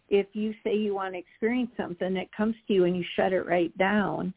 if 0.09 0.28
you 0.34 0.53
say 0.66 0.76
you 0.76 0.93
want 0.93 1.13
to 1.13 1.18
experience 1.18 1.72
something 1.78 2.18
it 2.18 2.30
comes 2.36 2.55
to 2.68 2.74
you 2.74 2.84
and 2.84 2.97
you 2.97 3.03
shut 3.16 3.32
it 3.32 3.45
right 3.45 3.76
down, 3.78 4.34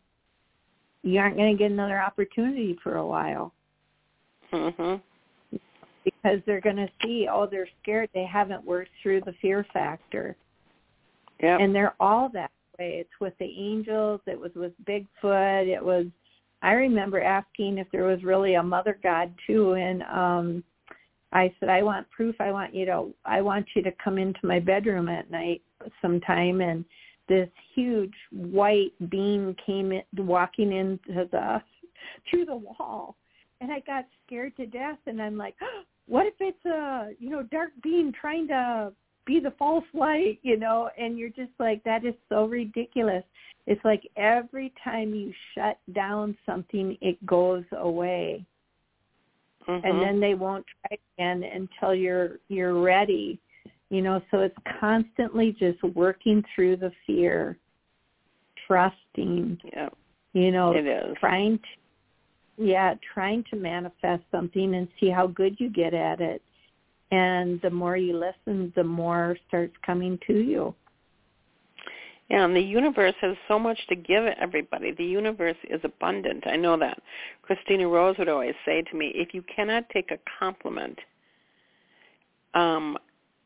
you 1.02 1.18
aren't 1.18 1.36
going 1.36 1.56
to 1.56 1.58
get 1.58 1.72
another 1.72 2.00
opportunity 2.00 2.78
for 2.84 2.98
a 2.98 3.06
while 3.06 3.52
Mhm. 4.52 5.00
because 6.04 6.40
they're 6.46 6.60
going 6.60 6.76
to 6.76 6.88
see, 7.02 7.26
oh, 7.28 7.46
they're 7.46 7.68
scared. 7.82 8.10
They 8.14 8.24
haven't 8.24 8.64
worked 8.64 8.92
through 9.02 9.22
the 9.22 9.32
fear 9.42 9.64
factor. 9.72 10.36
Yep. 11.40 11.60
And 11.60 11.74
they're 11.74 11.94
all 12.00 12.28
that 12.34 12.50
way. 12.78 12.98
It's 13.00 13.20
with 13.20 13.34
the 13.38 13.52
angels. 13.56 14.20
It 14.26 14.38
was 14.38 14.50
with 14.54 14.72
Bigfoot. 14.84 15.66
It 15.66 15.84
was, 15.84 16.06
I 16.62 16.72
remember 16.72 17.22
asking 17.22 17.78
if 17.78 17.86
there 17.92 18.04
was 18.04 18.22
really 18.24 18.54
a 18.54 18.62
mother 18.62 18.98
god 19.02 19.32
too. 19.46 19.74
And 19.74 20.02
um 20.04 20.64
I 21.32 21.52
said, 21.60 21.68
I 21.68 21.82
want 21.82 22.08
proof. 22.10 22.36
I 22.40 22.50
want 22.50 22.74
you 22.74 22.86
to, 22.86 23.14
I 23.24 23.40
want 23.42 23.66
you 23.74 23.82
to 23.82 23.92
come 24.02 24.18
into 24.18 24.40
my 24.44 24.58
bedroom 24.58 25.08
at 25.08 25.30
night 25.30 25.62
sometime. 26.00 26.60
And 26.60 26.84
this 27.28 27.48
huge 27.74 28.14
white 28.32 28.92
beam 29.10 29.54
came 29.64 29.92
in, 29.92 30.02
walking 30.16 30.72
into 30.72 31.28
the, 31.30 31.62
through 32.30 32.46
the 32.46 32.56
wall. 32.56 33.16
And 33.60 33.70
I 33.72 33.80
got 33.80 34.06
scared 34.26 34.56
to 34.56 34.66
death. 34.66 34.98
And 35.06 35.20
I'm 35.20 35.36
like, 35.36 35.54
what 36.06 36.26
if 36.26 36.34
it's 36.40 36.64
a, 36.64 37.10
you 37.18 37.28
know, 37.28 37.42
dark 37.42 37.70
being 37.82 38.12
trying 38.18 38.48
to 38.48 38.92
be 39.28 39.38
the 39.38 39.52
false 39.58 39.84
light, 39.94 40.40
you 40.42 40.56
know? 40.58 40.90
And 40.98 41.16
you're 41.18 41.28
just 41.28 41.52
like, 41.60 41.84
that 41.84 42.04
is 42.04 42.14
so 42.28 42.46
ridiculous. 42.46 43.22
It's 43.66 43.84
like 43.84 44.02
every 44.16 44.72
time 44.82 45.14
you 45.14 45.32
shut 45.54 45.78
down 45.94 46.36
something, 46.46 46.96
it 47.00 47.24
goes 47.26 47.64
away 47.72 48.44
Mhm. 49.68 49.84
and 49.84 50.02
then 50.02 50.20
they 50.20 50.34
won't 50.34 50.64
try 50.66 50.96
again 51.18 51.42
until 51.42 51.94
you're 51.94 52.38
you're 52.48 52.80
ready 52.80 53.38
you 53.90 54.00
know 54.00 54.20
so 54.30 54.40
it's 54.40 54.56
constantly 54.80 55.52
just 55.52 55.82
working 55.94 56.42
through 56.54 56.76
the 56.76 56.90
fear 57.06 57.58
trusting 58.66 59.60
Yep. 59.74 59.94
you 60.32 60.50
know 60.50 60.72
It 60.72 60.86
is. 60.86 61.16
trying 61.18 61.58
to 61.58 61.64
yeah 62.64 62.94
trying 63.14 63.44
to 63.50 63.56
manifest 63.56 64.22
something 64.30 64.74
and 64.74 64.88
see 64.98 65.10
how 65.10 65.26
good 65.26 65.60
you 65.60 65.68
get 65.68 65.92
at 65.94 66.20
it 66.20 66.42
and 67.10 67.60
the 67.62 67.70
more 67.70 67.96
you 67.96 68.16
listen 68.16 68.72
the 68.76 68.84
more 68.84 69.36
starts 69.48 69.74
coming 69.84 70.18
to 70.26 70.34
you 70.34 70.74
Yeah, 72.28 72.44
and 72.44 72.54
the 72.54 72.60
universe 72.60 73.14
has 73.22 73.36
so 73.48 73.58
much 73.58 73.78
to 73.88 73.96
give 73.96 74.24
everybody. 74.38 74.92
The 74.92 75.04
universe 75.04 75.56
is 75.70 75.80
abundant. 75.82 76.46
I 76.46 76.56
know 76.56 76.76
that. 76.78 77.00
Christina 77.42 77.88
Rose 77.88 78.16
would 78.18 78.28
always 78.28 78.54
say 78.66 78.82
to 78.82 78.96
me, 78.96 79.12
if 79.14 79.32
you 79.32 79.42
cannot 79.54 79.88
take 79.88 80.10
a 80.10 80.18
compliment, 80.38 80.98
um, 82.54 82.98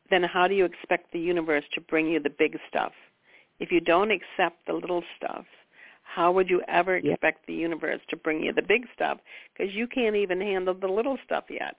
then 0.09 0.23
how 0.23 0.47
do 0.47 0.53
you 0.53 0.65
expect 0.65 1.11
the 1.13 1.19
universe 1.19 1.63
to 1.73 1.81
bring 1.81 2.07
you 2.07 2.19
the 2.19 2.29
big 2.29 2.57
stuff? 2.67 2.91
If 3.59 3.71
you 3.71 3.79
don't 3.79 4.11
accept 4.11 4.65
the 4.67 4.73
little 4.73 5.03
stuff, 5.15 5.45
how 6.03 6.31
would 6.31 6.49
you 6.49 6.61
ever 6.67 6.97
Yeah. 6.97 7.13
expect 7.13 7.47
the 7.47 7.53
universe 7.53 8.01
to 8.09 8.17
bring 8.17 8.43
you 8.43 8.51
the 8.53 8.61
big 8.61 8.87
stuff? 8.93 9.19
Because 9.53 9.73
you 9.73 9.87
can't 9.87 10.15
even 10.15 10.41
handle 10.41 10.73
the 10.73 10.87
little 10.87 11.17
stuff 11.25 11.45
yet. 11.49 11.77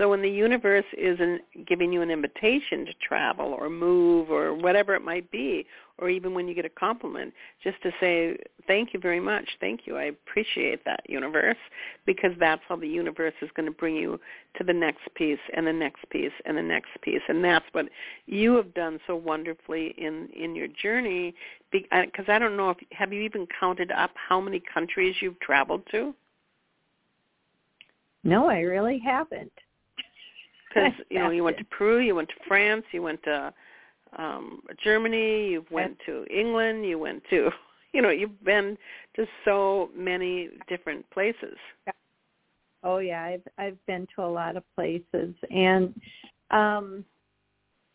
So 0.00 0.08
when 0.08 0.22
the 0.22 0.30
universe 0.30 0.86
isn't 0.96 1.42
giving 1.66 1.92
you 1.92 2.00
an 2.00 2.10
invitation 2.10 2.86
to 2.86 2.92
travel 3.06 3.52
or 3.52 3.68
move 3.68 4.30
or 4.30 4.54
whatever 4.54 4.94
it 4.94 5.02
might 5.04 5.30
be, 5.30 5.66
or 5.98 6.08
even 6.08 6.32
when 6.32 6.48
you 6.48 6.54
get 6.54 6.64
a 6.64 6.70
compliment, 6.70 7.34
just 7.62 7.82
to 7.82 7.90
say, 8.00 8.38
thank 8.66 8.94
you 8.94 8.98
very 8.98 9.20
much, 9.20 9.44
thank 9.60 9.80
you, 9.84 9.98
I 9.98 10.04
appreciate 10.04 10.82
that 10.86 11.00
universe, 11.06 11.58
because 12.06 12.30
that's 12.40 12.62
how 12.66 12.76
the 12.76 12.88
universe 12.88 13.34
is 13.42 13.50
going 13.54 13.66
to 13.66 13.76
bring 13.76 13.94
you 13.94 14.18
to 14.56 14.64
the 14.64 14.72
next 14.72 15.02
piece 15.16 15.38
and 15.54 15.66
the 15.66 15.72
next 15.74 16.08
piece 16.08 16.32
and 16.46 16.56
the 16.56 16.62
next 16.62 16.98
piece. 17.02 17.20
And 17.28 17.44
that's 17.44 17.66
what 17.72 17.84
you 18.24 18.54
have 18.54 18.72
done 18.72 19.00
so 19.06 19.14
wonderfully 19.14 19.94
in, 19.98 20.30
in 20.34 20.56
your 20.56 20.68
journey, 20.68 21.34
because 21.70 22.24
uh, 22.26 22.32
I 22.32 22.38
don't 22.38 22.56
know 22.56 22.70
if, 22.70 22.78
have 22.92 23.12
you 23.12 23.20
even 23.20 23.46
counted 23.60 23.90
up 23.90 24.12
how 24.14 24.40
many 24.40 24.62
countries 24.72 25.16
you've 25.20 25.40
traveled 25.40 25.82
to? 25.90 26.14
no 28.22 28.50
i 28.50 28.58
really 28.58 28.98
haven't 28.98 29.50
because 30.70 30.92
you 31.10 31.18
know 31.18 31.30
you 31.30 31.44
went 31.44 31.58
to 31.58 31.64
Peru, 31.64 32.00
you 32.00 32.14
went 32.14 32.28
to 32.28 32.34
France, 32.46 32.84
you 32.92 33.02
went 33.02 33.22
to 33.24 33.52
um 34.16 34.62
Germany, 34.82 35.50
you 35.50 35.64
went 35.70 35.96
to 36.06 36.24
England, 36.26 36.84
you 36.86 36.98
went 36.98 37.22
to 37.30 37.50
you 37.92 38.02
know 38.02 38.10
you've 38.10 38.42
been 38.44 38.76
to 39.16 39.26
so 39.44 39.90
many 39.94 40.48
different 40.68 41.08
places. 41.10 41.56
Oh 42.82 42.98
yeah, 42.98 43.22
I've 43.22 43.42
I've 43.58 43.86
been 43.86 44.06
to 44.16 44.22
a 44.22 44.30
lot 44.30 44.56
of 44.56 44.64
places 44.74 45.34
and 45.50 45.94
um 46.50 47.04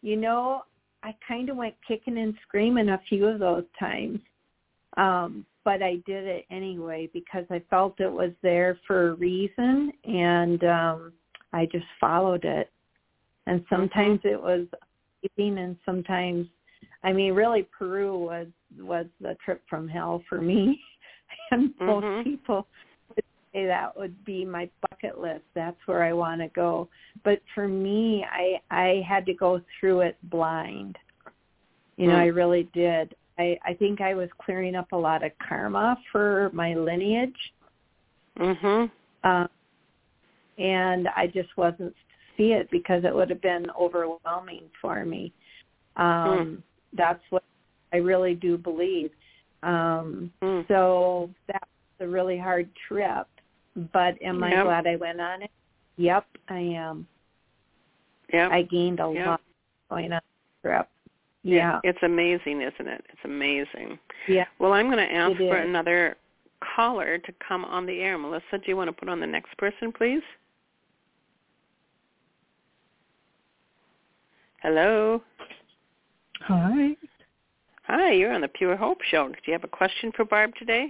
you 0.02 0.16
know, 0.16 0.62
I 1.02 1.16
kind 1.28 1.50
of 1.50 1.58
went 1.58 1.74
kicking 1.88 2.20
and 2.20 2.36
screaming 2.48 2.90
a 2.90 3.02
few 3.10 3.26
of 3.26 3.40
those 3.40 3.66
times. 3.80 4.20
Um 4.98 5.46
but 5.64 5.82
I 5.82 5.96
did 6.06 6.26
it 6.26 6.46
anyway 6.52 7.10
because 7.12 7.46
I 7.50 7.60
felt 7.72 8.00
it 8.00 8.12
was 8.12 8.32
there 8.44 8.78
for 8.86 9.10
a 9.10 9.14
reason 9.16 9.92
and 10.04 10.64
um 10.64 11.14
I 11.56 11.66
just 11.68 11.86
followed 12.00 12.44
it. 12.44 12.70
And 13.48 13.64
sometimes 13.70 14.20
it 14.24 14.42
was 14.42 14.68
amazing 15.38 15.58
and 15.60 15.78
sometimes 15.86 16.48
I 17.04 17.14
mean 17.14 17.34
really 17.34 17.64
Peru 17.78 18.18
was 18.18 18.48
was 18.78 19.06
the 19.22 19.38
trip 19.44 19.62
from 19.70 19.88
hell 19.88 20.22
for 20.28 20.42
me. 20.42 20.80
and 21.52 21.74
most 21.80 22.04
Mhm. 22.04 22.24
people 22.24 22.68
would 23.10 23.24
say 23.54 23.66
that 23.66 23.96
would 23.98 24.24
be 24.26 24.44
my 24.44 24.70
bucket 24.82 25.20
list. 25.20 25.46
That's 25.54 25.78
where 25.86 26.04
I 26.04 26.14
want 26.14 26.42
to 26.42 26.50
go. 26.50 26.90
But 27.24 27.42
for 27.54 27.68
me, 27.68 28.26
I 28.30 28.60
I 28.70 29.02
had 29.08 29.26
to 29.28 29.34
go 29.34 29.62
through 29.80 30.02
it 30.02 30.18
blind. 30.24 30.98
You 31.98 32.08
know, 32.08 32.16
Hmm. 32.16 32.22
I 32.22 32.26
really 32.26 32.64
did. 32.74 33.16
I 33.38 33.58
I 33.64 33.74
think 33.76 34.02
I 34.02 34.14
was 34.14 34.30
clearing 34.44 34.76
up 34.76 34.92
a 34.92 34.98
lot 34.98 35.24
of 35.24 35.32
karma 35.48 35.98
for 36.12 36.50
my 36.54 36.74
lineage. 36.74 37.54
Mhm. 38.38 38.92
Um, 39.24 39.50
and 40.58 41.08
I 41.16 41.28
just 41.28 41.50
wasn't 41.58 41.94
to 41.96 42.38
see 42.38 42.52
it 42.54 42.70
because 42.72 43.04
it 43.04 43.14
would 43.14 43.30
have 43.30 43.42
been 43.42 43.68
overwhelming 43.80 44.64
for 44.82 45.06
me. 45.06 45.34
Um, 45.96 46.64
That's 46.94 47.22
what 47.30 47.44
I 47.94 47.98
really 47.98 48.36
do 48.36 48.58
believe. 48.58 49.12
Um, 49.64 50.32
Mm. 50.42 50.68
so 50.68 51.30
that 51.48 51.62
was 52.00 52.08
a 52.08 52.10
really 52.10 52.38
hard 52.38 52.70
trip, 52.88 53.28
but 53.92 54.22
am 54.22 54.44
I 54.44 54.64
glad 54.64 54.88
I 54.88 54.96
went 54.96 55.20
on 55.20 55.42
it? 55.42 55.52
Yep, 55.98 56.26
I 56.50 56.60
am. 56.60 57.08
Yeah. 58.34 58.50
I 58.50 58.62
gained 58.64 59.00
a 59.00 59.12
Yep. 59.12 59.26
lot 59.26 59.42
going 59.90 60.14
on 60.14 60.22
the 60.64 60.70
trip. 60.70 60.88
Yeah. 61.44 61.80
It's 61.84 62.02
amazing, 62.02 62.62
isn't 62.62 62.88
it? 62.88 63.06
It's 63.10 63.24
amazing. 63.24 64.00
Yeah. 64.28 64.46
Well, 64.60 64.74
I'm 64.74 64.90
going 64.90 65.06
to 65.06 65.14
ask 65.14 65.38
for 65.38 65.58
another 65.58 66.18
caller 66.76 67.18
to 67.18 67.34
come 67.48 67.64
on 67.66 67.86
the 67.86 68.02
air. 68.02 68.18
Melissa, 68.18 68.58
do 68.58 68.64
you 68.66 68.78
want 68.78 68.88
to 68.88 68.94
put 68.94 69.10
on 69.10 69.20
the 69.20 69.28
next 69.28 69.56
person, 69.58 69.92
please? 69.92 70.24
Hello. 74.66 75.22
Hi. 76.42 76.96
Hi, 77.84 78.14
you're 78.14 78.34
on 78.34 78.42
the 78.42 78.48
Pure 78.48 78.78
Hope 78.78 79.00
Show. 79.04 79.28
Do 79.28 79.36
you 79.46 79.54
have 79.54 79.64
a 79.64 79.68
question 79.68 80.12
for 80.16 80.26
Barb 80.26 80.56
today? 80.58 80.88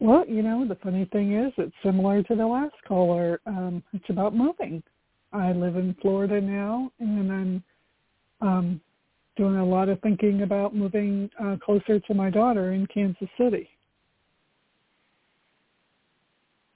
Well, 0.00 0.24
you 0.26 0.42
know, 0.42 0.66
the 0.66 0.76
funny 0.76 1.04
thing 1.12 1.34
is 1.34 1.52
it's 1.58 1.74
similar 1.84 2.22
to 2.22 2.34
the 2.34 2.46
last 2.46 2.72
caller. 2.88 3.42
Um, 3.44 3.82
it's 3.92 4.08
about 4.08 4.34
moving. 4.34 4.82
I 5.34 5.52
live 5.52 5.76
in 5.76 5.94
Florida 6.00 6.40
now, 6.40 6.90
and 7.00 7.30
I'm 7.30 7.64
um, 8.40 8.80
doing 9.36 9.56
a 9.56 9.66
lot 9.66 9.90
of 9.90 10.00
thinking 10.00 10.40
about 10.40 10.74
moving 10.74 11.28
uh, 11.38 11.56
closer 11.62 12.00
to 12.00 12.14
my 12.14 12.30
daughter 12.30 12.72
in 12.72 12.86
Kansas 12.86 13.28
City. 13.38 13.68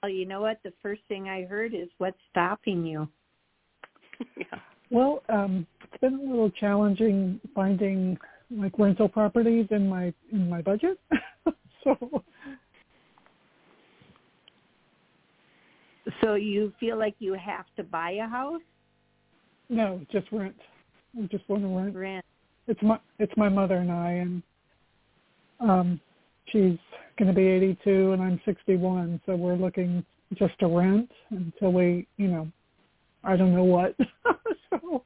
Well, 0.02 0.12
you 0.12 0.26
know 0.26 0.42
what? 0.42 0.60
The 0.64 0.74
first 0.82 1.00
thing 1.08 1.30
I 1.30 1.44
heard 1.44 1.72
is 1.72 1.88
what's 1.96 2.20
stopping 2.30 2.84
you. 2.84 3.08
yeah. 4.36 4.58
Well, 4.90 5.22
um, 5.28 5.66
it's 5.84 6.00
been 6.00 6.14
a 6.14 6.22
little 6.30 6.50
challenging 6.50 7.40
finding 7.54 8.18
like 8.50 8.78
rental 8.78 9.08
properties 9.08 9.66
in 9.70 9.88
my 9.88 10.12
in 10.32 10.48
my 10.48 10.60
budget. 10.60 10.98
so 11.84 12.24
So 16.22 16.34
you 16.34 16.72
feel 16.80 16.98
like 16.98 17.14
you 17.18 17.34
have 17.34 17.66
to 17.76 17.84
buy 17.84 18.12
a 18.12 18.26
house? 18.26 18.60
no, 19.68 20.00
just 20.10 20.26
rent. 20.32 20.56
I 21.16 21.26
just 21.26 21.48
want 21.48 21.62
to 21.62 21.68
rent. 21.68 21.94
Rent. 21.94 22.24
It's 22.66 22.82
my 22.82 22.98
it's 23.18 23.32
my 23.36 23.48
mother 23.48 23.76
and 23.76 23.92
I, 23.92 24.10
and 24.12 24.42
um, 25.60 26.00
she's 26.46 26.78
going 27.18 27.28
to 27.28 27.32
be 27.32 27.46
82 27.46 28.12
and 28.12 28.22
I'm 28.22 28.40
61, 28.44 29.20
so 29.26 29.36
we're 29.36 29.56
looking 29.56 30.04
just 30.34 30.58
to 30.60 30.66
rent 30.66 31.10
until 31.30 31.72
we, 31.72 32.06
you 32.16 32.28
know, 32.28 32.48
I 33.24 33.36
don't 33.36 33.54
know 33.54 33.64
what. 33.64 33.96
so, 34.70 35.04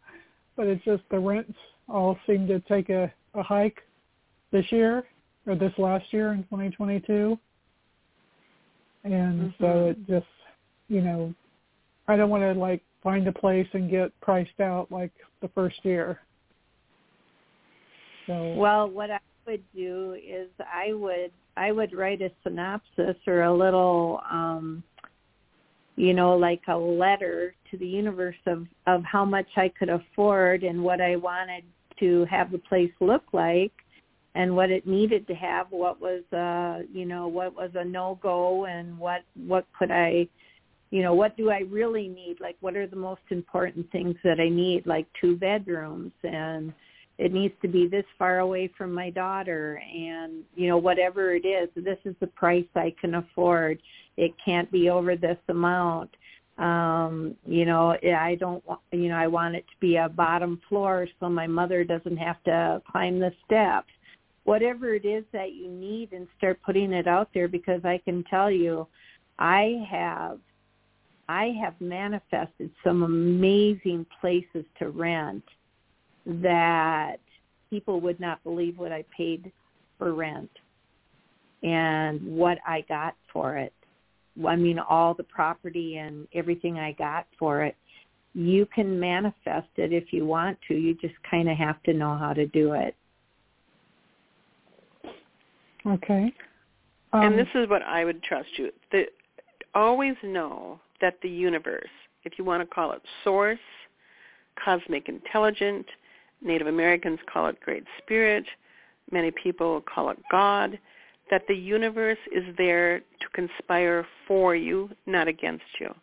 but 0.56 0.66
it's 0.66 0.84
just 0.84 1.02
the 1.10 1.18
rents 1.18 1.52
all 1.88 2.18
seem 2.26 2.46
to 2.46 2.60
take 2.60 2.88
a, 2.88 3.12
a 3.34 3.42
hike 3.42 3.80
this 4.52 4.64
year 4.70 5.04
or 5.46 5.54
this 5.54 5.72
last 5.78 6.04
year 6.12 6.32
in 6.32 6.42
2022, 6.44 7.38
and 9.04 9.52
so 9.58 9.64
Mhm. 9.64 9.90
it 9.90 10.06
just, 10.06 10.26
you 10.88 11.02
know, 11.02 11.34
I 12.08 12.16
don't 12.16 12.30
want 12.30 12.42
to 12.42 12.58
like 12.58 12.82
find 13.02 13.26
a 13.28 13.32
place 13.32 13.68
and 13.74 13.90
get 13.90 14.18
priced 14.20 14.60
out 14.60 14.90
like 14.90 15.12
the 15.40 15.48
first 15.48 15.84
year. 15.84 16.20
So 18.26 18.54
Well, 18.54 18.88
what 18.88 19.10
I 19.10 19.20
would 19.46 19.62
do 19.74 20.14
is 20.14 20.48
I 20.60 20.92
would 20.94 21.30
I 21.56 21.72
would 21.72 21.92
write 21.92 22.22
a 22.22 22.30
synopsis 22.42 23.16
or 23.26 23.42
a 23.42 23.52
little 23.52 24.22
um 24.30 24.82
you 25.96 26.12
know 26.12 26.36
like 26.36 26.62
a 26.68 26.76
letter 26.76 27.54
to 27.70 27.76
the 27.78 27.86
universe 27.86 28.36
of 28.46 28.66
of 28.86 29.02
how 29.04 29.24
much 29.24 29.48
I 29.56 29.70
could 29.78 29.90
afford 29.90 30.62
and 30.62 30.82
what 30.82 31.00
I 31.00 31.16
wanted 31.16 31.64
to 32.00 32.26
have 32.30 32.50
the 32.50 32.58
place 32.58 32.92
look 33.00 33.24
like 33.32 33.72
and 34.34 34.56
what 34.56 34.70
it 34.70 34.86
needed 34.86 35.26
to 35.28 35.34
have 35.34 35.68
what 35.70 36.00
was 36.00 36.22
uh 36.32 36.86
you 36.92 37.06
know 37.06 37.28
what 37.28 37.54
was 37.54 37.70
a 37.74 37.84
no 37.84 38.18
go 38.22 38.66
and 38.66 38.98
what 38.98 39.22
what 39.46 39.66
could 39.78 39.90
I 39.90 40.28
you 40.90 41.02
know 41.02 41.14
what 41.14 41.36
do 41.36 41.50
I 41.50 41.60
really 41.70 42.08
need? 42.08 42.36
Like 42.40 42.56
what 42.60 42.76
are 42.76 42.86
the 42.86 42.96
most 42.96 43.22
important 43.30 43.90
things 43.90 44.16
that 44.24 44.40
I 44.40 44.48
need? 44.48 44.86
Like 44.86 45.06
two 45.20 45.36
bedrooms 45.36 46.12
and 46.22 46.72
it 47.18 47.32
needs 47.32 47.54
to 47.62 47.68
be 47.68 47.86
this 47.86 48.04
far 48.18 48.40
away 48.40 48.70
from 48.76 48.92
my 48.92 49.10
daughter 49.10 49.80
and 49.94 50.42
you 50.56 50.68
know 50.68 50.78
whatever 50.78 51.34
it 51.34 51.46
is 51.46 51.68
this 51.76 51.98
is 52.04 52.14
the 52.20 52.26
price 52.26 52.66
i 52.74 52.92
can 53.00 53.14
afford 53.14 53.80
it 54.16 54.32
can't 54.44 54.70
be 54.70 54.90
over 54.90 55.16
this 55.16 55.38
amount 55.48 56.10
um 56.58 57.34
you 57.44 57.64
know 57.64 57.96
i 58.16 58.36
don't 58.38 58.62
you 58.92 59.08
know 59.08 59.16
i 59.16 59.26
want 59.26 59.56
it 59.56 59.64
to 59.66 59.74
be 59.80 59.96
a 59.96 60.08
bottom 60.08 60.60
floor 60.68 61.08
so 61.18 61.28
my 61.28 61.46
mother 61.46 61.82
doesn't 61.82 62.16
have 62.16 62.40
to 62.44 62.80
climb 62.90 63.18
the 63.18 63.32
steps 63.44 63.90
whatever 64.44 64.94
it 64.94 65.04
is 65.04 65.24
that 65.32 65.52
you 65.52 65.68
need 65.68 66.12
and 66.12 66.28
start 66.38 66.58
putting 66.64 66.92
it 66.92 67.08
out 67.08 67.28
there 67.34 67.48
because 67.48 67.80
i 67.84 68.00
can 68.04 68.22
tell 68.30 68.50
you 68.50 68.86
i 69.40 69.84
have 69.90 70.38
i 71.28 71.52
have 71.60 71.74
manifested 71.80 72.70
some 72.84 73.02
amazing 73.02 74.06
places 74.20 74.64
to 74.78 74.90
rent 74.90 75.42
that 76.26 77.18
people 77.70 78.00
would 78.00 78.20
not 78.20 78.42
believe 78.44 78.78
what 78.78 78.92
I 78.92 79.04
paid 79.16 79.50
for 79.98 80.14
rent 80.14 80.50
and 81.62 82.20
what 82.36 82.58
I 82.66 82.82
got 82.88 83.16
for 83.32 83.56
it. 83.56 83.72
I 84.46 84.56
mean, 84.56 84.78
all 84.78 85.14
the 85.14 85.24
property 85.24 85.98
and 85.98 86.26
everything 86.34 86.78
I 86.78 86.92
got 86.92 87.26
for 87.38 87.62
it. 87.62 87.76
You 88.34 88.66
can 88.74 88.98
manifest 88.98 89.68
it 89.76 89.92
if 89.92 90.12
you 90.12 90.26
want 90.26 90.58
to. 90.68 90.74
You 90.74 90.94
just 90.94 91.14
kind 91.30 91.48
of 91.48 91.56
have 91.56 91.80
to 91.84 91.92
know 91.92 92.16
how 92.16 92.32
to 92.32 92.46
do 92.46 92.72
it. 92.72 92.96
okay. 95.86 96.32
Um, 97.12 97.22
and 97.22 97.38
this 97.38 97.48
is 97.54 97.68
what 97.68 97.82
I 97.82 98.04
would 98.04 98.22
trust 98.24 98.48
you. 98.56 98.70
The, 98.90 99.04
always 99.74 100.16
know 100.24 100.80
that 101.00 101.18
the 101.22 101.28
universe, 101.28 101.88
if 102.24 102.38
you 102.38 102.44
want 102.44 102.68
to 102.68 102.74
call 102.74 102.92
it 102.92 103.02
source, 103.22 103.58
cosmic 104.62 105.08
intelligent, 105.08 105.86
Native 106.42 106.66
Americans 106.66 107.18
call 107.32 107.46
it 107.46 107.60
Great 107.60 107.84
Spirit, 108.02 108.44
many 109.10 109.30
people 109.30 109.82
call 109.82 110.10
it 110.10 110.18
God, 110.30 110.78
that 111.30 111.46
the 111.48 111.54
universe 111.54 112.18
is 112.32 112.44
there 112.56 113.00
to 113.00 113.28
conspire 113.32 114.06
for 114.26 114.54
you, 114.54 114.90
not 115.06 115.28
against 115.28 115.64
you. 115.80 115.94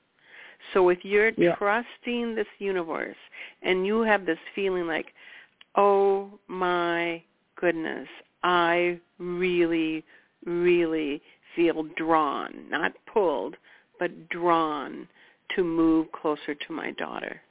So 0.73 0.89
if 0.89 1.03
you're 1.03 1.31
Yeah. 1.37 1.55
trusting 1.55 2.35
this 2.35 2.47
universe 2.59 3.17
and 3.61 3.85
you 3.85 4.01
have 4.01 4.25
this 4.25 4.39
feeling 4.55 4.87
like, 4.87 5.13
oh 5.75 6.39
my 6.47 7.23
goodness, 7.55 8.07
I 8.43 8.99
really, 9.17 10.03
really 10.45 11.21
feel 11.55 11.83
drawn, 11.83 12.69
not 12.69 12.93
pulled, 13.05 13.57
but 13.99 14.29
drawn 14.29 15.07
to 15.55 15.63
move 15.63 16.11
closer 16.11 16.55
to 16.55 16.73
my 16.73 16.91
daughter. 16.91 17.41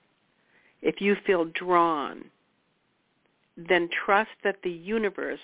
If 0.82 1.00
you 1.00 1.14
feel 1.26 1.44
drawn, 1.44 2.30
then 3.56 3.88
trust 3.88 4.30
that 4.42 4.62
the 4.62 4.70
universe 4.70 5.40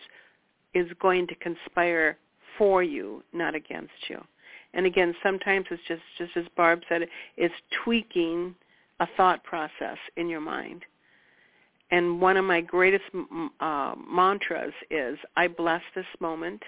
is 0.76 0.86
going 1.00 1.26
to 1.26 1.34
conspire 1.36 2.18
for 2.58 2.82
you, 2.82 3.22
not 3.32 3.54
against 3.54 3.94
you. 4.08 4.22
And 4.74 4.84
again, 4.84 5.14
sometimes 5.22 5.64
it's 5.70 5.82
just, 5.88 6.02
just 6.18 6.36
as 6.36 6.44
Barb 6.54 6.80
said, 6.88 7.08
it's 7.36 7.54
tweaking 7.82 8.54
a 9.00 9.08
thought 9.16 9.42
process 9.42 9.96
in 10.16 10.28
your 10.28 10.40
mind. 10.40 10.82
And 11.90 12.20
one 12.20 12.36
of 12.36 12.44
my 12.44 12.60
greatest 12.60 13.04
uh, 13.60 13.94
mantras 14.06 14.74
is, 14.90 15.18
I 15.36 15.48
bless 15.48 15.82
this 15.94 16.06
moment, 16.20 16.62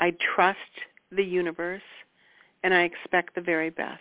I 0.00 0.12
trust 0.34 0.58
the 1.10 1.24
universe, 1.24 1.88
and 2.62 2.74
I 2.74 2.82
expect 2.82 3.34
the 3.34 3.40
very 3.40 3.70
best. 3.70 4.00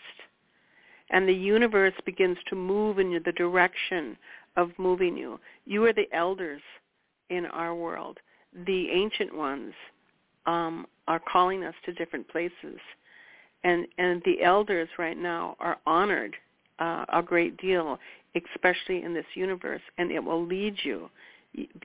And 1.12 1.30
the 1.30 1.34
universe 1.34 1.94
begins 2.06 2.38
to 2.50 2.56
move 2.56 3.00
in 3.00 3.22
the 3.24 3.32
direction 3.32 4.18
of 4.58 4.72
moving 4.78 5.16
you. 5.16 5.40
You 5.66 5.86
are 5.86 5.94
the 5.94 6.12
elders 6.12 6.62
in 7.30 7.46
our 7.46 7.74
world. 7.76 8.18
The 8.66 8.90
ancient 8.92 9.36
ones 9.36 9.74
um, 10.46 10.86
are 11.08 11.20
calling 11.20 11.64
us 11.64 11.76
to 11.86 11.94
different 11.94 12.28
places. 12.28 12.80
And, 13.64 13.88
and 13.98 14.22
the 14.26 14.44
elders 14.44 14.90
right 14.98 15.18
now 15.18 15.56
are 15.60 15.78
honored 15.86 16.36
uh, 16.80 17.06
a 17.14 17.22
great 17.22 17.58
deal, 17.58 18.00
especially 18.36 19.04
in 19.04 19.14
this 19.14 19.26
universe, 19.36 19.82
and 19.98 20.12
it 20.12 20.24
will 20.24 20.46
lead 20.46 20.76
you. 20.84 21.10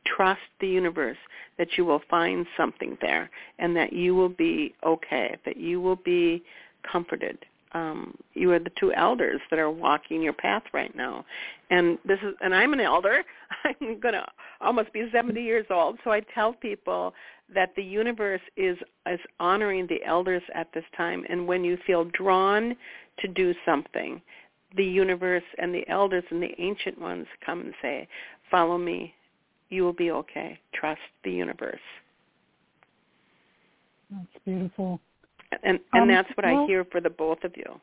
Trust 0.07 0.41
the 0.61 0.67
universe 0.67 1.19
that 1.59 1.77
you 1.77 1.85
will 1.85 2.01
find 2.09 2.47
something 2.57 2.97
there 3.03 3.31
and 3.59 3.77
that 3.77 3.93
you 3.93 4.15
will 4.15 4.31
be 4.31 4.75
okay, 4.85 5.37
that 5.45 5.59
you 5.59 5.81
will 5.81 5.97
be 5.97 6.43
comforted. 6.91 7.39
Um, 7.73 8.17
you 8.35 8.51
are 8.53 8.59
the 8.59 8.73
two 8.79 8.93
elders 8.95 9.41
that 9.51 9.59
are 9.59 9.71
walking 9.71 10.23
your 10.23 10.33
path 10.33 10.63
right 10.73 10.95
now, 10.97 11.25
and 11.71 11.99
this 12.05 12.19
is. 12.23 12.35
And 12.41 12.55
I'm 12.55 12.73
an 12.73 12.81
elder. 12.81 13.23
I'm 13.65 14.01
gonna 14.01 14.27
almost 14.61 14.93
be 14.93 15.09
70 15.13 15.43
years 15.43 15.67
old. 15.71 15.99
So 16.05 16.11
I 16.11 16.21
tell 16.35 16.53
people 16.55 17.13
that 17.55 17.75
the 17.77 17.83
universe 17.83 18.41
is 18.57 18.79
is 19.07 19.21
honoring 19.39 19.87
the 19.87 20.03
elders 20.05 20.43
at 20.55 20.69
this 20.73 20.85
time. 20.97 21.25
And 21.29 21.47
when 21.47 21.65
you 21.65 21.79
feel 21.87 22.05
drawn 22.05 22.77
to 23.21 23.29
do 23.29 23.55
something, 23.67 24.21
the 24.77 24.85
universe 24.85 25.45
and 25.59 25.75
the 25.75 25.87
elders 25.89 26.25
and 26.31 26.43
the 26.43 26.55
ancient 26.59 26.99
ones 26.99 27.27
come 27.45 27.61
and 27.61 27.75
say, 27.83 28.09
"Follow 28.51 28.79
me. 28.79 29.15
You 29.69 29.83
will 29.83 29.93
be 29.93 30.11
okay. 30.11 30.59
Trust 30.73 31.01
the 31.23 31.33
universe." 31.33 31.81
That's 34.11 34.45
beautiful. 34.45 35.01
And 35.63 35.81
and 35.93 36.03
Um, 36.03 36.09
that's 36.09 36.29
what 36.37 36.45
I 36.45 36.67
hear 36.67 36.85
for 36.85 37.01
the 37.01 37.11
both 37.11 37.43
of 37.45 37.57
you. 37.57 37.81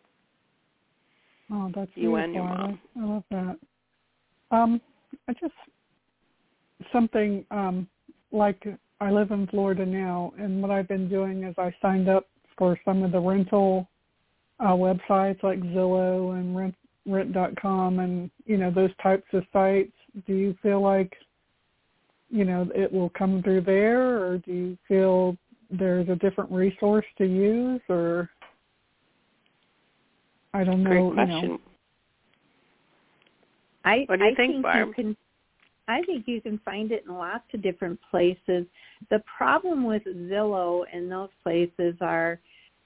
Oh, 1.52 1.72
that's 1.76 1.92
You 1.96 2.16
beautiful. 2.16 2.24
and 2.24 2.34
your 2.34 2.44
I 2.44 2.48
mom. 2.58 2.62
love, 2.62 2.80
I 2.98 3.06
love 3.06 3.24
that. 3.32 3.60
Um, 4.56 4.82
I 5.28 5.34
just 5.34 5.54
something 6.92 7.46
um, 7.52 7.88
like 8.32 8.68
I 9.02 9.12
live 9.12 9.32
in 9.32 9.48
Florida 9.48 9.86
now, 9.86 10.34
and 10.38 10.62
what 10.62 10.72
I've 10.72 10.88
been 10.88 11.10
doing 11.10 11.44
is 11.44 11.56
I 11.58 11.74
signed 11.82 12.10
up 12.10 12.28
for 12.58 12.80
some 12.86 13.04
of 13.04 13.12
the 13.12 13.20
rental 13.20 13.88
uh, 14.60 14.74
websites 14.74 15.42
like 15.44 15.60
Zillow 15.60 16.40
and 16.40 16.56
Rent 16.56 16.76
Rent.com 17.08 18.00
and 18.00 18.32
you 18.46 18.58
know 18.58 18.72
those 18.72 18.90
types 19.02 19.28
of 19.34 19.44
sites. 19.54 19.92
Do 20.26 20.34
you 20.34 20.56
feel 20.64 20.82
like 20.82 21.14
you 22.30 22.46
know 22.46 22.68
it 22.74 22.92
will 22.92 23.10
come 23.10 23.44
through 23.44 23.62
there, 23.62 24.24
or 24.24 24.38
do 24.40 24.52
you 24.52 24.78
feel 24.88 25.38
there's 25.70 26.08
a 26.10 26.16
different 26.16 26.52
resource 26.52 27.06
to 27.18 27.26
use, 27.26 27.82
or 27.90 28.30
I 30.54 30.64
don't 30.64 30.84
know. 30.84 31.12
Great 31.12 31.28
question. 31.28 31.42
You 31.42 31.48
know. 31.50 31.60
I, 33.84 34.06
what 34.08 34.20
do 34.20 34.26
you 34.26 34.32
I 34.32 34.36
think, 34.36 34.52
think 34.54 34.64
Barb? 34.64 34.88
You 34.88 34.94
can, 34.94 35.18
I 35.88 36.02
think 36.04 36.28
you 36.28 36.42
can 36.42 36.60
find 36.66 36.92
it 36.92 37.04
in 37.08 37.14
lots 37.14 37.44
of 37.54 37.62
different 37.62 38.00
places. 38.10 38.66
The 39.10 39.22
problem 39.38 39.84
with 39.84 40.04
Zillow 40.04 40.84
and 40.92 41.12
those 41.12 41.30
places 41.44 41.96
are 42.02 42.40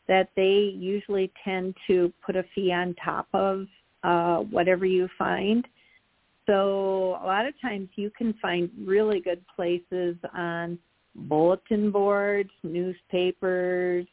that 0.08 0.30
they 0.36 0.74
usually 0.76 1.32
tend 1.46 1.76
to 1.88 2.12
put 2.26 2.36
a 2.36 2.44
fee 2.54 2.74
on 2.74 2.96
top 3.04 3.28
of 3.34 3.68
uh, 4.04 4.38
whatever 4.38 4.86
you 4.86 5.08
find. 5.18 5.66
So 6.48 7.20
a 7.22 7.26
lot 7.26 7.46
of 7.46 7.54
times 7.62 7.90
you 7.96 8.10
can 8.18 8.34
find 8.42 8.72
really 8.84 9.22
good 9.22 9.42
places 9.56 10.16
on 10.34 10.80
bulletin 11.28 11.92
boards, 11.92 12.50
newspapers. 12.64 14.06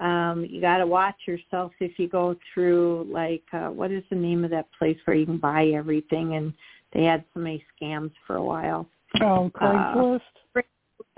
Um, 0.00 0.46
you 0.48 0.60
got 0.60 0.78
to 0.78 0.86
watch 0.86 1.16
yourself 1.26 1.72
if 1.80 1.98
you 1.98 2.08
go 2.08 2.36
through 2.52 3.08
like 3.10 3.44
uh, 3.52 3.68
what 3.68 3.90
is 3.90 4.02
the 4.10 4.16
name 4.16 4.44
of 4.44 4.50
that 4.50 4.68
place 4.78 4.98
where 5.04 5.16
you 5.16 5.24
can 5.24 5.38
buy 5.38 5.66
everything 5.68 6.34
and 6.34 6.52
they 6.92 7.04
had 7.04 7.24
so 7.32 7.40
many 7.40 7.64
scams 7.80 8.12
for 8.26 8.36
a 8.36 8.42
while. 8.42 8.86
Oh, 9.20 9.50
Craigslist. 9.54 10.20
Uh, 10.54 10.60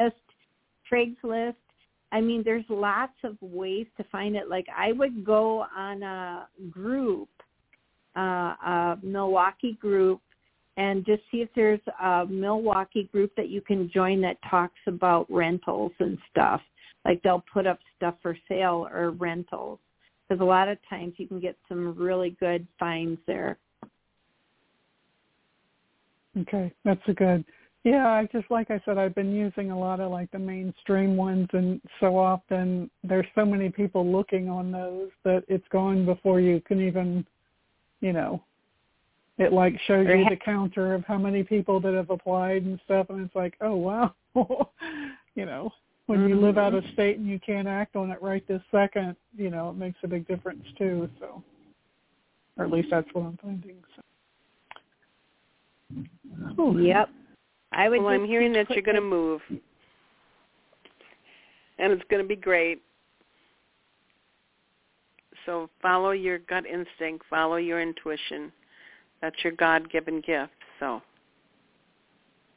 Craigslist, 0.00 0.12
Craigslist. 1.24 1.54
I 2.10 2.20
mean, 2.20 2.42
there's 2.44 2.64
lots 2.68 3.16
of 3.24 3.36
ways 3.40 3.86
to 3.96 4.04
find 4.04 4.36
it. 4.36 4.48
Like 4.48 4.66
I 4.74 4.92
would 4.92 5.24
go 5.24 5.66
on 5.76 6.02
a 6.02 6.48
group, 6.70 7.28
uh, 8.16 8.20
a 8.20 8.98
Milwaukee 9.02 9.76
group, 9.80 10.20
and 10.78 11.04
just 11.04 11.22
see 11.30 11.38
if 11.38 11.48
there's 11.56 11.80
a 12.00 12.24
Milwaukee 12.26 13.10
group 13.10 13.32
that 13.36 13.48
you 13.48 13.60
can 13.60 13.90
join 13.92 14.20
that 14.20 14.36
talks 14.48 14.78
about 14.86 15.26
rentals 15.28 15.90
and 15.98 16.16
stuff. 16.30 16.60
Like 17.04 17.20
they'll 17.22 17.44
put 17.52 17.66
up 17.66 17.80
stuff 17.96 18.14
for 18.22 18.36
sale 18.48 18.88
or 18.90 19.10
rentals. 19.10 19.80
Because 20.28 20.40
a 20.40 20.44
lot 20.44 20.68
of 20.68 20.78
times 20.88 21.14
you 21.16 21.26
can 21.26 21.40
get 21.40 21.56
some 21.68 21.96
really 21.98 22.36
good 22.38 22.66
finds 22.78 23.20
there. 23.26 23.58
Okay, 26.38 26.72
that's 26.84 27.00
a 27.08 27.12
good. 27.12 27.44
Yeah, 27.82 28.06
I 28.06 28.28
just 28.30 28.48
like 28.48 28.70
I 28.70 28.80
said, 28.84 28.98
I've 28.98 29.14
been 29.14 29.34
using 29.34 29.72
a 29.72 29.78
lot 29.78 29.98
of 29.98 30.12
like 30.12 30.30
the 30.30 30.38
mainstream 30.38 31.16
ones, 31.16 31.48
and 31.54 31.80
so 31.98 32.18
often 32.18 32.88
there's 33.02 33.26
so 33.34 33.44
many 33.44 33.70
people 33.70 34.06
looking 34.06 34.48
on 34.48 34.70
those 34.70 35.08
that 35.24 35.42
it's 35.48 35.66
gone 35.72 36.04
before 36.04 36.40
you 36.40 36.60
can 36.60 36.80
even, 36.80 37.26
you 38.00 38.12
know, 38.12 38.44
it 39.38 39.52
like 39.52 39.78
shows 39.86 40.06
you 40.06 40.26
the 40.28 40.36
counter 40.36 40.94
of 40.94 41.04
how 41.04 41.16
many 41.16 41.42
people 41.42 41.80
that 41.80 41.94
have 41.94 42.10
applied 42.10 42.64
and 42.64 42.80
stuff, 42.84 43.06
and 43.10 43.24
it's 43.24 43.34
like, 43.34 43.54
oh 43.60 43.76
wow, 43.76 44.14
you 45.34 45.46
know, 45.46 45.70
when 46.06 46.20
mm-hmm. 46.20 46.28
you 46.28 46.40
live 46.40 46.58
out 46.58 46.74
of 46.74 46.84
state 46.92 47.18
and 47.18 47.26
you 47.26 47.38
can't 47.38 47.68
act 47.68 47.94
on 47.94 48.10
it 48.10 48.20
right 48.20 48.46
this 48.48 48.62
second, 48.70 49.14
you 49.36 49.50
know, 49.50 49.70
it 49.70 49.76
makes 49.76 49.98
a 50.02 50.08
big 50.08 50.26
difference 50.26 50.64
too. 50.76 51.08
So, 51.20 51.42
or 52.56 52.64
at 52.64 52.70
least 52.70 52.88
that's 52.90 53.08
what 53.12 53.26
I'm 53.26 53.38
finding. 53.42 53.76
So. 53.94 54.02
Oh. 56.58 56.76
Yep. 56.76 57.08
I 57.72 57.88
would. 57.88 58.00
Well, 58.00 58.08
I'm 58.08 58.24
hearing 58.24 58.52
that 58.54 58.68
you're 58.70 58.82
going 58.82 58.94
to 58.96 59.00
move, 59.00 59.40
and 61.78 61.92
it's 61.92 62.02
going 62.10 62.22
to 62.22 62.28
be 62.28 62.36
great. 62.36 62.82
So 65.46 65.70
follow 65.80 66.10
your 66.10 66.38
gut 66.40 66.64
instinct, 66.66 67.24
follow 67.30 67.56
your 67.56 67.80
intuition. 67.80 68.52
That's 69.20 69.36
your 69.42 69.52
God-given 69.54 70.22
gift. 70.26 70.52
So. 70.80 71.02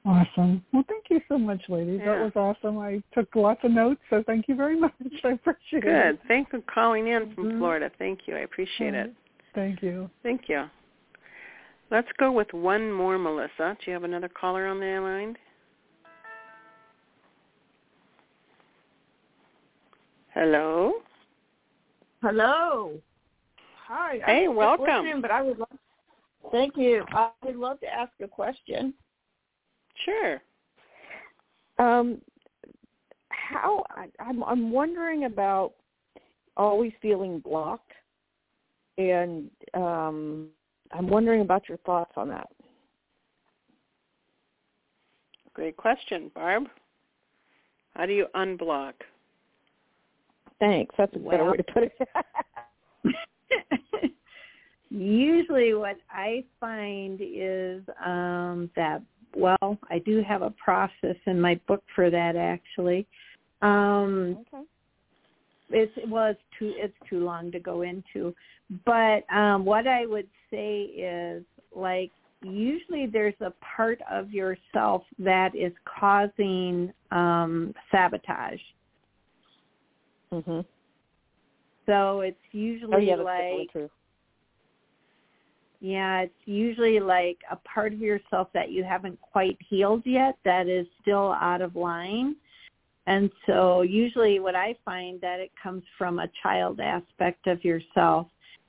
Awesome. 0.06 0.64
Well, 0.74 0.84
thank 0.88 1.06
you 1.10 1.22
so 1.28 1.38
much, 1.38 1.62
ladies. 1.70 2.00
Yeah. 2.04 2.16
That 2.16 2.24
was 2.24 2.32
awesome. 2.36 2.80
I 2.80 3.02
took 3.14 3.36
lots 3.36 3.64
of 3.64 3.72
notes, 3.72 4.02
so 4.10 4.24
thank 4.26 4.48
you 4.48 4.56
very 4.56 4.80
much. 4.80 4.94
I 5.24 5.30
appreciate 5.30 5.58
it. 5.74 5.82
Good. 5.84 6.16
it. 6.16 6.20
Thanks 6.28 6.50
for 6.52 6.60
calling 6.62 7.08
in 7.08 7.34
from 7.36 7.46
Mhm. 7.46 7.58
Florida. 7.60 7.92
Thank 8.00 8.28
you. 8.28 8.36
I 8.36 8.40
appreciate 8.40 8.94
it. 8.94 9.14
Thank 9.54 9.82
you. 9.84 10.10
Thank 10.24 10.50
you. 10.50 10.70
Let's 11.92 12.08
go 12.18 12.32
with 12.32 12.52
one 12.54 12.92
more, 12.92 13.18
Melissa. 13.20 13.78
Do 13.80 13.92
you 13.92 13.94
have 13.94 14.04
another 14.06 14.30
caller 14.30 14.66
on 14.66 14.80
the 14.80 15.00
line? 15.00 15.38
Hello. 20.34 20.94
Hello. 22.22 22.94
Hi. 23.88 24.20
Hey, 24.26 24.44
I'm 24.46 24.52
just 24.52 24.56
welcome. 24.58 24.86
listening, 25.06 25.22
But 25.22 25.32
I 25.32 25.42
would 25.42 25.60
love. 25.60 25.68
Thank 26.52 26.76
you. 26.76 27.04
I 27.10 27.30
would 27.44 27.56
love 27.56 27.80
to 27.80 27.88
ask 27.88 28.12
a 28.22 28.28
question. 28.28 28.94
Sure. 30.06 30.42
Um, 31.80 32.22
how 33.30 33.84
I, 33.90 34.08
I'm 34.20 34.44
I'm 34.44 34.72
wondering 34.72 35.26
about 35.26 35.74
always 36.58 36.92
feeling 37.02 37.40
blocked, 37.40 37.92
and 38.98 39.50
um, 39.74 40.50
I'm 40.92 41.08
wondering 41.08 41.42
about 41.42 41.68
your 41.70 41.78
thoughts 41.80 42.12
on 42.18 42.28
that. 42.30 42.50
Great 45.54 45.78
question, 45.78 46.32
Barb. 46.34 46.66
How 47.96 48.06
do 48.06 48.14
you 48.14 48.28
unblock? 48.36 48.94
Thanks. 50.60 50.94
That's 50.98 51.14
a 51.16 51.20
better 51.20 51.50
way 51.50 51.58
to 51.58 51.64
put 51.64 51.84
it. 51.84 51.94
Usually 54.92 55.74
what 55.74 55.96
I 56.10 56.44
find 56.60 57.20
is 57.22 57.82
um, 58.06 58.70
that, 58.76 59.02
well, 59.36 59.78
I 59.90 60.00
do 60.00 60.22
have 60.28 60.42
a 60.42 60.50
process 60.52 61.16
in 61.26 61.40
my 61.40 61.60
book 61.68 61.82
for 61.96 62.10
that 62.10 62.36
actually. 62.36 63.08
Um, 63.62 64.38
okay. 64.54 64.64
it's 65.70 65.94
well 66.08 66.28
it's 66.32 66.40
too 66.58 66.74
it's 66.78 66.94
too 67.10 67.24
long 67.24 67.52
to 67.52 67.60
go 67.60 67.82
into 67.82 68.36
but 68.86 69.24
um 69.34 69.64
what 69.64 69.88
i 69.88 70.06
would 70.06 70.28
say 70.50 70.82
is 70.82 71.44
like 71.76 72.12
usually 72.44 73.06
there's 73.06 73.40
a 73.42 73.54
part 73.76 74.00
of 74.10 74.32
yourself 74.32 75.04
that 75.18 75.56
is 75.56 75.72
causing 76.00 76.92
um 77.12 77.74
sabotage 77.92 78.60
Mhm. 80.34 80.66
so 81.86 82.22
it's 82.22 82.38
usually 82.52 82.94
Oh 82.94 83.00
yeah, 83.00 83.16
that's 83.18 83.26
like 83.26 83.72
true. 83.72 83.90
Yeah 85.82 86.22
it's 86.22 86.34
usually 86.46 87.00
like 87.00 87.40
a 87.52 87.58
part 87.58 87.92
of 87.92 88.00
yourself 88.00 88.48
that 88.54 88.72
you 88.72 88.84
haven't 88.84 89.20
quite 89.20 89.58
healed 89.68 90.04
yet 90.06 90.38
that 90.46 90.68
is 90.68 90.88
still 91.02 91.34
out 91.34 91.62
of 91.62 91.76
line. 91.76 92.36
And 93.08 93.32
so 93.48 93.82
usually 93.82 94.40
what 94.40 94.56
I 94.56 94.76
find 94.86 95.20
that 95.22 95.40
it 95.40 95.52
comes 95.62 95.84
from 95.98 96.20
a 96.20 96.30
child 96.44 96.80
aspect 96.80 97.48
of 97.48 97.66
yourself 97.66 98.28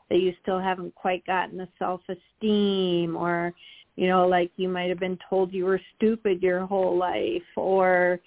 that 0.08 0.18
you 0.18 0.32
still 0.42 0.58
haven't 0.58 0.94
quite 0.94 1.24
gotten 1.26 1.58
the 1.58 1.68
self-esteem 1.78 3.14
or, 3.14 3.52
you 3.96 4.08
know, 4.08 4.26
like 4.26 4.50
you 4.56 4.68
might 4.68 4.88
have 4.88 4.98
been 4.98 5.18
told 5.28 5.52
you 5.52 5.66
were 5.66 5.80
stupid 5.96 6.42
your 6.42 6.66
whole 6.66 6.96
life 6.96 7.42
or, 7.56 8.20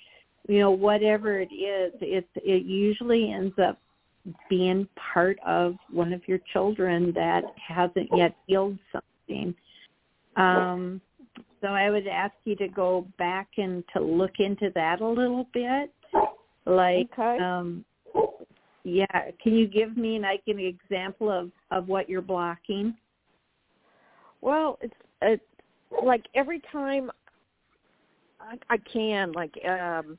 you 0.48 0.60
know, 0.60 0.72
whatever 0.72 1.40
it 1.40 1.52
is, 1.54 1.92
it, 2.02 2.28
it 2.36 2.64
usually 2.66 3.34
ends 3.34 3.56
up 3.58 3.80
being 4.50 4.88
part 4.96 5.38
of 5.46 5.76
one 5.92 6.14
of 6.14 6.22
your 6.28 6.40
children 6.52 7.12
that 7.14 7.44
hasn't 7.56 8.10
yet 8.16 8.36
healed 8.48 8.78
something. 8.92 9.54
Um, 10.36 11.02
so 11.62 11.68
I 11.68 11.90
would 11.90 12.08
ask 12.08 12.34
you 12.44 12.56
to 12.58 12.68
go 12.68 13.08
back 13.18 13.48
and 13.58 13.84
to 13.94 14.02
look 14.02 14.40
into 14.40 14.72
that 14.76 15.02
a 15.02 15.08
little 15.08 15.48
bit. 15.54 15.92
Like, 16.66 17.10
Okay. 17.18 17.38
um, 17.44 17.86
yeah, 18.84 19.06
can 19.42 19.56
you 19.56 19.68
give 19.68 19.98
me 19.98 20.20
like 20.20 20.44
an 20.48 20.60
example 20.60 21.32
of 21.32 21.52
of 21.72 21.88
what 21.88 22.08
you're 22.08 22.22
blocking? 22.22 22.96
Well, 24.42 24.78
it's 24.82 24.94
it's 25.22 25.44
like 26.04 26.26
every 26.36 26.62
time 26.72 27.10
I, 28.40 28.58
I 28.70 28.78
can, 28.78 29.32
like 29.32 29.54
um, 29.66 30.18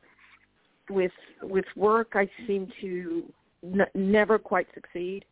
with 0.90 1.12
with 1.42 1.64
work, 1.76 2.12
I 2.14 2.28
seem 2.46 2.70
to 2.80 3.32
n- 3.64 3.86
never 3.94 4.38
quite 4.38 4.66
succeed. 4.74 5.24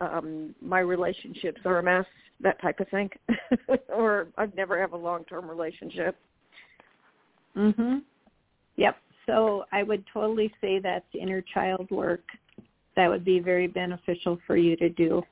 Um, 0.00 0.54
my 0.62 0.80
relationships 0.80 1.60
are 1.64 1.78
a 1.78 1.82
mess, 1.82 2.06
that 2.40 2.60
type 2.62 2.80
of 2.80 2.88
thing, 2.88 3.10
or 3.94 4.28
I'd 4.38 4.54
never 4.56 4.80
have 4.80 4.92
a 4.92 4.96
long 4.96 5.24
term 5.24 5.48
relationship. 5.48 6.16
Mhm. 7.56 8.02
Yep. 8.76 8.96
So 9.26 9.64
I 9.72 9.82
would 9.82 10.04
totally 10.12 10.52
say 10.60 10.78
that's 10.78 11.04
inner 11.14 11.42
child 11.42 11.90
work. 11.90 12.24
That 12.96 13.08
would 13.08 13.24
be 13.24 13.40
very 13.40 13.66
beneficial 13.66 14.38
for 14.46 14.56
you 14.56 14.76
to 14.76 14.88
do. 14.88 15.22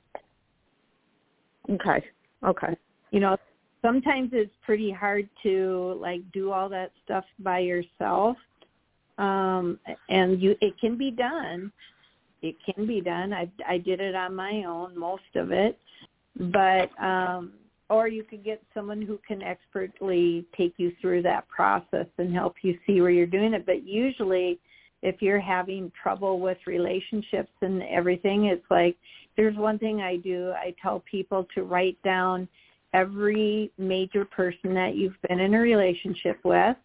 Okay. 1.70 2.04
Okay. 2.44 2.76
you 3.10 3.20
know 3.20 3.36
sometimes 3.82 4.30
it's 4.32 4.52
pretty 4.64 4.90
hard 4.90 5.28
to 5.42 5.98
like 6.00 6.20
do 6.32 6.52
all 6.52 6.68
that 6.68 6.92
stuff 7.04 7.24
by 7.40 7.58
yourself 7.58 8.36
um 9.18 9.78
and 10.08 10.40
you 10.40 10.56
it 10.60 10.78
can 10.80 10.96
be 10.96 11.10
done 11.10 11.72
it 12.42 12.56
can 12.64 12.86
be 12.86 13.00
done. 13.00 13.32
I 13.32 13.50
i 13.66 13.78
did 13.78 14.00
it 14.00 14.14
on 14.14 14.34
my 14.34 14.64
own 14.64 14.98
most 14.98 15.34
of 15.34 15.52
it. 15.52 15.78
But 16.36 16.90
um 17.02 17.52
or 17.90 18.06
you 18.06 18.22
could 18.22 18.44
get 18.44 18.62
someone 18.74 19.00
who 19.00 19.18
can 19.26 19.42
expertly 19.42 20.44
take 20.56 20.74
you 20.76 20.92
through 21.00 21.22
that 21.22 21.48
process 21.48 22.06
and 22.18 22.34
help 22.34 22.56
you 22.60 22.78
see 22.86 23.00
where 23.00 23.10
you're 23.10 23.26
doing 23.26 23.54
it. 23.54 23.64
But 23.64 23.86
usually 23.86 24.58
if 25.02 25.22
you're 25.22 25.40
having 25.40 25.92
trouble 26.00 26.40
with 26.40 26.58
relationships 26.66 27.52
and 27.62 27.82
everything 27.84 28.46
it's 28.46 28.66
like 28.70 28.96
there's 29.36 29.56
one 29.56 29.78
thing 29.78 30.00
i 30.00 30.16
do. 30.16 30.52
I 30.56 30.74
tell 30.82 31.02
people 31.10 31.46
to 31.54 31.62
write 31.62 31.96
down 32.02 32.48
every 32.94 33.70
major 33.78 34.24
person 34.24 34.74
that 34.74 34.96
you've 34.96 35.20
been 35.28 35.40
in 35.40 35.54
a 35.54 35.60
relationship 35.60 36.38
with 36.44 36.76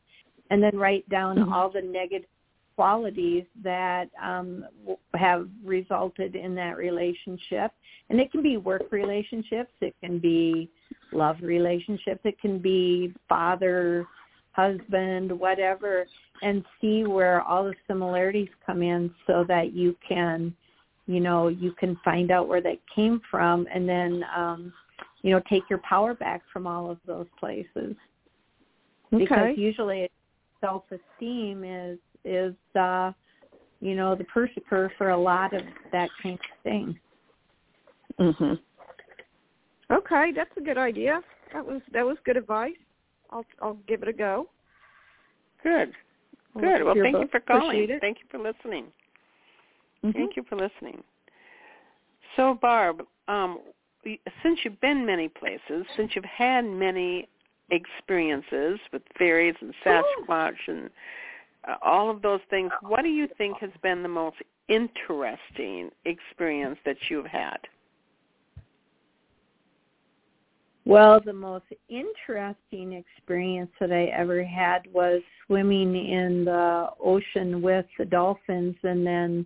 and 0.49 0.61
then 0.61 0.77
write 0.77 1.07
down 1.09 1.37
mm-hmm. 1.37 1.53
all 1.53 1.69
the 1.69 1.81
negative 1.81 2.27
qualities 2.76 3.45
that 3.63 4.09
um, 4.21 4.65
have 5.13 5.47
resulted 5.63 6.36
in 6.36 6.55
that 6.55 6.78
relationship. 6.78 7.71
And 8.09 8.19
it 8.19 8.32
can 8.32 8.43
be 8.43 8.57
work 8.57 8.91
relationships, 8.91 9.71
it 9.82 9.95
can 10.01 10.19
be 10.19 10.69
love 11.11 11.38
relationships, 11.41 12.21
it 12.24 12.39
can 12.39 12.59
be 12.59 13.13
father, 13.30 14.05
husband, 14.51 15.32
whatever, 15.32 16.05
and 16.41 16.63
see 16.80 17.05
where 17.05 17.41
all 17.41 17.63
the 17.63 17.74
similarities 17.88 18.49
come 18.65 18.82
in 18.82 19.13
so 19.26 19.43
that 19.47 19.74
you 19.74 19.95
can, 20.07 20.53
you 21.07 21.19
know, 21.19 21.47
you 21.47 21.71
can 21.74 21.97
find 22.03 22.32
out 22.32 22.47
where 22.47 22.61
that 22.61 22.78
came 22.93 23.21
from 23.32 23.67
and 23.74 23.88
then 23.88 24.24
um 24.36 24.74
you 25.24 25.32
know, 25.32 25.41
take 25.49 25.63
your 25.69 25.80
power 25.80 26.13
back 26.13 26.43
from 26.51 26.67
all 26.67 26.91
of 26.91 26.97
those 27.07 27.28
places. 27.39 27.95
Okay. 29.11 29.24
Because 29.24 29.57
usually 29.57 30.11
self 30.61 30.84
esteem 30.91 31.63
is 31.63 31.97
is 32.26 32.55
uh 32.76 33.11
you 33.80 33.95
know, 33.95 34.15
the 34.15 34.24
persicker 34.24 34.89
for 34.97 35.09
a 35.09 35.17
lot 35.17 35.53
of 35.53 35.61
that 35.91 36.09
kind 36.21 36.39
of 36.39 36.63
thing. 36.63 36.99
Mhm. 38.17 38.59
Okay, 39.91 40.32
that's 40.32 40.55
a 40.55 40.61
good 40.61 40.78
idea. 40.78 41.21
That 41.51 41.65
was 41.65 41.82
that 41.91 42.05
was 42.05 42.17
good 42.24 42.38
advice. 42.38 42.78
I'll 43.30 43.45
I'll 43.61 43.78
give 43.88 44.01
it 44.01 44.07
a 44.07 44.13
go. 44.13 44.49
Good. 45.61 45.93
Good. 46.59 46.84
Well, 46.84 46.95
thank 47.01 47.17
you 47.17 47.28
for 47.30 47.39
calling. 47.39 47.88
Thank 47.99 48.19
you 48.19 48.26
for 48.30 48.38
listening. 48.38 48.86
Mm-hmm. 50.03 50.11
Thank 50.11 50.36
you 50.36 50.43
for 50.47 50.55
listening. 50.55 51.03
So, 52.36 52.57
Barb, 52.61 53.03
um, 53.28 53.59
since 54.43 54.59
you've 54.63 54.80
been 54.82 55.05
many 55.05 55.30
places, 55.30 55.86
since 55.95 56.11
you've 56.15 56.26
had 56.26 56.63
many 56.65 57.28
experiences 57.71 58.80
with 58.91 59.01
fairies 59.17 59.55
and 59.61 59.74
Sasquatch 59.86 60.55
and 60.67 60.89
all 61.82 62.09
of 62.09 62.22
those 62.22 62.41
things, 62.49 62.72
what 62.82 63.03
do 63.03 63.09
you 63.09 63.28
think 63.38 63.57
has 63.59 63.72
been 63.82 64.03
the 64.03 64.09
most 64.09 64.38
interesting 64.68 65.89
experience 66.05 66.78
that 66.86 66.97
you've 67.09 67.26
had? 67.26 67.57
Well, 70.86 71.22
the 71.24 71.34
most 71.34 71.66
interesting 71.88 72.93
experience 72.93 73.72
that 73.80 73.93
I 73.93 74.05
ever 74.05 74.43
had 74.43 74.82
was 74.91 75.22
swimming 75.45 75.95
in 75.95 76.43
the 76.43 76.89
ocean 77.01 77.61
with 77.61 77.86
the 77.97 78.05
dolphins 78.05 78.76
and 78.84 79.05
then 79.05 79.45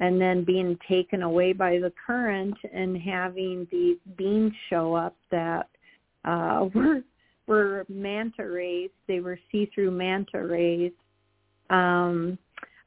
and 0.00 0.18
then 0.18 0.44
being 0.44 0.78
taken 0.88 1.22
away 1.22 1.52
by 1.52 1.78
the 1.78 1.92
current 2.06 2.56
and 2.72 2.96
having 2.96 3.68
these 3.70 3.98
beings 4.16 4.52
show 4.70 4.94
up 4.94 5.14
that 5.30 5.68
uh, 6.24 6.68
were 6.74 7.02
were 7.46 7.84
manta 7.88 8.46
rays. 8.46 8.90
They 9.08 9.20
were 9.20 9.38
see-through 9.50 9.90
manta 9.90 10.46
rays. 10.46 10.92
Um, 11.70 12.38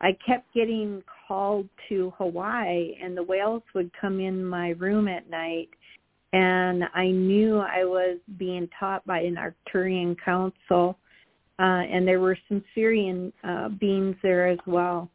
I 0.01 0.17
kept 0.25 0.53
getting 0.53 1.01
called 1.27 1.67
to 1.89 2.13
Hawaii, 2.17 2.95
and 3.01 3.15
the 3.15 3.23
whales 3.23 3.63
would 3.73 3.89
come 3.99 4.19
in 4.19 4.43
my 4.43 4.69
room 4.71 5.07
at 5.07 5.29
night, 5.29 5.69
and 6.33 6.83
I 6.93 7.07
knew 7.07 7.59
I 7.59 7.85
was 7.85 8.17
being 8.37 8.67
taught 8.79 9.05
by 9.05 9.19
an 9.19 9.37
Arcturian 9.37 10.17
council, 10.23 10.97
uh, 11.59 11.61
and 11.61 12.07
there 12.07 12.19
were 12.19 12.37
some 12.49 12.63
Sirian 12.75 13.31
uh, 13.43 13.69
beings 13.69 14.15
there 14.21 14.47
as 14.47 14.59
well 14.67 15.09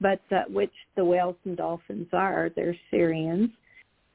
but 0.00 0.20
uh, 0.30 0.42
which 0.48 0.72
the 0.96 1.04
whales 1.04 1.36
and 1.44 1.56
dolphins 1.56 2.08
are. 2.12 2.50
They're 2.54 2.76
Sirians, 2.92 3.50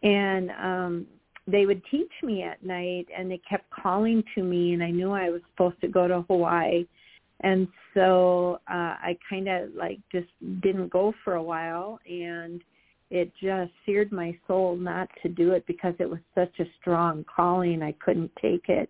and 0.03 0.51
um, 0.51 1.07
they 1.47 1.65
would 1.65 1.81
teach 1.89 2.11
me 2.21 2.43
at 2.43 2.63
night, 2.63 3.07
and 3.17 3.29
they 3.29 3.41
kept 3.49 3.69
calling 3.71 4.23
to 4.35 4.43
me, 4.43 4.73
and 4.73 4.83
I 4.83 4.91
knew 4.91 5.11
I 5.11 5.29
was 5.29 5.41
supposed 5.51 5.81
to 5.81 5.87
go 5.87 6.07
to 6.07 6.21
Hawaii, 6.29 6.85
and 7.41 7.67
so 7.93 8.59
uh, 8.69 8.95
I 9.01 9.17
kind 9.29 9.47
of 9.47 9.69
like 9.75 9.99
just 10.11 10.27
didn't 10.61 10.89
go 10.89 11.13
for 11.23 11.35
a 11.35 11.43
while, 11.43 11.99
and 12.09 12.61
it 13.09 13.31
just 13.41 13.71
seared 13.85 14.11
my 14.11 14.37
soul 14.47 14.75
not 14.75 15.09
to 15.23 15.29
do 15.29 15.51
it 15.51 15.65
because 15.65 15.95
it 15.99 16.09
was 16.09 16.19
such 16.35 16.59
a 16.59 16.65
strong 16.79 17.25
calling. 17.33 17.81
I 17.81 17.93
couldn't 17.93 18.31
take 18.41 18.69
it. 18.69 18.89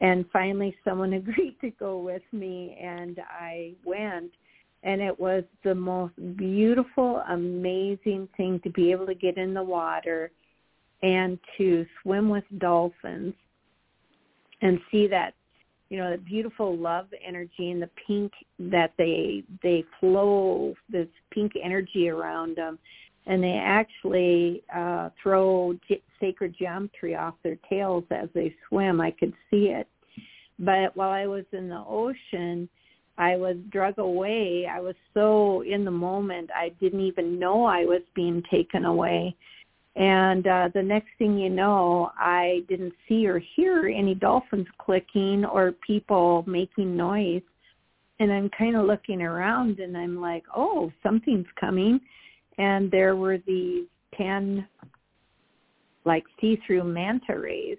And 0.00 0.24
finally 0.32 0.76
someone 0.84 1.12
agreed 1.14 1.56
to 1.60 1.70
go 1.70 1.98
with 1.98 2.22
me 2.32 2.78
and 2.80 3.18
I 3.28 3.74
went 3.84 4.30
and 4.84 5.00
it 5.00 5.18
was 5.18 5.42
the 5.64 5.74
most 5.74 6.14
beautiful, 6.36 7.22
amazing 7.28 8.28
thing 8.36 8.60
to 8.62 8.70
be 8.70 8.92
able 8.92 9.06
to 9.06 9.14
get 9.14 9.36
in 9.36 9.52
the 9.52 9.62
water 9.62 10.30
and 11.02 11.38
to 11.56 11.84
swim 12.02 12.28
with 12.28 12.44
dolphins 12.58 13.34
and 14.62 14.78
see 14.90 15.08
that 15.08 15.34
you 15.90 15.98
know 15.98 16.10
the 16.10 16.18
beautiful 16.18 16.76
love 16.76 17.06
energy 17.26 17.70
and 17.70 17.82
the 17.82 17.90
pink 18.06 18.32
that 18.58 18.92
they 18.98 19.42
they 19.62 19.84
flow 20.00 20.74
this 20.90 21.08
pink 21.30 21.52
energy 21.62 22.08
around 22.08 22.56
them 22.56 22.78
and 23.26 23.42
they 23.42 23.60
actually 23.62 24.62
uh 24.74 25.08
throw 25.22 25.74
ge- 25.90 26.02
sacred 26.20 26.54
geometry 26.58 27.14
off 27.14 27.34
their 27.42 27.58
tails 27.68 28.04
as 28.10 28.28
they 28.34 28.54
swim 28.68 29.00
i 29.00 29.10
could 29.10 29.32
see 29.50 29.66
it 29.66 29.88
but 30.58 30.94
while 30.96 31.10
i 31.10 31.26
was 31.26 31.44
in 31.52 31.68
the 31.68 31.84
ocean 31.86 32.68
I 33.18 33.36
was 33.36 33.56
drug 33.70 33.98
away. 33.98 34.68
I 34.72 34.78
was 34.80 34.94
so 35.12 35.62
in 35.62 35.84
the 35.84 35.90
moment. 35.90 36.50
I 36.54 36.68
didn't 36.80 37.00
even 37.00 37.38
know 37.38 37.64
I 37.64 37.84
was 37.84 38.02
being 38.14 38.42
taken 38.48 38.84
away. 38.84 39.34
And 39.98 40.46
uh, 40.46 40.68
the 40.74 40.82
next 40.82 41.08
thing 41.18 41.36
you 41.36 41.50
know, 41.50 42.12
I 42.16 42.62
didn't 42.68 42.94
see 43.08 43.26
or 43.26 43.40
hear 43.56 43.88
any 43.88 44.14
dolphins 44.14 44.68
clicking 44.78 45.44
or 45.44 45.72
people 45.84 46.44
making 46.46 46.96
noise. 46.96 47.42
And 48.20 48.32
I'm 48.32 48.48
kind 48.56 48.76
of 48.76 48.86
looking 48.86 49.20
around 49.20 49.80
and 49.80 49.96
I'm 49.96 50.20
like, 50.20 50.44
oh, 50.56 50.92
something's 51.02 51.46
coming. 51.58 52.00
And 52.58 52.90
there 52.92 53.16
were 53.16 53.38
these 53.38 53.86
10 54.16 54.66
like 56.04 56.24
see-through 56.40 56.84
manta 56.84 57.36
rays. 57.36 57.78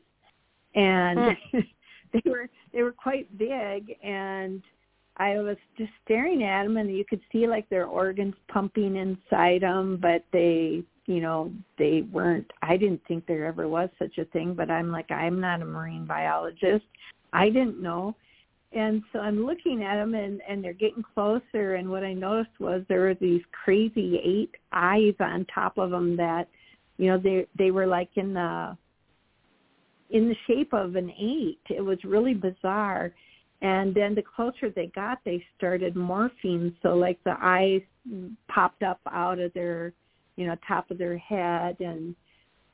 And 0.76 1.38
hmm. 1.52 1.60
they 2.14 2.30
were 2.30 2.50
they 2.74 2.84
were 2.84 2.92
quite 2.92 3.26
big 3.38 3.96
and 4.04 4.62
I 5.20 5.38
was 5.40 5.58
just 5.78 5.92
staring 6.06 6.44
at 6.44 6.64
them, 6.64 6.78
and 6.78 6.96
you 6.96 7.04
could 7.04 7.20
see 7.30 7.46
like 7.46 7.68
their 7.70 7.86
organs 7.86 8.36
pumping 8.48 8.96
inside 8.96 9.62
them, 9.62 10.00
but 10.02 10.24
they, 10.32 10.82
you 11.10 11.22
know, 11.22 11.52
they 11.78 12.04
weren't. 12.12 12.50
I 12.62 12.78
didn't 12.78 13.02
think 13.08 13.26
there 13.26 13.46
ever 13.46 13.68
was 13.68 13.90
such 13.98 14.18
a 14.20 14.26
thing, 14.26 14.54
but 14.54 14.70
I'm 14.70 14.92
like, 14.92 15.10
I'm 15.10 15.40
not 15.40 15.62
a 15.62 15.66
marine 15.66 16.06
biologist. 16.06 16.86
I 17.34 17.50
didn't 17.50 17.82
know, 17.82 18.16
and 18.74 19.02
so 19.12 19.20
I'm 19.20 19.46
looking 19.46 19.84
at 19.84 19.96
them, 19.96 20.14
and 20.14 20.40
and 20.48 20.64
they're 20.64 20.74
getting 20.74 21.04
closer. 21.16 21.76
And 21.76 21.90
what 21.90 22.04
I 22.04 22.14
noticed 22.14 22.60
was 22.60 22.84
there 22.88 23.02
were 23.02 23.16
these 23.16 23.42
crazy 23.64 24.22
eight 24.24 24.52
eyes 24.72 25.16
on 25.20 25.46
top 25.54 25.78
of 25.78 25.90
them 25.90 26.16
that, 26.18 26.48
you 26.98 27.08
know, 27.08 27.18
they 27.18 27.48
they 27.58 27.72
were 27.72 27.88
like 27.88 28.10
in 28.16 28.34
the 28.34 28.78
in 30.12 30.30
the 30.30 30.36
shape 30.48 30.74
of 30.74 30.96
an 30.96 31.12
eight. 31.20 31.60
It 31.70 31.82
was 31.82 31.98
really 32.04 32.34
bizarre 32.34 33.14
and 33.62 33.94
then 33.94 34.16
the 34.16 34.22
closer 34.24 34.70
they 34.70 34.88
got, 34.96 35.20
they 35.26 35.44
started 35.58 35.96
morphing. 35.96 36.74
So 36.82 36.96
like 36.96 37.20
the 37.24 37.36
eyes 37.42 37.82
popped 38.48 38.84
up 38.84 39.02
out 39.12 39.40
of 39.40 39.54
their, 39.54 39.94
you 40.40 40.48
know, 40.48 40.56
top 40.66 40.90
of 40.90 40.98
their 40.98 41.18
head, 41.18 41.76
and 41.82 42.16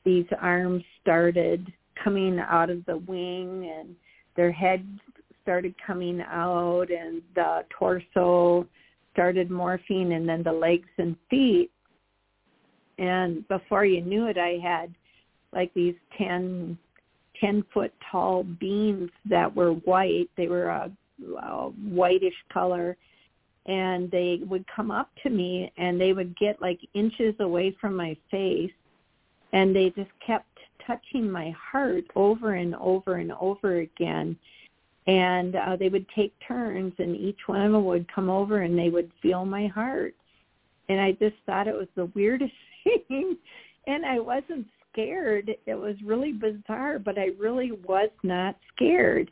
these 0.03 0.27
arms 0.39 0.83
started 1.01 1.65
coming 2.01 2.37
out 2.39 2.69
of 2.69 2.85
the 2.85 2.97
wing, 2.97 3.73
and 3.75 3.95
their 4.35 4.51
head 4.51 4.85
started 5.41 5.73
coming 5.85 6.21
out, 6.21 6.91
and 6.91 7.23
the 7.33 7.65
torso 7.71 8.67
started 9.13 9.49
morphing, 9.49 10.15
and 10.15 10.29
then 10.29 10.43
the 10.43 10.51
legs 10.51 10.87
and 10.99 11.15
feet. 11.27 11.71
And 12.99 13.47
before 13.47 13.83
you 13.83 14.01
knew 14.01 14.27
it, 14.27 14.37
I 14.37 14.59
had 14.61 14.93
like 15.51 15.73
these 15.73 15.95
ten 16.19 16.77
10 17.41 17.65
foot 17.73 17.91
tall 18.11 18.43
beams 18.43 19.09
that 19.27 19.53
were 19.53 19.71
white. 19.71 20.29
They 20.37 20.47
were 20.47 20.67
a, 20.67 20.91
a 21.41 21.69
whitish 21.89 22.35
color 22.53 22.95
and 23.65 24.11
they 24.11 24.39
would 24.47 24.65
come 24.73 24.91
up 24.91 25.09
to 25.23 25.29
me 25.29 25.71
and 25.77 25.99
they 25.99 26.13
would 26.13 26.37
get 26.37 26.61
like 26.61 26.79
inches 26.93 27.33
away 27.39 27.75
from 27.81 27.95
my 27.95 28.15
face 28.29 28.71
and 29.53 29.75
they 29.75 29.89
just 29.91 30.11
kept 30.25 30.45
touching 30.85 31.29
my 31.29 31.53
heart 31.71 32.03
over 32.15 32.55
and 32.55 32.75
over 32.75 33.15
and 33.15 33.31
over 33.39 33.79
again. 33.79 34.37
And 35.07 35.55
uh, 35.55 35.75
they 35.75 35.89
would 35.89 36.07
take 36.15 36.33
turns, 36.47 36.93
and 36.97 37.15
each 37.15 37.37
one 37.45 37.61
of 37.61 37.71
them 37.71 37.85
would 37.85 38.11
come 38.11 38.29
over 38.29 38.61
and 38.61 38.77
they 38.77 38.89
would 38.89 39.11
feel 39.21 39.45
my 39.45 39.67
heart. 39.67 40.15
And 40.89 40.99
I 40.99 41.11
just 41.13 41.35
thought 41.45 41.67
it 41.67 41.75
was 41.75 41.87
the 41.95 42.11
weirdest 42.15 42.53
thing. 42.83 43.37
and 43.87 44.05
I 44.05 44.19
wasn't 44.19 44.65
scared. 44.91 45.51
It 45.65 45.75
was 45.75 45.95
really 46.03 46.31
bizarre, 46.31 46.99
but 46.99 47.17
I 47.17 47.29
really 47.39 47.71
was 47.71 48.09
not 48.23 48.55
scared. 48.75 49.29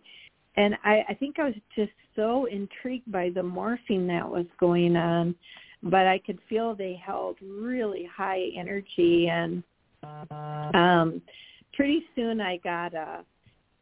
And 0.56 0.76
I, 0.84 1.04
I 1.10 1.14
think 1.16 1.39
I 1.39 1.45
was 1.45 1.56
just 1.76 1.91
so 2.16 2.45
intrigued 2.45 3.12
by 3.12 3.30
the 3.30 3.43
morphine 3.43 4.08
that 4.08 4.30
was 4.30 4.45
going 4.60 4.95
on, 4.95 5.36
but 5.82 6.06
I 6.06 6.20
could 6.20 6.39
feel 6.47 6.76
they 6.76 6.99
held 7.04 7.38
really 7.41 8.08
high 8.16 8.49
energy 8.56 9.30
and 9.30 9.64
um 10.74 11.22
pretty 11.74 12.04
soon 12.16 12.41
I 12.41 12.58
got 12.58 12.93
a 12.93 13.24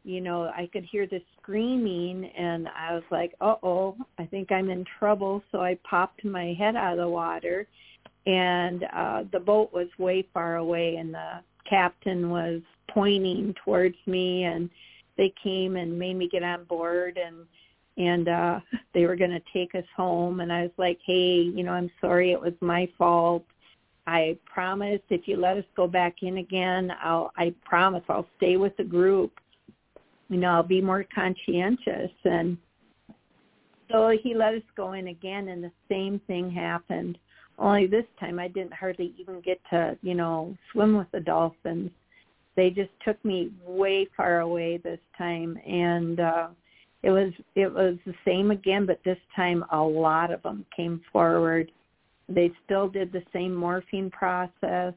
you 0.04 0.20
know, 0.20 0.44
I 0.44 0.68
could 0.72 0.84
hear 0.84 1.06
the 1.06 1.22
screaming 1.40 2.24
and 2.36 2.66
I 2.68 2.92
was 2.92 3.04
like, 3.12 3.34
uh 3.40 3.54
oh, 3.62 3.96
I 4.18 4.26
think 4.26 4.50
I'm 4.50 4.68
in 4.68 4.84
trouble. 4.98 5.44
So 5.52 5.60
I 5.60 5.78
popped 5.88 6.24
my 6.24 6.54
head 6.58 6.74
out 6.74 6.94
of 6.94 6.98
the 6.98 7.08
water 7.08 7.66
and 8.26 8.84
uh 8.94 9.24
the 9.32 9.40
boat 9.40 9.72
was 9.72 9.88
way 9.98 10.26
far 10.32 10.56
away 10.56 10.96
and 10.96 11.12
the 11.12 11.40
captain 11.68 12.30
was 12.30 12.60
pointing 12.88 13.54
towards 13.64 13.96
me 14.06 14.44
and 14.44 14.70
they 15.16 15.32
came 15.42 15.76
and 15.76 15.98
made 15.98 16.14
me 16.14 16.28
get 16.28 16.42
on 16.42 16.64
board 16.64 17.18
and 17.18 17.46
and 17.98 18.28
uh 18.28 18.60
they 18.94 19.06
were 19.06 19.16
going 19.16 19.30
to 19.30 19.42
take 19.52 19.74
us 19.74 19.84
home 19.96 20.40
and 20.40 20.52
I 20.52 20.62
was 20.62 20.72
like, 20.78 20.98
"Hey, 21.04 21.40
you 21.42 21.62
know, 21.62 21.72
I'm 21.72 21.90
sorry 22.00 22.32
it 22.32 22.40
was 22.40 22.54
my 22.60 22.88
fault. 22.98 23.44
I 24.06 24.36
promise 24.44 25.00
if 25.10 25.28
you 25.28 25.36
let 25.36 25.56
us 25.56 25.64
go 25.76 25.86
back 25.86 26.16
in 26.22 26.38
again, 26.38 26.92
I'll 27.02 27.32
I 27.36 27.54
promise 27.64 28.02
I'll 28.08 28.26
stay 28.36 28.56
with 28.56 28.76
the 28.76 28.84
group. 28.84 29.32
You 30.28 30.38
know, 30.38 30.48
I'll 30.48 30.62
be 30.62 30.80
more 30.80 31.04
conscientious 31.14 32.10
and 32.24 32.56
so 33.90 34.16
he 34.22 34.34
let 34.34 34.54
us 34.54 34.62
go 34.74 34.94
in 34.94 35.08
again 35.08 35.48
and 35.48 35.62
the 35.62 35.72
same 35.88 36.18
thing 36.26 36.50
happened. 36.50 37.18
Only 37.58 37.86
this 37.86 38.06
time 38.18 38.38
I 38.38 38.48
didn't 38.48 38.72
hardly 38.72 39.14
even 39.18 39.40
get 39.42 39.60
to, 39.70 39.96
you 40.02 40.14
know, 40.14 40.56
swim 40.72 40.96
with 40.96 41.10
the 41.12 41.20
dolphins. 41.20 41.90
They 42.56 42.70
just 42.70 42.90
took 43.04 43.22
me 43.24 43.50
way 43.66 44.06
far 44.16 44.40
away 44.40 44.76
this 44.78 45.00
time 45.16 45.58
and 45.66 46.20
uh 46.20 46.48
it 47.02 47.10
was 47.10 47.32
it 47.54 47.72
was 47.72 47.96
the 48.06 48.14
same 48.24 48.50
again 48.50 48.86
but 48.86 49.00
this 49.04 49.18
time 49.34 49.64
a 49.72 49.80
lot 49.80 50.30
of 50.30 50.42
them 50.42 50.64
came 50.74 51.00
forward. 51.12 51.72
They 52.28 52.52
still 52.64 52.88
did 52.88 53.12
the 53.12 53.22
same 53.32 53.54
morphine 53.54 54.10
process. 54.10 54.94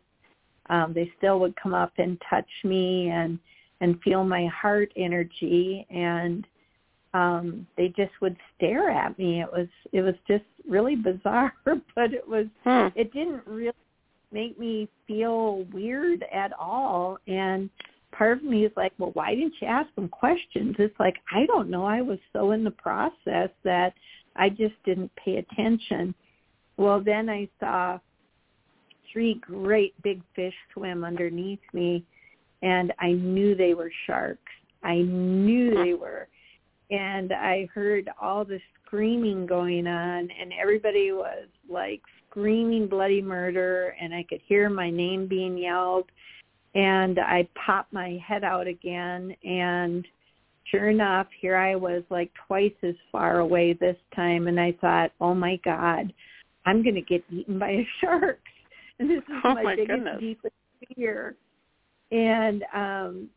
Um 0.69 0.93
they 0.93 1.11
still 1.17 1.39
would 1.39 1.55
come 1.55 1.73
up 1.73 1.93
and 1.97 2.21
touch 2.29 2.49
me 2.63 3.09
and 3.09 3.39
and 3.81 4.01
feel 4.01 4.23
my 4.23 4.47
heart 4.47 4.91
energy 4.95 5.85
and 5.89 6.45
um 7.13 7.65
they 7.77 7.87
just 7.89 8.11
would 8.21 8.35
stare 8.55 8.89
at 8.89 9.17
me 9.17 9.41
it 9.41 9.51
was 9.51 9.67
it 9.93 10.01
was 10.01 10.15
just 10.27 10.43
really 10.67 10.95
bizarre 11.09 11.53
but 11.63 12.13
it 12.13 12.27
was 12.27 12.45
hmm. 12.63 12.87
it 12.95 13.11
didn't 13.13 13.41
really 13.47 13.71
make 14.36 14.59
me 14.59 14.89
feel 15.07 15.63
weird 15.73 16.25
at 16.31 16.51
all. 16.59 17.17
And 17.25 17.69
part 18.11 18.38
of 18.38 18.43
me 18.43 18.65
is 18.65 18.71
like 18.75 18.91
well 18.97 19.11
why 19.13 19.33
didn't 19.33 19.53
you 19.61 19.67
ask 19.67 19.93
them 19.95 20.09
questions? 20.09 20.75
It's 20.77 20.99
like 20.99 21.15
i 21.33 21.45
don't 21.47 21.69
know. 21.69 21.86
I 21.86 22.01
was 22.01 22.19
so 22.33 22.51
in 22.51 22.63
the 22.63 22.71
process 22.71 23.49
that 23.63 23.93
i 24.36 24.49
just 24.49 24.75
didn't 24.86 25.11
pay 25.15 25.38
attention. 25.38 26.13
Well 26.77 27.01
then 27.03 27.29
i 27.29 27.47
saw 27.59 27.97
three 29.11 29.36
great 29.36 29.93
big 30.03 30.21
fish 30.36 30.53
swim 30.73 31.05
underneath 31.05 31.59
me 31.73 32.03
and 32.61 32.93
i 32.99 33.13
knew 33.13 33.55
they 33.55 33.73
were 33.73 33.91
sharks. 34.05 34.51
I 34.83 34.97
knew 34.97 35.73
they 35.83 35.93
were. 35.93 36.27
And 36.91 37.31
I 37.33 37.67
heard 37.73 38.09
all 38.21 38.45
the 38.45 38.59
screaming 38.86 39.47
going 39.47 39.88
on 39.88 40.29
and 40.39 40.51
everybody 40.61 41.11
was 41.11 41.47
like 41.69 42.01
screaming 42.36 42.88
bloody 42.88 43.21
murder 43.21 43.95
and 43.99 44.13
I 44.13 44.25
could 44.27 44.41
hear 44.45 44.69
my 44.69 44.89
name 44.89 45.27
being 45.27 45.57
yelled 45.57 46.05
and 46.73 47.17
I 47.17 47.47
popped 47.65 47.93
my 47.93 48.19
head 48.27 48.43
out 48.43 48.67
again 48.67 49.33
and 49.43 50.05
sure 50.69 50.89
enough 50.89 51.27
here 51.39 51.55
I 51.55 51.75
was 51.75 52.03
like 52.09 52.31
twice 52.47 52.73
as 52.83 52.95
far 53.11 53.39
away 53.39 53.73
this 53.73 53.95
time 54.15 54.47
and 54.47 54.59
I 54.59 54.73
thought, 54.81 55.11
"Oh 55.21 55.33
my 55.33 55.57
god, 55.63 56.11
I'm 56.65 56.83
going 56.83 56.95
to 56.95 57.01
get 57.01 57.23
eaten 57.31 57.57
by 57.57 57.69
a 57.69 57.88
shark." 58.01 58.39
And 58.99 59.09
this 59.09 59.19
is 59.19 59.23
Oh 59.45 59.53
my, 59.53 59.63
my 59.63 59.75
biggest 59.75 59.97
goodness. 59.97 60.19
deepest 60.19 60.55
fear. 60.95 61.36
And 62.11 62.63
um 62.73 63.29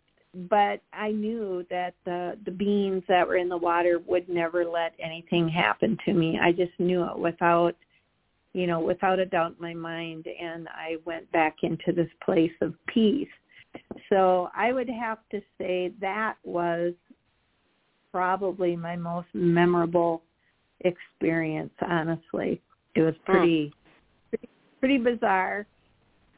but 0.51 0.81
I 0.93 1.13
knew 1.13 1.65
that 1.71 1.95
the 2.05 2.37
the 2.45 2.51
beings 2.51 3.05
that 3.09 3.27
were 3.27 3.37
in 3.37 3.49
the 3.49 3.57
water 3.57 4.01
would 4.07 4.29
never 4.29 4.65
let 4.65 4.95
anything 4.99 5.49
happen 5.49 5.97
to 6.05 6.13
me. 6.13 6.39
I 6.43 6.51
just 6.51 6.79
knew 6.79 7.05
it 7.05 7.19
without 7.19 7.77
you 8.59 8.67
know, 8.67 8.81
without 8.81 9.21
a 9.21 9.25
doubt 9.25 9.55
in 9.57 9.63
my 9.63 9.73
mind 9.73 10.27
and 10.27 10.67
I 10.69 10.97
went 11.05 11.31
back 11.31 11.59
into 11.63 11.93
this 11.93 12.09
place 12.25 12.51
of 12.61 12.75
peace. 12.93 13.29
So 14.09 14.49
I 14.53 14.73
would 14.73 14.89
have 14.89 15.19
to 15.31 15.41
say 15.59 15.93
that 16.01 16.35
was 16.43 16.93
probably 18.11 18.75
my 18.75 18.97
most 18.97 19.29
memorable 19.33 20.23
experience, 20.81 21.71
honestly. 21.89 22.61
It 22.97 23.03
was 23.03 23.15
pretty 23.25 23.73
pretty, 24.31 24.49
pretty 24.81 24.99
bizarre. 24.99 25.65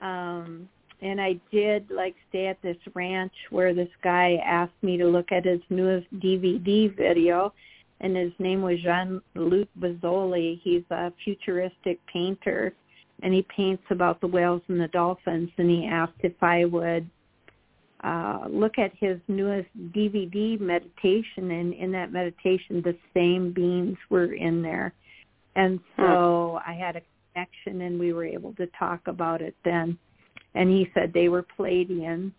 Um 0.03 0.69
and 1.01 1.23
I 1.23 1.41
did 1.51 1.91
like 1.91 2.17
stay 2.29 2.49
at 2.49 2.61
this 2.61 2.77
ranch 2.95 3.33
where 3.49 3.73
this 3.73 3.89
guy 4.05 4.37
asked 4.45 4.83
me 4.83 4.99
to 4.99 5.07
look 5.07 5.33
at 5.33 5.47
his 5.47 5.61
newest 5.71 6.07
DVD 6.17 6.95
video 6.95 7.55
and 8.01 8.17
his 8.17 8.33
name 8.39 8.63
was 8.63 8.81
Jean-Luc 8.83 9.69
Bozzoli. 9.79 10.61
He's 10.63 10.85
a 10.91 11.13
futuristic 11.25 11.99
painter 12.13 12.73
and 13.23 13.35
he 13.35 13.47
paints 13.55 13.83
about 13.91 14.21
the 14.21 14.27
whales 14.27 14.63
and 14.69 14.81
the 14.81 14.89
dolphins 14.89 15.51
and 15.59 15.69
he 15.71 15.87
asked 15.87 16.21
if 16.21 16.43
I 16.43 16.65
would 16.65 17.09
uh 18.03 18.47
look 18.49 18.79
at 18.79 18.93
his 18.99 19.19
newest 19.29 19.69
DVD 19.93 20.59
meditation 20.59 21.51
and 21.51 21.75
in 21.75 21.93
that 21.93 22.13
meditation 22.13 22.81
the 22.83 22.97
same 23.13 23.53
beings 23.53 23.99
were 24.09 24.33
in 24.33 24.63
there. 24.63 24.95
And 25.57 25.81
so 25.97 26.61
I 26.67 26.73
had 26.73 26.97
a 26.97 27.03
connection 27.35 27.83
and 27.83 28.01
we 28.01 28.13
were 28.13 28.25
able 28.25 28.55
to 28.55 28.67
talk 28.79 29.01
about 29.07 29.43
it 29.43 29.55
then 29.65 29.99
and 30.55 30.71
he 30.71 30.91
said 30.95 31.13
they 31.13 31.29
were 31.29 31.45
Pleiadians, 31.59 32.33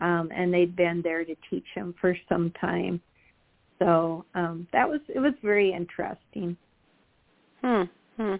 um, 0.00 0.30
and 0.34 0.52
they'd 0.52 0.74
been 0.74 1.00
there 1.02 1.24
to 1.24 1.36
teach 1.50 1.66
him 1.74 1.94
for 2.00 2.16
some 2.28 2.52
time. 2.60 3.00
So 3.82 4.24
um, 4.34 4.66
that 4.72 4.88
was 4.88 5.00
it 5.08 5.18
was 5.18 5.34
very 5.42 5.72
interesting. 5.72 6.56
Hmm. 7.60 7.82
hmm. 8.16 8.34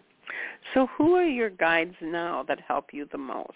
So 0.73 0.87
who 0.97 1.15
are 1.15 1.27
your 1.27 1.51
guides 1.51 1.95
now 2.01 2.45
that 2.49 2.61
help 2.61 2.87
you 2.93 3.09
the 3.11 3.19
most? 3.19 3.53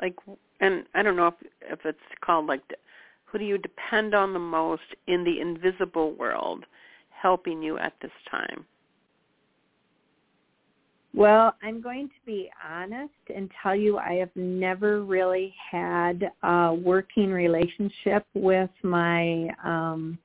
Like, 0.00 0.14
and 0.60 0.84
I 0.94 1.02
don't 1.02 1.16
know 1.16 1.28
if 1.28 1.34
if 1.62 1.78
it's 1.84 1.98
called 2.20 2.46
like, 2.46 2.62
who 3.24 3.38
do 3.38 3.44
you 3.44 3.58
depend 3.58 4.14
on 4.14 4.32
the 4.32 4.38
most 4.38 4.82
in 5.06 5.24
the 5.24 5.40
invisible 5.40 6.12
world, 6.14 6.64
helping 7.10 7.62
you 7.62 7.78
at 7.78 7.94
this 8.02 8.12
time? 8.30 8.66
Well, 11.14 11.54
I'm 11.62 11.80
going 11.80 12.08
to 12.08 12.26
be 12.26 12.50
honest 12.62 13.14
and 13.34 13.50
tell 13.62 13.74
you 13.74 13.96
I 13.96 14.14
have 14.14 14.28
never 14.34 15.02
really 15.02 15.54
had 15.70 16.30
a 16.42 16.74
working 16.74 17.30
relationship 17.30 18.26
with 18.34 18.70
my 18.82 19.48
um 19.64 20.18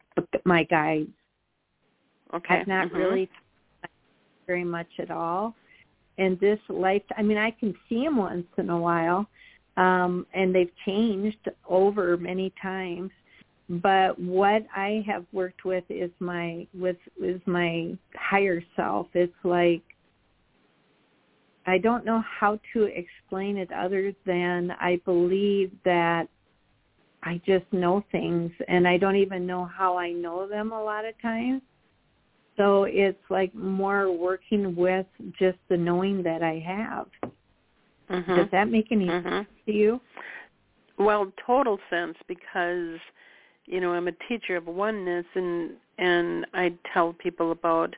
my 0.46 0.64
guides. 0.64 1.10
Okay. 2.34 2.56
I've 2.56 2.68
not 2.68 2.90
Mhm. 2.90 2.96
really 2.96 3.30
very 4.48 4.64
much 4.64 5.00
at 5.00 5.12
all. 5.12 5.56
And 6.18 6.40
this 6.40 6.60
life, 6.70 7.04
I 7.18 7.24
mean, 7.24 7.38
I 7.38 7.52
can 7.52 7.76
see 7.88 8.04
them 8.04 8.18
once 8.18 8.48
in 8.58 8.70
a 8.70 8.78
while, 8.78 9.28
um, 9.78 10.26
and 10.34 10.54
they've 10.54 10.76
changed 10.86 11.50
over 11.66 12.18
many 12.18 12.52
times. 12.62 13.12
But 13.70 14.20
what 14.20 14.66
I 14.76 15.04
have 15.08 15.26
worked 15.32 15.64
with 15.64 15.90
is 15.90 16.12
my 16.20 16.68
with 16.74 16.98
is 17.18 17.46
my 17.48 17.98
higher 18.16 18.62
self. 18.76 19.08
It's 19.14 19.46
like 19.46 19.84
I 21.66 21.78
don't 21.78 22.06
know 22.06 22.22
how 22.22 22.60
to 22.74 22.84
explain 22.86 23.58
it 23.58 23.72
other 23.72 24.14
than 24.26 24.72
I 24.72 24.98
believe 25.06 25.72
that 25.86 26.28
I 27.24 27.40
just 27.46 27.66
know 27.72 28.04
things 28.12 28.52
and 28.68 28.88
I 28.88 28.98
don't 28.98 29.16
even 29.16 29.46
know 29.46 29.66
how 29.66 29.98
I 29.98 30.12
know 30.12 30.48
them 30.48 30.72
a 30.72 30.84
lot 30.84 31.06
of 31.06 31.20
times. 31.22 31.62
So 32.58 32.84
it's 32.84 33.22
like 33.30 33.54
more 33.56 34.12
working 34.12 34.76
with 34.76 35.06
just 35.40 35.58
the 35.70 35.78
knowing 35.78 36.24
that 36.24 36.44
I 36.44 36.60
have. 36.60 37.08
Mhm. 38.10 38.36
Does 38.36 38.50
that 38.52 38.70
make 38.70 38.92
any 38.92 39.08
Mhm. 39.08 39.24
sense 39.24 39.48
to 39.66 39.72
you? 39.72 40.02
Well, 40.98 41.32
total 41.46 41.80
sense 41.90 42.18
because 42.28 43.00
you 43.66 43.80
know 43.80 43.94
I'm 43.94 44.08
a 44.08 44.12
teacher 44.28 44.58
of 44.58 44.68
oneness, 44.68 45.26
and 45.34 45.78
and 45.98 46.46
I 46.54 46.74
tell 46.94 47.14
people 47.14 47.52
about 47.52 47.96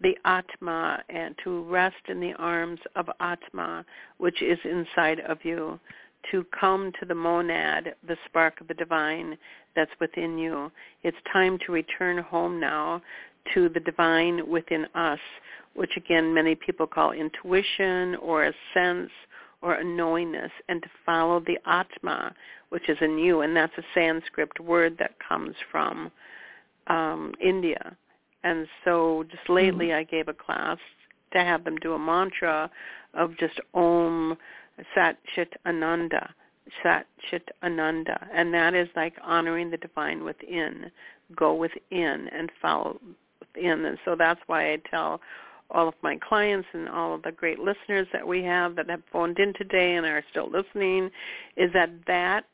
the 0.00 0.16
Atma 0.24 1.02
and 1.08 1.36
to 1.38 1.62
rest 1.64 2.08
in 2.08 2.20
the 2.20 2.34
arms 2.34 2.80
of 2.94 3.10
Atma, 3.20 3.84
which 4.18 4.42
is 4.42 4.58
inside 4.64 5.20
of 5.20 5.44
you, 5.44 5.80
to 6.30 6.44
come 6.58 6.92
to 7.00 7.06
the 7.06 7.14
monad, 7.14 7.94
the 8.06 8.16
spark 8.26 8.60
of 8.60 8.68
the 8.68 8.74
divine 8.74 9.36
that's 9.74 9.90
within 10.00 10.38
you. 10.38 10.70
It's 11.02 11.16
time 11.32 11.58
to 11.66 11.72
return 11.72 12.18
home 12.18 12.58
now 12.60 13.02
to 13.54 13.68
the 13.68 13.80
divine 13.80 14.48
within 14.48 14.86
us, 14.94 15.20
which 15.74 15.96
again 15.96 16.34
many 16.34 16.54
people 16.54 16.86
call 16.86 17.12
intuition 17.12 18.16
or 18.16 18.44
a 18.44 18.52
sense 18.74 19.10
or 19.62 19.74
a 19.74 19.84
knowingness, 19.84 20.50
and 20.68 20.82
to 20.82 20.88
follow 21.04 21.40
the 21.40 21.58
Atma, 21.66 22.34
which 22.68 22.88
is 22.88 22.98
in 23.00 23.18
you, 23.18 23.40
and 23.40 23.56
that's 23.56 23.72
a 23.78 23.82
Sanskrit 23.94 24.60
word 24.60 24.96
that 24.98 25.14
comes 25.26 25.54
from 25.72 26.10
um, 26.88 27.32
India. 27.42 27.96
And 28.44 28.66
so 28.84 29.24
just 29.30 29.48
lately 29.48 29.86
mm-hmm. 29.86 29.98
I 29.98 30.04
gave 30.04 30.28
a 30.28 30.34
class 30.34 30.78
to 31.32 31.38
have 31.38 31.64
them 31.64 31.76
do 31.76 31.94
a 31.94 31.98
mantra 31.98 32.70
of 33.14 33.36
just 33.38 33.58
Om 33.74 34.36
Sat 34.94 35.18
Chit 35.34 35.52
Ananda, 35.66 36.34
Sat 36.82 37.06
Chit 37.30 37.48
Ananda. 37.62 38.28
And 38.34 38.52
that 38.54 38.74
is 38.74 38.88
like 38.96 39.14
honoring 39.22 39.70
the 39.70 39.76
divine 39.78 40.24
within. 40.24 40.90
Go 41.36 41.54
within 41.54 42.28
and 42.32 42.50
follow 42.60 43.00
within. 43.40 43.84
And 43.84 43.98
so 44.04 44.14
that's 44.16 44.40
why 44.46 44.72
I 44.72 44.78
tell 44.90 45.20
all 45.70 45.88
of 45.88 45.94
my 46.02 46.16
clients 46.16 46.68
and 46.72 46.88
all 46.88 47.14
of 47.14 47.22
the 47.22 47.32
great 47.32 47.58
listeners 47.58 48.06
that 48.12 48.26
we 48.26 48.42
have 48.42 48.76
that 48.76 48.88
have 48.88 49.02
phoned 49.12 49.38
in 49.38 49.52
today 49.54 49.96
and 49.96 50.06
are 50.06 50.22
still 50.30 50.48
listening 50.50 51.10
is 51.56 51.72
that 51.72 51.90
that 52.06 52.44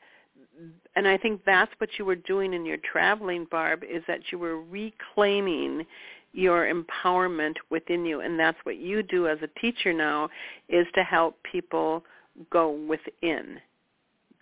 and 0.95 1.07
I 1.07 1.17
think 1.17 1.41
that's 1.45 1.71
what 1.79 1.89
you 1.97 2.05
were 2.05 2.15
doing 2.15 2.53
in 2.53 2.65
your 2.65 2.77
traveling, 2.77 3.47
Barb, 3.49 3.83
is 3.83 4.03
that 4.07 4.31
you 4.31 4.37
were 4.37 4.61
reclaiming 4.61 5.85
your 6.33 6.71
empowerment 6.71 7.55
within 7.69 8.05
you. 8.05 8.21
And 8.21 8.39
that's 8.39 8.57
what 8.63 8.77
you 8.77 9.03
do 9.03 9.27
as 9.27 9.39
a 9.41 9.59
teacher 9.59 9.93
now 9.93 10.29
is 10.69 10.85
to 10.95 11.03
help 11.03 11.37
people 11.43 12.03
go 12.51 12.71
within. 12.71 13.59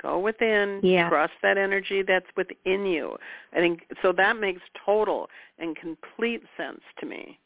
Go 0.02 0.20
within, 0.20 0.80
yeah. 0.82 1.10
trust 1.10 1.34
that 1.44 1.58
energy 1.60 2.02
that's 2.02 2.26
within 2.36 2.86
you. 2.86 3.16
I 3.54 3.58
think 3.58 3.82
so 4.02 4.12
that 4.18 4.36
makes 4.36 4.62
total 4.84 5.30
and 5.60 5.76
complete 5.76 6.42
sense 6.58 6.82
to 7.00 7.06
me. 7.06 7.38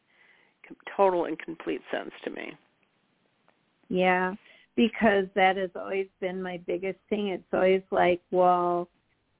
Total 0.95 1.25
and 1.25 1.37
complete 1.37 1.81
sense 1.91 2.11
to 2.23 2.29
me. 2.29 2.53
Yeah, 3.89 4.35
because 4.77 5.25
that 5.35 5.57
has 5.57 5.69
always 5.75 6.07
been 6.21 6.41
my 6.41 6.57
biggest 6.65 6.97
thing. 7.09 7.27
It's 7.27 7.43
always 7.51 7.83
like, 7.91 8.21
well, 8.31 8.87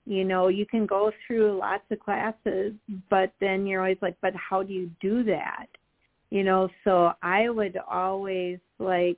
you 0.06 0.24
know 0.24 0.48
you 0.48 0.66
can 0.66 0.86
go 0.86 1.12
through 1.26 1.58
lots 1.58 1.84
of 1.92 2.00
classes 2.00 2.74
but 3.10 3.32
then 3.42 3.66
you're 3.66 3.82
always 3.82 3.98
like 4.02 4.16
but 4.22 4.34
how 4.36 4.64
do 4.64 4.74
you 4.74 4.90
do 5.02 5.24
that 5.24 5.68
you 6.30 6.44
know 6.44 6.70
so 6.84 7.12
i 7.22 7.50
would 7.50 7.78
always 7.90 8.60
like 8.80 9.18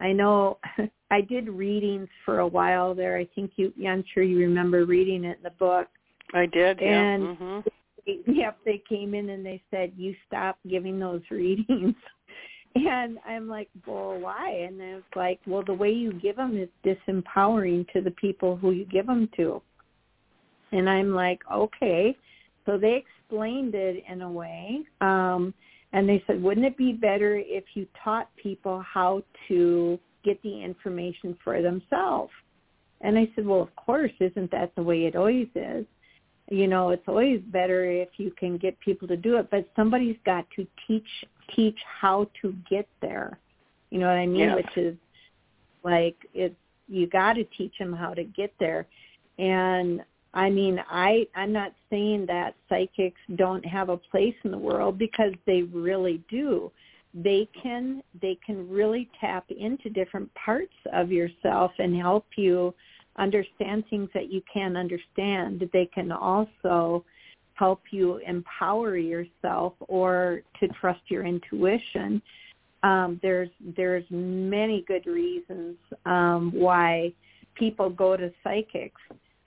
i 0.00 0.12
know 0.12 0.58
i 1.10 1.20
did 1.20 1.48
readings 1.48 2.08
for 2.24 2.40
a 2.40 2.46
while 2.46 2.94
there 2.94 3.16
i 3.16 3.28
think 3.34 3.52
you 3.56 3.72
i'm 3.88 4.04
sure 4.12 4.22
you 4.22 4.38
remember 4.38 4.84
reading 4.84 5.24
it 5.24 5.38
in 5.38 5.42
the 5.42 5.50
book 5.50 5.88
i 6.34 6.46
did 6.46 6.78
yeah. 6.80 6.88
and 6.88 7.38
mm-hmm. 7.38 7.60
they, 8.06 8.18
yep 8.26 8.58
they 8.64 8.82
came 8.88 9.14
in 9.14 9.30
and 9.30 9.44
they 9.44 9.62
said 9.70 9.92
you 9.96 10.14
stop 10.26 10.58
giving 10.68 10.98
those 10.98 11.22
readings 11.30 11.94
and 12.74 13.18
i'm 13.26 13.48
like 13.48 13.68
well 13.86 14.18
why 14.18 14.50
and 14.50 14.80
it's 14.80 15.04
like 15.16 15.40
well 15.46 15.62
the 15.66 15.74
way 15.74 15.90
you 15.90 16.12
give 16.14 16.36
them 16.36 16.56
is 16.56 16.68
disempowering 16.84 17.90
to 17.92 18.00
the 18.00 18.12
people 18.12 18.56
who 18.56 18.70
you 18.70 18.84
give 18.84 19.06
them 19.06 19.28
to 19.36 19.60
and 20.72 20.88
I'm 20.88 21.14
like, 21.14 21.40
okay. 21.52 22.16
So 22.66 22.78
they 22.78 23.04
explained 23.04 23.74
it 23.74 24.04
in 24.08 24.22
a 24.22 24.30
way. 24.30 24.80
Um, 25.00 25.54
and 25.92 26.08
they 26.08 26.22
said, 26.26 26.42
wouldn't 26.42 26.66
it 26.66 26.76
be 26.76 26.92
better 26.92 27.36
if 27.44 27.64
you 27.74 27.86
taught 28.02 28.28
people 28.36 28.80
how 28.80 29.22
to 29.48 29.98
get 30.24 30.40
the 30.42 30.62
information 30.62 31.36
for 31.42 31.60
themselves? 31.62 32.32
And 33.00 33.18
I 33.18 33.30
said, 33.34 33.46
well, 33.46 33.62
of 33.62 33.74
course, 33.76 34.12
isn't 34.20 34.50
that 34.50 34.74
the 34.76 34.82
way 34.82 35.06
it 35.06 35.16
always 35.16 35.48
is? 35.54 35.86
You 36.50 36.66
know, 36.66 36.90
it's 36.90 37.06
always 37.06 37.40
better 37.40 37.84
if 37.84 38.08
you 38.18 38.30
can 38.32 38.58
get 38.58 38.78
people 38.80 39.08
to 39.08 39.16
do 39.16 39.36
it, 39.36 39.50
but 39.50 39.68
somebody's 39.76 40.16
got 40.24 40.46
to 40.56 40.66
teach 40.86 41.06
teach 41.54 41.78
how 42.00 42.28
to 42.40 42.54
get 42.68 42.88
there. 43.00 43.38
You 43.90 43.98
know 43.98 44.06
what 44.06 44.16
I 44.16 44.26
mean? 44.26 44.40
Yes. 44.40 44.56
Which 44.56 44.76
is 44.76 44.96
like 45.82 46.16
it's 46.34 46.54
you 46.88 47.06
got 47.06 47.34
to 47.34 47.44
teach 47.56 47.74
them 47.78 47.92
how 47.92 48.14
to 48.14 48.24
get 48.24 48.52
there. 48.58 48.86
And 49.38 50.02
I 50.32 50.48
mean, 50.48 50.78
I 50.88 51.26
I'm 51.34 51.52
not 51.52 51.72
saying 51.90 52.26
that 52.26 52.54
psychics 52.68 53.20
don't 53.36 53.64
have 53.66 53.88
a 53.88 53.96
place 53.96 54.34
in 54.44 54.50
the 54.50 54.58
world 54.58 54.98
because 54.98 55.32
they 55.46 55.62
really 55.62 56.22
do. 56.30 56.70
They 57.14 57.48
can 57.60 58.02
they 58.20 58.38
can 58.44 58.68
really 58.68 59.08
tap 59.20 59.44
into 59.50 59.90
different 59.90 60.30
parts 60.34 60.74
of 60.92 61.10
yourself 61.10 61.72
and 61.78 61.96
help 61.96 62.26
you 62.36 62.72
understand 63.16 63.84
things 63.90 64.08
that 64.14 64.32
you 64.32 64.40
can't 64.52 64.76
understand. 64.76 65.68
They 65.72 65.86
can 65.92 66.12
also 66.12 67.04
help 67.54 67.82
you 67.90 68.20
empower 68.26 68.96
yourself 68.96 69.74
or 69.80 70.42
to 70.60 70.68
trust 70.80 71.00
your 71.08 71.26
intuition. 71.26 72.22
Um, 72.84 73.18
there's 73.20 73.50
there's 73.76 74.04
many 74.10 74.84
good 74.86 75.06
reasons 75.06 75.76
um, 76.06 76.52
why 76.54 77.12
people 77.56 77.90
go 77.90 78.16
to 78.16 78.32
psychics 78.44 79.00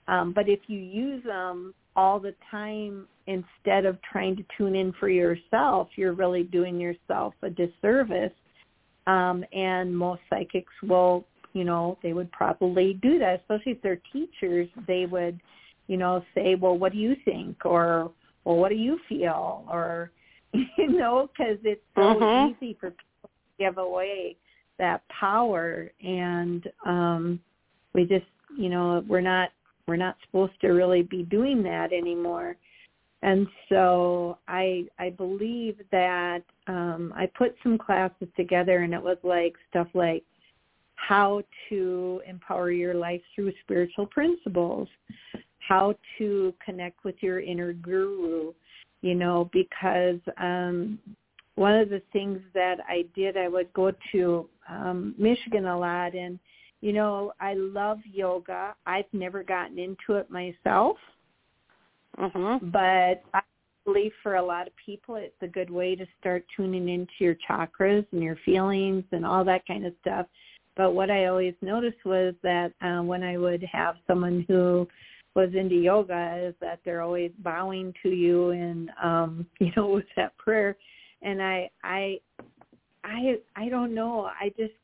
um, 0.08 0.32
but 0.32 0.48
if 0.48 0.60
you 0.66 0.78
use 0.78 1.22
them 1.24 1.74
all 1.96 2.18
the 2.18 2.34
time 2.50 3.06
instead 3.26 3.86
of 3.86 3.98
trying 4.02 4.36
to 4.36 4.44
tune 4.56 4.74
in 4.74 4.92
for 4.98 5.08
yourself, 5.08 5.88
you're 5.96 6.12
really 6.12 6.42
doing 6.42 6.80
yourself 6.80 7.34
a 7.42 7.50
disservice. 7.50 8.32
Um, 9.06 9.44
and 9.52 9.96
most 9.96 10.22
psychics 10.30 10.72
will, 10.82 11.26
you 11.52 11.64
know, 11.64 11.98
they 12.02 12.12
would 12.12 12.30
probably 12.32 12.94
do 13.02 13.18
that, 13.18 13.40
especially 13.40 13.72
if 13.72 13.82
they're 13.82 14.00
teachers. 14.12 14.68
They 14.86 15.06
would, 15.06 15.40
you 15.86 15.96
know, 15.96 16.24
say, 16.34 16.54
well, 16.54 16.76
what 16.76 16.92
do 16.92 16.98
you 16.98 17.14
think? 17.24 17.64
Or, 17.64 18.10
well, 18.44 18.56
what 18.56 18.70
do 18.70 18.76
you 18.76 18.98
feel? 19.08 19.64
Or, 19.70 20.10
you 20.52 20.88
know, 20.88 21.28
because 21.32 21.58
it's 21.64 21.82
so 21.94 22.00
mm-hmm. 22.00 22.64
easy 22.64 22.76
for 22.80 22.90
people 22.90 23.30
to 23.58 23.64
give 23.64 23.78
away 23.78 24.36
that 24.78 25.02
power. 25.08 25.90
And 26.02 26.66
um, 26.84 27.40
we 27.92 28.04
just, 28.04 28.26
you 28.58 28.68
know, 28.68 29.04
we're 29.06 29.20
not 29.20 29.50
we're 29.86 29.96
not 29.96 30.16
supposed 30.24 30.58
to 30.60 30.68
really 30.68 31.02
be 31.02 31.22
doing 31.24 31.62
that 31.64 31.92
anymore. 31.92 32.56
And 33.22 33.46
so 33.68 34.38
I 34.48 34.84
I 34.98 35.10
believe 35.10 35.76
that 35.90 36.42
um, 36.66 37.12
I 37.16 37.26
put 37.26 37.54
some 37.62 37.78
classes 37.78 38.28
together, 38.36 38.80
and 38.80 38.92
it 38.92 39.02
was 39.02 39.16
like 39.22 39.54
stuff 39.70 39.88
like 39.94 40.24
how 40.96 41.42
to 41.68 42.22
empower 42.26 42.70
your 42.70 42.94
life 42.94 43.22
through 43.34 43.52
spiritual 43.62 44.06
principles, 44.06 44.88
how 45.66 45.94
to 46.18 46.54
connect 46.64 47.04
with 47.04 47.14
your 47.20 47.40
inner 47.40 47.72
guru, 47.72 48.52
you 49.00 49.14
know, 49.14 49.50
because 49.52 50.20
um, 50.38 50.98
one 51.56 51.74
of 51.74 51.88
the 51.88 52.02
things 52.12 52.40
that 52.52 52.76
I 52.88 53.04
did, 53.14 53.36
I 53.36 53.48
would 53.48 53.72
go 53.72 53.92
to 54.12 54.48
um, 54.68 55.14
Michigan 55.18 55.66
a 55.66 55.78
lot, 55.78 56.14
and 56.14 56.38
you 56.84 56.92
know, 56.92 57.32
I 57.40 57.54
love 57.54 58.00
yoga. 58.04 58.74
I've 58.84 59.06
never 59.14 59.42
gotten 59.42 59.78
into 59.78 60.18
it 60.18 60.30
myself. 60.30 60.98
Mm-hmm. 62.18 62.68
But 62.68 63.24
I 63.32 63.40
believe 63.86 64.12
for 64.22 64.34
a 64.34 64.44
lot 64.44 64.66
of 64.66 64.74
people 64.84 65.14
it's 65.14 65.32
a 65.40 65.46
good 65.46 65.70
way 65.70 65.96
to 65.96 66.04
start 66.20 66.44
tuning 66.54 66.90
into 66.90 67.14
your 67.20 67.36
chakras 67.48 68.04
and 68.12 68.22
your 68.22 68.36
feelings 68.44 69.02
and 69.12 69.24
all 69.24 69.46
that 69.46 69.66
kind 69.66 69.86
of 69.86 69.94
stuff. 70.02 70.26
But 70.76 70.92
what 70.92 71.10
I 71.10 71.24
always 71.24 71.54
noticed 71.62 72.04
was 72.04 72.34
that 72.42 72.74
uh, 72.82 73.02
when 73.02 73.22
I 73.22 73.38
would 73.38 73.64
have 73.72 73.94
someone 74.06 74.44
who 74.46 74.86
was 75.34 75.48
into 75.54 75.76
yoga 75.76 76.48
is 76.48 76.54
that 76.60 76.80
they're 76.84 77.00
always 77.00 77.32
bowing 77.38 77.94
to 78.02 78.10
you 78.10 78.50
and 78.50 78.90
um 79.02 79.46
you 79.58 79.72
know 79.74 79.86
with 79.86 80.04
that 80.16 80.36
prayer 80.36 80.76
and 81.22 81.42
I 81.42 81.70
I 81.82 82.20
I 83.04 83.36
I 83.56 83.70
don't 83.70 83.94
know 83.94 84.28
I 84.38 84.50
just 84.58 84.74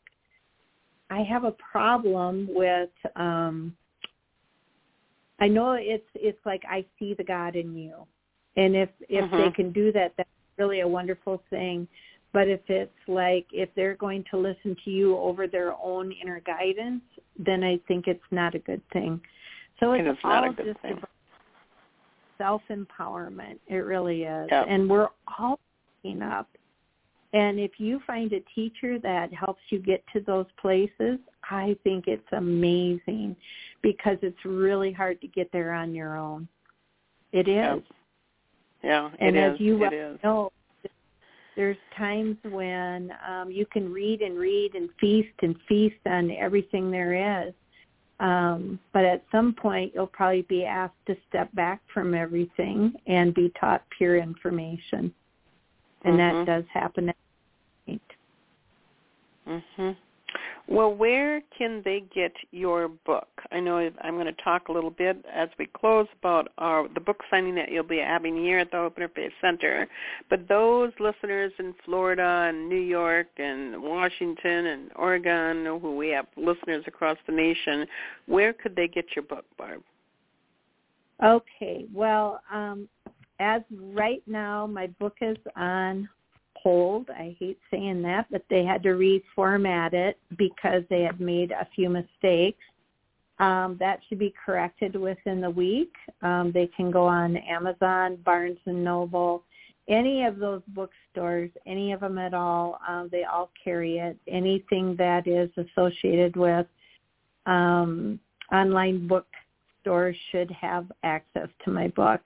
I 1.10 1.22
have 1.22 1.44
a 1.44 1.52
problem 1.52 2.48
with 2.50 2.90
um 3.16 3.76
I 5.40 5.48
know 5.48 5.72
it's 5.72 6.06
it's 6.14 6.38
like 6.46 6.62
I 6.68 6.84
see 6.98 7.14
the 7.14 7.24
God 7.24 7.56
in 7.56 7.76
you. 7.76 7.94
And 8.56 8.76
if 8.76 8.88
if 9.08 9.24
mm-hmm. 9.24 9.36
they 9.36 9.50
can 9.50 9.72
do 9.72 9.92
that 9.92 10.12
that's 10.16 10.28
really 10.58 10.80
a 10.80 10.88
wonderful 10.88 11.42
thing. 11.50 11.88
But 12.32 12.46
if 12.48 12.60
it's 12.68 12.92
like 13.08 13.46
if 13.52 13.68
they're 13.74 13.96
going 13.96 14.24
to 14.30 14.38
listen 14.38 14.76
to 14.84 14.90
you 14.90 15.16
over 15.16 15.46
their 15.46 15.74
own 15.82 16.12
inner 16.22 16.40
guidance, 16.40 17.02
then 17.38 17.64
I 17.64 17.80
think 17.88 18.06
it's 18.06 18.20
not 18.30 18.54
a 18.54 18.60
good 18.60 18.82
thing. 18.92 19.20
So 19.80 19.92
it's, 19.92 20.06
it's 20.06 20.18
all 20.22 20.52
just 20.52 20.80
thing. 20.80 21.00
self 22.38 22.62
empowerment. 22.70 23.58
It 23.66 23.78
really 23.78 24.22
is. 24.22 24.48
Yep. 24.50 24.66
And 24.68 24.88
we're 24.88 25.08
all 25.38 25.58
waking 26.04 26.22
up 26.22 26.48
and 27.32 27.60
if 27.60 27.72
you 27.78 28.00
find 28.06 28.32
a 28.32 28.40
teacher 28.54 28.98
that 28.98 29.32
helps 29.32 29.60
you 29.68 29.78
get 29.78 30.02
to 30.12 30.20
those 30.20 30.46
places, 30.60 31.18
I 31.48 31.76
think 31.84 32.06
it's 32.08 32.26
amazing 32.32 33.36
because 33.82 34.18
it's 34.22 34.44
really 34.44 34.92
hard 34.92 35.20
to 35.20 35.28
get 35.28 35.50
there 35.52 35.72
on 35.72 35.94
your 35.94 36.16
own. 36.16 36.48
It 37.32 37.48
is. 37.48 37.82
Yeah, 38.82 39.10
yeah 39.10 39.10
and 39.20 39.36
it 39.36 39.40
as 39.40 39.54
is. 39.54 39.60
you 39.60 39.78
well 39.78 39.92
is. 39.92 40.18
know, 40.24 40.52
there's 41.56 41.76
times 41.96 42.36
when 42.44 43.12
um, 43.28 43.50
you 43.50 43.66
can 43.66 43.92
read 43.92 44.22
and 44.22 44.38
read 44.38 44.74
and 44.74 44.88
feast 45.00 45.34
and 45.42 45.54
feast 45.68 45.96
on 46.06 46.30
everything 46.32 46.90
there 46.90 47.44
is. 47.46 47.54
Um, 48.18 48.78
but 48.92 49.04
at 49.04 49.24
some 49.32 49.54
point, 49.54 49.92
you'll 49.94 50.06
probably 50.06 50.42
be 50.42 50.64
asked 50.64 50.94
to 51.06 51.16
step 51.28 51.52
back 51.54 51.80
from 51.92 52.12
everything 52.14 52.92
and 53.06 53.34
be 53.34 53.52
taught 53.58 53.82
pure 53.96 54.18
information, 54.18 55.14
and 56.04 56.14
Mhm. 56.14 56.46
that 56.46 56.46
does 56.46 56.64
happen. 56.68 57.08
At 57.10 57.16
point. 57.86 58.16
Mhm. 59.46 59.96
Well, 60.68 60.94
where 60.94 61.40
can 61.58 61.82
they 61.82 62.04
get 62.14 62.32
your 62.52 62.86
book? 62.88 63.28
I 63.50 63.58
know 63.58 63.78
I'm 64.02 64.14
going 64.14 64.26
to 64.26 64.42
talk 64.42 64.68
a 64.68 64.72
little 64.72 64.90
bit 64.90 65.16
as 65.26 65.48
we 65.58 65.66
close 65.66 66.06
about 66.20 66.52
our, 66.58 66.86
the 66.94 67.00
book 67.00 67.24
signing 67.28 67.56
that 67.56 67.72
you'll 67.72 67.82
be 67.82 67.98
having 67.98 68.36
here 68.36 68.58
at 68.58 68.70
the 68.70 68.76
Hope 68.76 68.96
Interfaith 68.96 69.32
Center. 69.40 69.88
But 70.28 70.46
those 70.46 70.92
listeners 71.00 71.52
in 71.58 71.74
Florida 71.84 72.46
and 72.48 72.68
New 72.68 72.76
York 72.80 73.26
and 73.38 73.82
Washington 73.82 74.66
and 74.66 74.92
Oregon, 74.94 75.64
who 75.80 75.96
we 75.96 76.10
have 76.10 76.26
listeners 76.36 76.84
across 76.86 77.18
the 77.26 77.32
nation, 77.32 77.88
where 78.26 78.52
could 78.52 78.76
they 78.76 78.86
get 78.86 79.06
your 79.16 79.24
book, 79.24 79.46
Barb? 79.58 79.82
Okay. 81.20 81.86
Well, 81.92 82.40
um, 82.52 82.88
as 83.40 83.62
right 83.72 84.22
now, 84.26 84.66
my 84.66 84.86
book 84.86 85.16
is 85.20 85.36
on 85.56 86.08
hold. 86.56 87.08
I 87.10 87.34
hate 87.38 87.58
saying 87.70 88.02
that, 88.02 88.26
but 88.30 88.44
they 88.50 88.64
had 88.64 88.82
to 88.82 88.90
reformat 88.90 89.94
it 89.94 90.18
because 90.36 90.82
they 90.90 91.02
had 91.02 91.20
made 91.20 91.50
a 91.50 91.66
few 91.74 91.88
mistakes. 91.88 92.62
Um, 93.38 93.78
that 93.80 94.00
should 94.06 94.18
be 94.18 94.34
corrected 94.44 94.94
within 94.94 95.40
the 95.40 95.48
week. 95.48 95.92
Um, 96.20 96.52
they 96.52 96.68
can 96.76 96.90
go 96.90 97.06
on 97.06 97.38
Amazon, 97.38 98.18
Barnes 98.22 98.58
and 98.66 98.84
Noble, 98.84 99.44
any 99.88 100.24
of 100.24 100.38
those 100.38 100.60
bookstores, 100.68 101.50
any 101.66 101.92
of 101.92 102.00
them 102.00 102.18
at 102.18 102.34
all. 102.34 102.78
Um, 102.86 103.08
they 103.10 103.24
all 103.24 103.50
carry 103.62 103.96
it. 103.96 104.18
Anything 104.28 104.94
that 104.98 105.26
is 105.26 105.50
associated 105.56 106.36
with 106.36 106.66
um, 107.46 108.20
online 108.52 109.08
bookstores 109.08 110.16
should 110.30 110.50
have 110.50 110.92
access 111.02 111.48
to 111.64 111.70
my 111.70 111.88
book. 111.88 112.20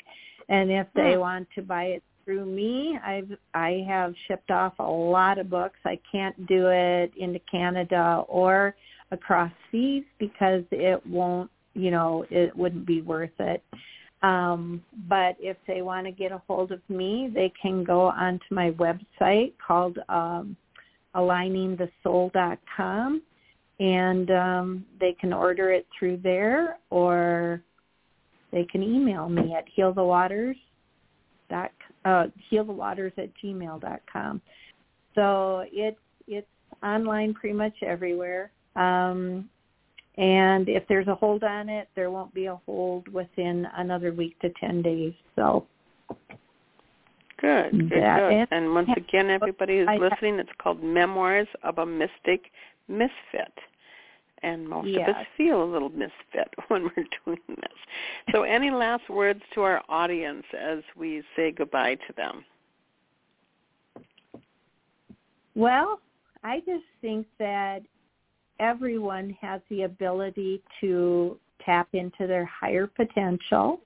And 0.49 0.71
if 0.71 0.87
they 0.95 1.15
Hmm. 1.15 1.21
want 1.21 1.49
to 1.55 1.63
buy 1.63 1.85
it 1.85 2.03
through 2.25 2.47
me, 2.47 2.99
I've 3.05 3.37
I 3.55 3.85
have 3.87 4.15
shipped 4.27 4.51
off 4.51 4.79
a 4.79 4.83
lot 4.83 5.39
of 5.39 5.51
books. 5.51 5.79
I 5.85 5.99
can't 6.11 6.47
do 6.47 6.69
it 6.69 7.13
into 7.17 7.39
Canada 7.41 8.25
or 8.29 8.75
across 9.11 9.53
seas 9.71 10.05
because 10.19 10.65
it 10.71 11.07
won't, 11.07 11.51
you 11.75 11.91
know, 11.91 12.25
it 12.31 12.57
wouldn't 12.57 12.87
be 12.87 13.03
worth 13.03 13.39
it. 13.39 13.63
Um, 14.23 14.83
but 15.07 15.37
if 15.39 15.59
they 15.67 15.83
want 15.83 16.07
to 16.07 16.13
get 16.13 16.33
a 16.33 16.41
hold 16.47 16.73
of 16.73 16.81
me, 16.89 17.29
they 17.33 17.53
can 17.61 17.85
go 17.85 18.09
onto 18.09 18.47
my 18.51 18.71
website 18.73 19.53
called 19.65 19.99
um, 20.09 20.57
aligningsoul.com 21.15 23.23
and 23.81 24.31
um, 24.31 24.87
they 25.01 25.17
can 25.21 25.33
order 25.33 25.73
it 25.73 25.87
through 25.99 26.19
there 26.19 26.79
or 26.91 27.61
they 28.55 28.65
can 28.65 28.83
email 28.83 29.29
me 29.29 29.55
at 29.59 29.65
healthewaters 29.77 30.59
dot 31.51 31.73
uh, 32.07 32.27
healthewaters 32.51 33.13
at 33.19 33.31
gmail 33.43 33.77
dot 33.81 34.01
com. 34.11 34.41
So 35.15 35.65
it's 35.71 36.05
it's 36.27 36.53
online 36.83 37.35
pretty 37.35 37.57
much 37.65 37.75
everywhere. 37.83 38.51
Um, 38.77 39.51
and 40.17 40.69
if 40.69 40.85
there's 40.89 41.09
a 41.09 41.15
hold 41.15 41.43
on 41.45 41.69
it, 41.69 41.89
there 41.97 42.11
won't 42.11 42.33
be 42.33 42.47
a 42.47 42.57
hold 42.65 43.09
within 43.09 43.67
another 43.77 44.11
week 44.13 44.39
to 44.41 44.51
ten 44.61 44.81
days. 44.81 45.15
So 45.37 45.67
Good, 47.41 47.73
good, 47.73 48.03
That 48.03 48.31
good. 48.31 48.57
And 48.57 48.73
once 48.73 48.89
again, 48.97 49.29
everybody 49.29 49.79
who's 49.79 49.89
listening, 50.01 50.39
it's 50.39 50.57
called 50.63 50.83
Memoirs 50.83 51.49
of 51.63 51.79
a 51.79 51.85
Mystic 51.85 52.41
Misfit. 52.89 53.55
And 54.45 54.69
most 54.69 54.95
of 54.95 55.03
us 55.17 55.27
feel 55.39 55.63
a 55.63 55.65
little 55.65 55.89
misfit 55.89 56.53
when 56.69 56.85
we're 56.85 57.07
doing 57.25 57.41
this. 57.49 57.79
So 58.33 58.43
any 58.43 58.71
last 58.71 59.09
words 59.09 59.41
to 59.55 59.63
our 59.63 59.83
audience 59.89 60.45
as 60.59 60.81
we 60.97 61.23
say 61.35 61.51
goodbye 61.51 61.95
to 61.95 62.13
them? 62.17 62.45
Well, 65.55 66.01
I 66.43 66.59
just 66.61 66.85
think 67.01 67.27
that 67.39 67.83
everyone 68.61 69.37
has 69.41 69.61
the 69.71 69.83
ability 69.83 70.63
to 70.81 71.39
tap 71.65 71.89
into 71.93 72.27
their 72.27 72.45
higher 72.45 72.87
potential 72.87 73.81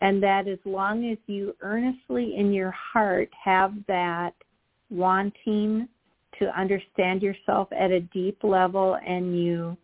and 0.00 0.22
that 0.22 0.46
as 0.46 0.58
long 0.64 1.10
as 1.10 1.18
you 1.26 1.56
earnestly 1.60 2.36
in 2.36 2.52
your 2.52 2.70
heart 2.70 3.28
have 3.42 3.74
that 3.88 4.32
wanting 4.90 5.88
to 6.38 6.58
understand 6.58 7.22
yourself 7.22 7.68
at 7.72 7.90
a 7.90 8.00
deep 8.00 8.38
level 8.42 8.98
and 9.06 9.38
you 9.38 9.76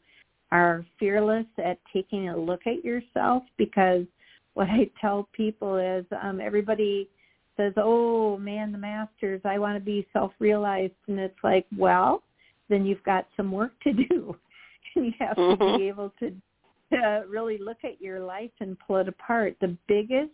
are 0.52 0.84
fearless 0.98 1.46
at 1.64 1.78
taking 1.92 2.28
a 2.28 2.36
look 2.36 2.60
at 2.66 2.84
yourself 2.84 3.42
because 3.56 4.04
what 4.54 4.68
I 4.68 4.90
tell 5.00 5.28
people 5.32 5.76
is 5.76 6.04
um, 6.22 6.40
everybody 6.40 7.08
says, 7.56 7.72
"Oh 7.76 8.36
man, 8.38 8.72
the 8.72 8.78
masters, 8.78 9.40
I 9.44 9.58
want 9.58 9.76
to 9.76 9.84
be 9.84 10.06
self-realized," 10.12 10.92
and 11.08 11.18
it's 11.18 11.38
like, 11.42 11.66
well, 11.76 12.22
then 12.68 12.84
you've 12.84 13.02
got 13.02 13.26
some 13.36 13.50
work 13.50 13.72
to 13.82 13.92
do. 13.92 14.36
you 14.94 15.12
have 15.18 15.36
to 15.36 15.56
Mhm. 15.56 15.78
be 15.78 15.88
able 15.88 16.10
to 16.20 16.34
to 16.92 17.24
really 17.28 17.58
look 17.58 17.82
at 17.82 18.00
your 18.00 18.20
life 18.20 18.52
and 18.60 18.78
pull 18.78 18.96
it 18.96 19.08
apart. 19.08 19.56
The 19.60 19.76
biggest 19.88 20.30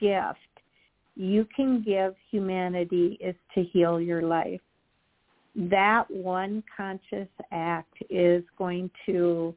gift 0.00 0.38
you 1.16 1.44
can 1.54 1.82
give 1.82 2.14
humanity 2.30 3.18
is 3.20 3.34
to 3.54 3.64
heal 3.64 4.00
your 4.00 4.22
life. 4.22 4.60
That 5.58 6.04
one 6.08 6.62
conscious 6.74 7.28
act 7.50 7.92
is 8.08 8.44
going 8.56 8.90
to 9.06 9.54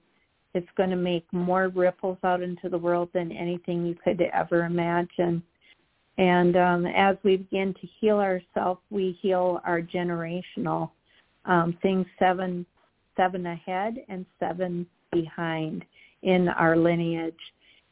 it's 0.53 0.67
going 0.75 0.89
to 0.89 0.97
make 0.97 1.25
more 1.31 1.69
ripples 1.69 2.17
out 2.25 2.41
into 2.41 2.67
the 2.67 2.77
world 2.77 3.07
than 3.13 3.31
anything 3.31 3.85
you 3.85 3.95
could 4.03 4.21
ever 4.33 4.65
imagine. 4.65 5.41
And 6.17 6.57
um, 6.57 6.85
as 6.87 7.15
we 7.23 7.37
begin 7.37 7.73
to 7.75 7.87
heal 7.99 8.17
ourselves, 8.17 8.81
we 8.89 9.17
heal 9.21 9.61
our 9.63 9.81
generational 9.81 10.89
um, 11.45 11.77
things 11.81 12.05
seven 12.19 12.65
seven 13.15 13.45
ahead 13.45 13.95
and 14.09 14.25
seven 14.39 14.85
behind 15.11 15.85
in 16.23 16.47
our 16.49 16.75
lineage. 16.75 17.33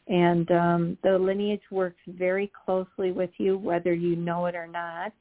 And 0.08 0.50
um, 0.52 0.98
the 1.04 1.18
lineage 1.18 1.62
works 1.70 2.00
very 2.08 2.52
closely 2.66 3.12
with 3.12 3.30
you, 3.38 3.58
whether 3.58 3.94
you 3.94 4.16
know 4.16 4.48
it 4.48 4.56
or 4.56 4.68
not. 4.68 5.14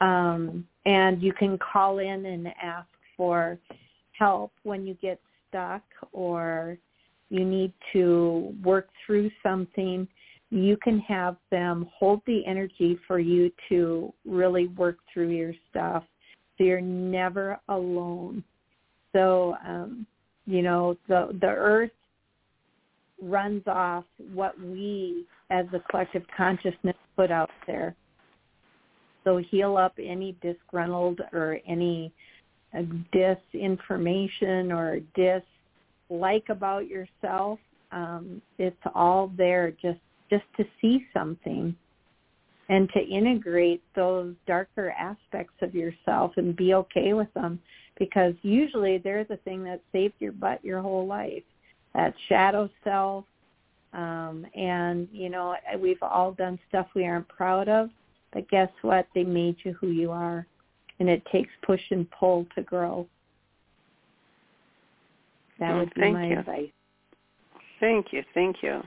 Um, 0.00 0.66
and 0.86 1.22
you 1.22 1.32
can 1.32 1.58
call 1.58 1.98
in 1.98 2.26
and 2.26 2.48
ask 2.62 2.88
for 3.16 3.58
help 4.12 4.52
when 4.62 4.86
you 4.86 4.94
get 4.94 5.20
stuck 5.48 5.82
or 6.12 6.78
you 7.30 7.44
need 7.44 7.72
to 7.92 8.54
work 8.62 8.88
through 9.04 9.30
something. 9.42 10.08
You 10.50 10.76
can 10.82 10.98
have 11.00 11.36
them 11.50 11.88
hold 11.94 12.22
the 12.26 12.44
energy 12.46 12.98
for 13.06 13.18
you 13.18 13.50
to 13.68 14.12
really 14.24 14.68
work 14.68 14.98
through 15.12 15.30
your 15.30 15.52
stuff. 15.70 16.04
So 16.56 16.64
you're 16.64 16.80
never 16.80 17.58
alone. 17.68 18.42
So, 19.12 19.56
um, 19.66 20.06
you 20.46 20.62
know, 20.62 20.96
the 21.08 21.36
the 21.40 21.46
earth 21.46 21.90
runs 23.20 23.62
off 23.66 24.04
what 24.32 24.58
we 24.60 25.26
as 25.50 25.66
the 25.72 25.80
collective 25.90 26.24
consciousness 26.36 26.96
put 27.16 27.30
out 27.30 27.50
there. 27.66 27.94
So 29.28 29.36
heal 29.36 29.76
up 29.76 29.92
any 30.02 30.34
disgruntled 30.40 31.20
or 31.34 31.58
any 31.66 32.10
uh, 32.72 32.80
disinformation 33.14 34.74
or 34.74 35.00
dislike 35.14 36.46
about 36.48 36.88
yourself. 36.88 37.58
Um, 37.92 38.40
it's 38.56 38.80
all 38.94 39.30
there 39.36 39.72
just 39.82 40.00
just 40.30 40.44
to 40.56 40.64
see 40.80 41.04
something 41.12 41.76
and 42.70 42.88
to 42.94 43.00
integrate 43.00 43.82
those 43.94 44.34
darker 44.46 44.94
aspects 44.98 45.56
of 45.60 45.74
yourself 45.74 46.32
and 46.38 46.56
be 46.56 46.72
okay 46.72 47.12
with 47.12 47.32
them. 47.34 47.60
Because 47.98 48.32
usually 48.40 48.96
they're 48.96 49.24
the 49.24 49.36
thing 49.38 49.62
that 49.64 49.82
saved 49.92 50.14
your 50.20 50.32
butt 50.32 50.64
your 50.64 50.80
whole 50.80 51.06
life 51.06 51.42
that 51.94 52.14
shadow 52.30 52.70
self. 52.82 53.26
Um 53.92 54.46
and 54.54 55.06
you 55.12 55.28
know 55.28 55.54
we've 55.78 56.02
all 56.02 56.32
done 56.32 56.58
stuff 56.70 56.86
we 56.94 57.04
aren't 57.04 57.28
proud 57.28 57.68
of 57.68 57.90
but 58.32 58.48
guess 58.50 58.70
what 58.82 59.06
they 59.14 59.24
made 59.24 59.56
you 59.64 59.72
who 59.80 59.88
you 59.88 60.10
are 60.10 60.46
and 61.00 61.08
it 61.08 61.22
takes 61.32 61.50
push 61.62 61.80
and 61.90 62.10
pull 62.10 62.46
to 62.54 62.62
grow 62.62 63.06
that 65.58 65.72
Mm, 65.72 65.78
would 65.80 65.94
be 65.94 66.00
thank 66.00 66.14
my 66.14 66.26
you. 66.26 66.38
advice 66.38 66.70
Thank 67.80 68.12
you, 68.12 68.22
thank 68.34 68.56
you. 68.62 68.82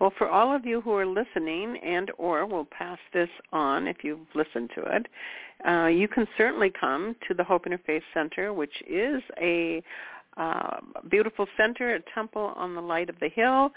Well, 0.00 0.12
for 0.16 0.28
all 0.28 0.54
of 0.54 0.64
you 0.64 0.80
who 0.80 0.92
are 0.92 1.06
listening 1.06 1.76
and 1.84 2.10
or 2.18 2.46
will 2.46 2.66
pass 2.66 2.98
this 3.12 3.28
on 3.52 3.88
if 3.88 3.98
you've 4.04 4.20
listened 4.34 4.70
to 4.76 4.82
it, 4.82 5.06
uh, 5.66 5.86
you 5.86 6.06
can 6.06 6.26
certainly 6.36 6.70
come 6.78 7.16
to 7.26 7.34
the 7.34 7.42
Hope 7.42 7.64
Interfaith 7.64 8.02
Center, 8.14 8.52
which 8.52 8.82
is 8.88 9.22
a 9.40 9.82
uh, 10.36 10.76
beautiful 11.10 11.46
center, 11.56 11.96
a 11.96 12.00
temple 12.14 12.52
on 12.54 12.76
the 12.76 12.80
light 12.80 13.10
of 13.10 13.18
the 13.18 13.28
hill 13.28 13.72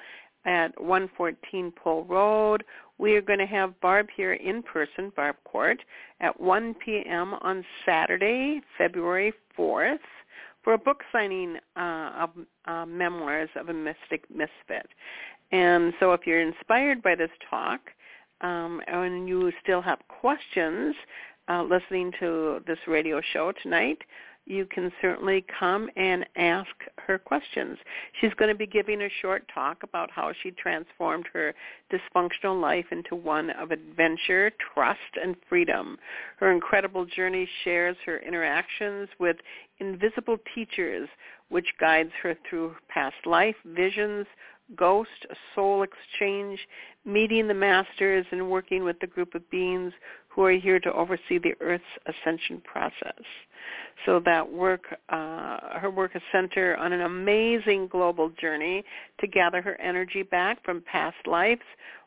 at 0.45 0.79
114 0.81 1.71
Pole 1.71 2.05
Road. 2.05 2.63
We 2.97 3.15
are 3.15 3.21
going 3.21 3.39
to 3.39 3.45
have 3.45 3.79
Barb 3.81 4.07
here 4.15 4.33
in 4.33 4.61
person, 4.63 5.11
Barb 5.15 5.35
Korte, 5.51 5.81
at 6.19 6.39
1 6.39 6.75
p.m. 6.85 7.33
on 7.41 7.65
Saturday, 7.85 8.61
February 8.77 9.33
4th. 9.57 9.99
for 10.63 10.73
a 10.73 10.77
book 10.77 11.01
signing 11.11 11.57
uh, 11.75 12.11
of 12.19 12.29
uh, 12.65 12.85
memoirs 12.85 13.49
of 13.55 13.69
a 13.69 13.73
mystic 13.73 14.23
misfit. 14.29 14.87
And 15.51 15.93
so 15.99 16.13
if 16.13 16.21
you're 16.25 16.41
inspired 16.41 17.01
by 17.01 17.15
this 17.15 17.31
talk 17.49 17.81
um, 18.41 18.81
and 18.87 19.27
you 19.27 19.51
still 19.63 19.81
have 19.81 19.99
questions 20.07 20.95
uh, 21.49 21.63
listening 21.63 22.11
to 22.19 22.61
this 22.67 22.77
radio 22.87 23.21
show 23.33 23.51
tonight, 23.63 23.97
you 24.51 24.65
can 24.65 24.91
certainly 25.01 25.45
come 25.57 25.89
and 25.95 26.25
ask 26.35 26.69
her 26.97 27.17
questions. 27.17 27.77
She's 28.19 28.33
going 28.33 28.49
to 28.49 28.57
be 28.57 28.67
giving 28.67 29.01
a 29.01 29.09
short 29.21 29.49
talk 29.53 29.83
about 29.83 30.11
how 30.11 30.33
she 30.43 30.51
transformed 30.51 31.25
her 31.31 31.55
dysfunctional 31.89 32.59
life 32.59 32.85
into 32.91 33.15
one 33.15 33.49
of 33.51 33.71
adventure, 33.71 34.51
trust, 34.73 34.99
and 35.23 35.37
freedom. 35.47 35.97
Her 36.37 36.51
incredible 36.51 37.05
journey 37.05 37.47
shares 37.63 37.95
her 38.05 38.19
interactions 38.19 39.07
with 39.19 39.37
invisible 39.81 40.37
teachers, 40.55 41.09
which 41.49 41.67
guides 41.79 42.11
her 42.23 42.37
through 42.49 42.75
past 42.87 43.15
life 43.25 43.55
visions, 43.65 44.25
ghost, 44.75 45.09
soul 45.53 45.83
exchange, 45.83 46.59
meeting 47.03 47.47
the 47.47 47.53
masters, 47.53 48.25
and 48.31 48.49
working 48.49 48.85
with 48.85 48.97
the 49.01 49.07
group 49.07 49.35
of 49.35 49.49
beings 49.49 49.91
who 50.29 50.43
are 50.43 50.51
here 50.51 50.79
to 50.79 50.93
oversee 50.93 51.37
the 51.37 51.53
Earth's 51.59 51.83
ascension 52.05 52.61
process. 52.63 53.21
So 54.05 54.21
that 54.25 54.49
work, 54.49 54.85
uh, 55.09 55.79
her 55.79 55.91
work 55.93 56.15
is 56.15 56.21
centered 56.31 56.77
on 56.77 56.93
an 56.93 57.01
amazing 57.01 57.87
global 57.87 58.29
journey 58.29 58.83
to 59.19 59.27
gather 59.27 59.61
her 59.61 59.79
energy 59.81 60.23
back 60.23 60.63
from 60.63 60.81
past 60.81 61.17
lives 61.25 61.61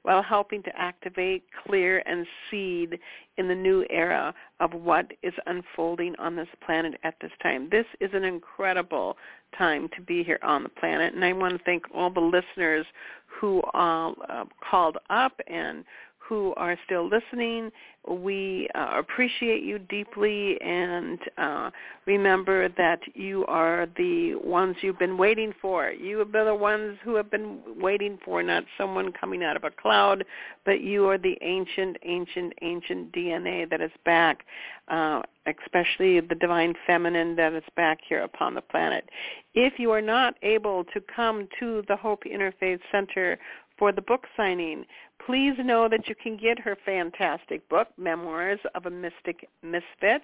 while 0.05 0.23
helping 0.23 0.63
to 0.63 0.79
activate, 0.79 1.45
clear, 1.67 2.03
and 2.07 2.27
seed 2.51 2.99
in 3.39 3.49
the 3.49 3.55
new 3.55 3.85
era 3.91 4.33
of 4.61 4.73
what 4.73 5.11
is 5.23 5.33
unfolding 5.47 6.15
on 6.19 6.37
this 6.37 6.49
planet 6.65 6.95
at 7.03 7.15
this 7.21 7.33
time. 7.43 7.69
This 7.71 7.87
is 8.01 8.11
an 8.13 8.23
incredible 8.23 9.17
time 9.57 9.89
to 9.97 10.03
be 10.03 10.23
here 10.23 10.39
on 10.43 10.63
the 10.63 10.69
planet, 10.69 11.15
and 11.15 11.25
I 11.25 11.33
want 11.33 11.57
to 11.57 11.65
thank 11.65 11.85
all 11.95 12.11
the 12.11 12.21
listeners 12.21 12.87
who 13.27 13.63
uh, 13.73 14.11
uh, 14.29 14.45
called 14.71 14.99
up 15.09 15.41
and 15.47 15.85
who 16.29 16.55
are 16.57 16.77
still 16.85 17.09
listening. 17.09 17.71
We 18.09 18.69
uh, 18.75 18.99
appreciate 18.99 19.63
you 19.63 19.79
deeply 19.79 20.61
and 20.61 21.19
uh, 21.39 21.71
remember 22.07 22.69
that 22.69 23.01
you 23.15 23.47
are 23.47 23.87
the 23.97 24.35
ones 24.37 24.77
you've 24.83 24.99
been 24.99 25.17
waiting 25.17 25.55
for. 25.61 25.91
You 25.91 26.19
have 26.19 26.31
been 26.31 26.45
the 26.45 26.55
ones 26.55 26.99
who 27.03 27.15
have 27.15 27.31
been 27.31 27.61
waiting 27.79 28.19
for 28.25 28.43
not 28.43 28.65
someone 28.77 29.11
coming 29.13 29.43
out 29.43 29.57
of 29.57 29.65
a 29.65 29.71
cloud, 29.71 30.25
but 30.67 30.83
you 30.83 31.09
are 31.09 31.17
the 31.17 31.39
ancient, 31.41 31.97
ancient, 32.05 32.53
ancient 32.61 33.13
DNA 33.13 33.69
that 33.71 33.81
is 33.81 33.93
back, 34.05 34.45
uh, 34.89 35.23
especially 35.47 36.21
the 36.21 36.35
divine 36.35 36.75
feminine 36.87 37.37
that 37.37 37.55
is 37.55 37.65
back 37.75 38.01
here 38.07 38.23
upon 38.23 38.55
the 38.55 38.61
planet. 38.61 39.09
If 39.55 39.79
you 39.79 39.91
are 39.93 40.03
not 40.03 40.35
able 40.43 40.85
to 40.85 41.01
come 41.15 41.49
to 41.61 41.83
the 41.89 41.97
Hope 41.97 42.25
Interfaith 42.25 42.81
Center 42.93 43.39
for 43.79 43.93
the 43.93 44.03
book 44.03 44.27
signing, 44.37 44.85
please 45.25 45.55
know 45.59 45.89
that 45.89 46.09
you 46.09 46.15
can 46.15 46.37
get 46.37 46.59
her 46.59 46.77
fantastic 46.85 47.67
book, 47.69 47.89
Memoirs 47.97 48.61
of 48.75 48.85
a 48.87 48.91
Mystic 48.91 49.49
Misfit. 49.63 50.23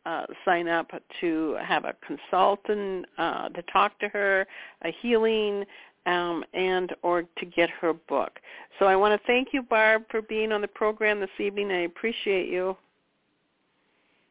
uh, 0.05 0.27
sign 0.45 0.67
up 0.69 0.91
to 1.21 1.57
have 1.63 1.85
a 1.85 1.95
consultant 2.07 3.07
uh, 3.19 3.49
to 3.51 3.63
talk 3.73 3.97
to 4.01 4.09
her, 4.09 4.45
a 4.83 4.91
healing, 5.01 5.65
um, 6.07 6.45
and 6.55 6.95
or 7.03 7.23
to 7.23 7.45
get 7.45 7.69
her 7.71 7.93
book. 7.93 8.39
So 8.79 8.87
I 8.87 8.97
want 8.97 9.21
to 9.21 9.27
thank 9.27 9.49
you, 9.53 9.63
Barb, 9.63 10.05
for 10.11 10.23
being 10.23 10.53
on 10.53 10.61
the 10.61 10.69
program 10.69 11.21
this 11.21 11.29
evening. 11.39 11.71
I 11.71 11.83
appreciate 11.83 12.49
you. 12.49 12.77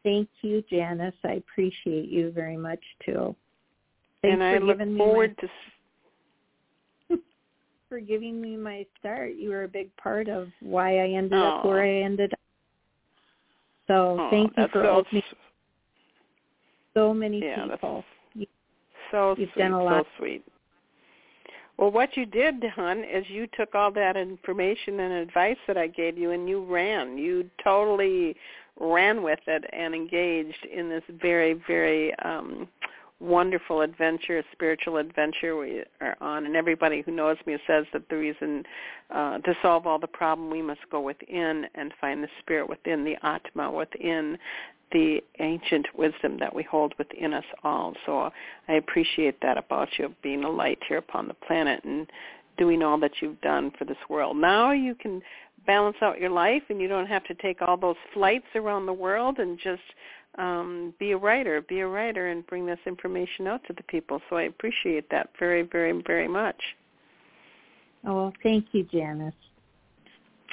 Thank 0.06 0.30
you, 0.44 0.64
Janice. 0.70 1.16
I 1.24 1.34
appreciate 1.34 2.10
you 2.10 2.32
very 2.32 2.56
much 2.56 2.80
too. 3.04 3.36
Thanks 4.22 4.34
and 4.36 4.44
I 4.44 4.60
look 4.60 4.78
forward 4.98 5.36
my, 5.42 7.18
to 7.18 7.22
for 7.90 8.00
giving 8.00 8.40
me 8.40 8.56
my 8.56 8.86
start. 9.00 9.32
You 9.36 9.50
were 9.50 9.64
a 9.64 9.68
big 9.68 9.90
part 9.98 10.30
of 10.30 10.50
why 10.62 11.00
I 11.00 11.08
ended 11.10 11.34
oh. 11.34 11.58
up 11.58 11.66
where 11.66 11.84
I 11.84 12.04
ended 12.04 12.34
up. 12.34 12.40
So 13.88 14.18
oh, 14.20 14.28
thank 14.30 14.52
you 14.56 14.68
for 14.72 14.84
so, 14.84 14.90
opening 14.90 15.24
so 16.94 17.12
many 17.12 17.42
yeah, 17.42 17.66
people. 17.68 18.04
You, 18.36 18.46
so 19.10 19.36
You've 19.40 19.50
sweet, 19.54 19.64
done 19.64 19.74
a 19.74 19.84
lot. 19.84 20.04
so 20.04 20.10
sweet. 20.20 20.46
Well, 21.78 21.92
what 21.92 22.16
you 22.16 22.28
did, 22.28 22.64
hon, 22.76 23.00
is 23.04 23.26
you 23.28 23.48
took 23.58 23.74
all 23.74 23.92
that 23.92 24.16
information 24.16 25.00
and 25.00 25.14
advice 25.14 25.58
that 25.68 25.78
I 25.78 25.88
gave 25.88 26.16
you 26.16 26.32
and 26.32 26.48
you 26.48 26.64
ran. 26.64 27.18
You 27.18 27.50
totally 27.64 28.36
ran 28.80 29.24
with 29.24 29.40
it 29.48 29.64
and 29.72 29.96
engaged 29.96 30.66
in 30.66 30.90
this 30.90 31.04
very, 31.22 31.54
very 31.68 32.14
um, 32.20 32.68
wonderful 33.20 33.82
adventure, 33.82 34.44
spiritual 34.52 34.98
adventure 34.98 35.56
we 35.56 35.84
are 36.02 36.18
on. 36.22 36.46
And 36.46 36.56
everybody 36.56 37.02
who 37.02 37.12
knows 37.12 37.38
me 37.46 37.58
says 37.66 37.86
that 37.94 38.08
the 38.10 38.18
reason 38.18 38.64
uh, 39.10 39.40
to 39.40 39.56
solve 39.62 39.88
all 39.88 40.00
the 40.00 40.08
problem, 40.08 40.50
we 40.50 40.62
must 40.62 40.82
go 40.92 41.02
within 41.02 41.66
and 41.76 41.94
find 42.02 42.24
the 42.24 42.28
spirit 42.42 42.68
within, 42.68 43.04
the 43.04 43.16
Atma 43.24 43.72
within, 43.72 44.38
the 44.92 45.20
ancient 45.40 45.88
wisdom 45.98 46.38
that 46.40 46.54
we 46.54 46.64
hold 46.64 46.94
within 46.98 47.34
us 47.34 47.46
all. 47.64 47.94
So 48.06 48.30
I 48.68 48.74
appreciate 48.74 49.42
that 49.42 49.58
about 49.58 49.90
you, 49.98 50.14
being 50.22 50.44
a 50.44 50.50
light 50.50 50.80
here 50.88 50.98
upon 50.98 51.28
the 51.28 51.34
planet 51.34 51.84
and 51.84 52.08
doing 52.58 52.84
all 52.84 53.00
that 53.00 53.12
you've 53.22 53.40
done 53.42 53.72
for 53.78 53.86
this 53.86 53.98
world. 54.10 54.38
Now 54.38 54.72
you 54.72 54.96
can 54.96 55.22
balance 55.66 55.98
out 56.02 56.20
your 56.20 56.30
life 56.30 56.64
and 56.70 56.80
you 56.80 56.88
don't 56.88 57.08
have 57.08 57.24
to 57.26 57.34
take 57.36 57.62
all 57.62 57.78
those 57.78 57.96
flights 58.14 58.46
around 58.56 58.86
the 58.86 58.94
world 58.94 59.40
and 59.40 59.60
just 59.62 59.82
um, 60.38 60.94
be 61.00 61.12
a 61.12 61.18
writer, 61.18 61.62
be 61.62 61.80
a 61.80 61.88
writer 61.88 62.30
and 62.30 62.46
bring 62.48 62.66
this 62.66 62.80
information 62.86 63.48
out 63.48 63.62
to 63.68 63.74
the 63.74 63.84
people. 63.84 64.22
So 64.30 64.36
I 64.36 64.44
appreciate 64.44 65.10
that 65.12 65.30
very, 65.40 65.64
very, 65.64 66.02
very 66.06 66.28
much. 66.28 66.62
Oh, 68.06 68.16
well, 68.16 68.34
thank 68.44 68.68
you, 68.72 68.84
Janice. 68.84 69.34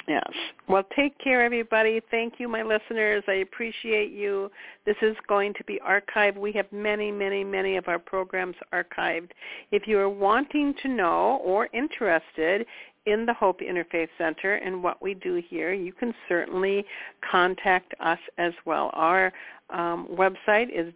Yes. 0.07 0.29
Well, 0.67 0.83
take 0.95 1.17
care, 1.19 1.43
everybody. 1.43 2.01
Thank 2.11 2.33
you, 2.37 2.49
my 2.49 2.61
listeners. 2.61 3.23
I 3.27 3.35
appreciate 3.35 4.11
you. 4.11 4.51
This 4.85 4.97
is 5.01 5.15
going 5.27 5.53
to 5.53 5.63
be 5.63 5.79
archived. 5.87 6.37
We 6.37 6.51
have 6.53 6.69
many, 6.71 7.11
many, 7.11 7.43
many 7.43 7.77
of 7.77 7.87
our 7.87 7.99
programs 7.99 8.55
archived. 8.73 9.31
If 9.71 9.87
you 9.87 9.97
are 9.99 10.09
wanting 10.09 10.73
to 10.81 10.89
know 10.89 11.41
or 11.43 11.69
interested 11.73 12.65
in 13.05 13.25
the 13.25 13.33
Hope 13.33 13.61
Interfaith 13.61 14.09
Center 14.17 14.55
and 14.55 14.83
what 14.83 15.01
we 15.01 15.13
do 15.13 15.41
here, 15.49 15.73
you 15.73 15.93
can 15.93 16.13
certainly 16.27 16.85
contact 17.29 17.93
us 17.99 18.19
as 18.37 18.53
well. 18.65 18.89
Our 18.93 19.31
um, 19.69 20.07
website 20.11 20.67
is 20.73 20.93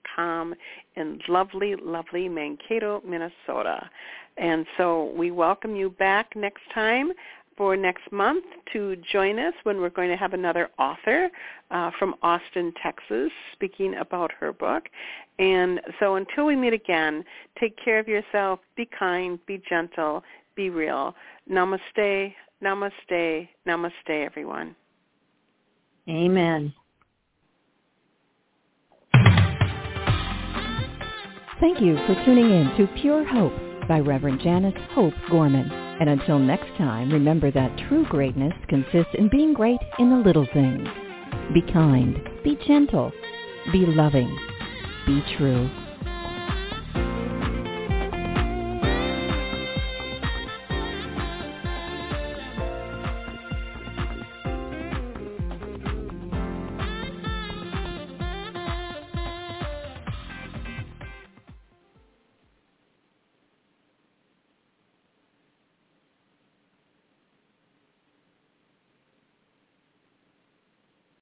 www.hopeinterfaithcenter.com 0.00 0.54
in 0.96 1.20
lovely, 1.28 1.76
lovely 1.76 2.28
Mankato, 2.28 3.02
Minnesota. 3.06 3.88
And 4.36 4.66
so 4.76 5.12
we 5.16 5.30
welcome 5.30 5.76
you 5.76 5.90
back 5.90 6.34
next 6.36 6.62
time 6.74 7.12
for 7.56 7.76
next 7.76 8.10
month 8.10 8.44
to 8.72 8.96
join 9.12 9.38
us 9.38 9.52
when 9.64 9.80
we're 9.80 9.90
going 9.90 10.08
to 10.08 10.16
have 10.16 10.32
another 10.32 10.70
author 10.78 11.28
uh, 11.70 11.90
from 11.98 12.14
Austin, 12.22 12.72
Texas, 12.82 13.30
speaking 13.52 13.96
about 13.96 14.30
her 14.32 14.52
book. 14.52 14.84
And 15.38 15.80
so 15.98 16.16
until 16.16 16.46
we 16.46 16.56
meet 16.56 16.72
again, 16.72 17.24
take 17.58 17.76
care 17.82 17.98
of 17.98 18.08
yourself, 18.08 18.60
be 18.76 18.88
kind, 18.98 19.38
be 19.46 19.62
gentle, 19.68 20.22
be 20.54 20.70
real. 20.70 21.14
Namaste, 21.50 22.32
namaste, 22.62 23.48
namaste, 23.66 23.92
everyone. 24.08 24.74
Amen. 26.08 26.72
Thank 31.60 31.82
you 31.82 31.94
for 32.06 32.14
tuning 32.24 32.50
in 32.50 32.74
to 32.78 32.86
Pure 33.02 33.26
Hope 33.26 33.52
by 33.86 34.00
Reverend 34.00 34.40
Janice 34.40 34.72
Hope 34.92 35.12
Gorman. 35.30 35.70
And 35.70 36.08
until 36.08 36.38
next 36.38 36.74
time, 36.78 37.12
remember 37.12 37.50
that 37.50 37.76
true 37.86 38.06
greatness 38.06 38.54
consists 38.66 39.14
in 39.18 39.28
being 39.28 39.52
great 39.52 39.78
in 39.98 40.08
the 40.08 40.16
little 40.16 40.46
things. 40.54 40.88
Be 41.52 41.60
kind. 41.70 42.18
Be 42.42 42.58
gentle. 42.66 43.12
Be 43.72 43.84
loving. 43.84 44.34
Be 45.06 45.22
true. 45.36 45.68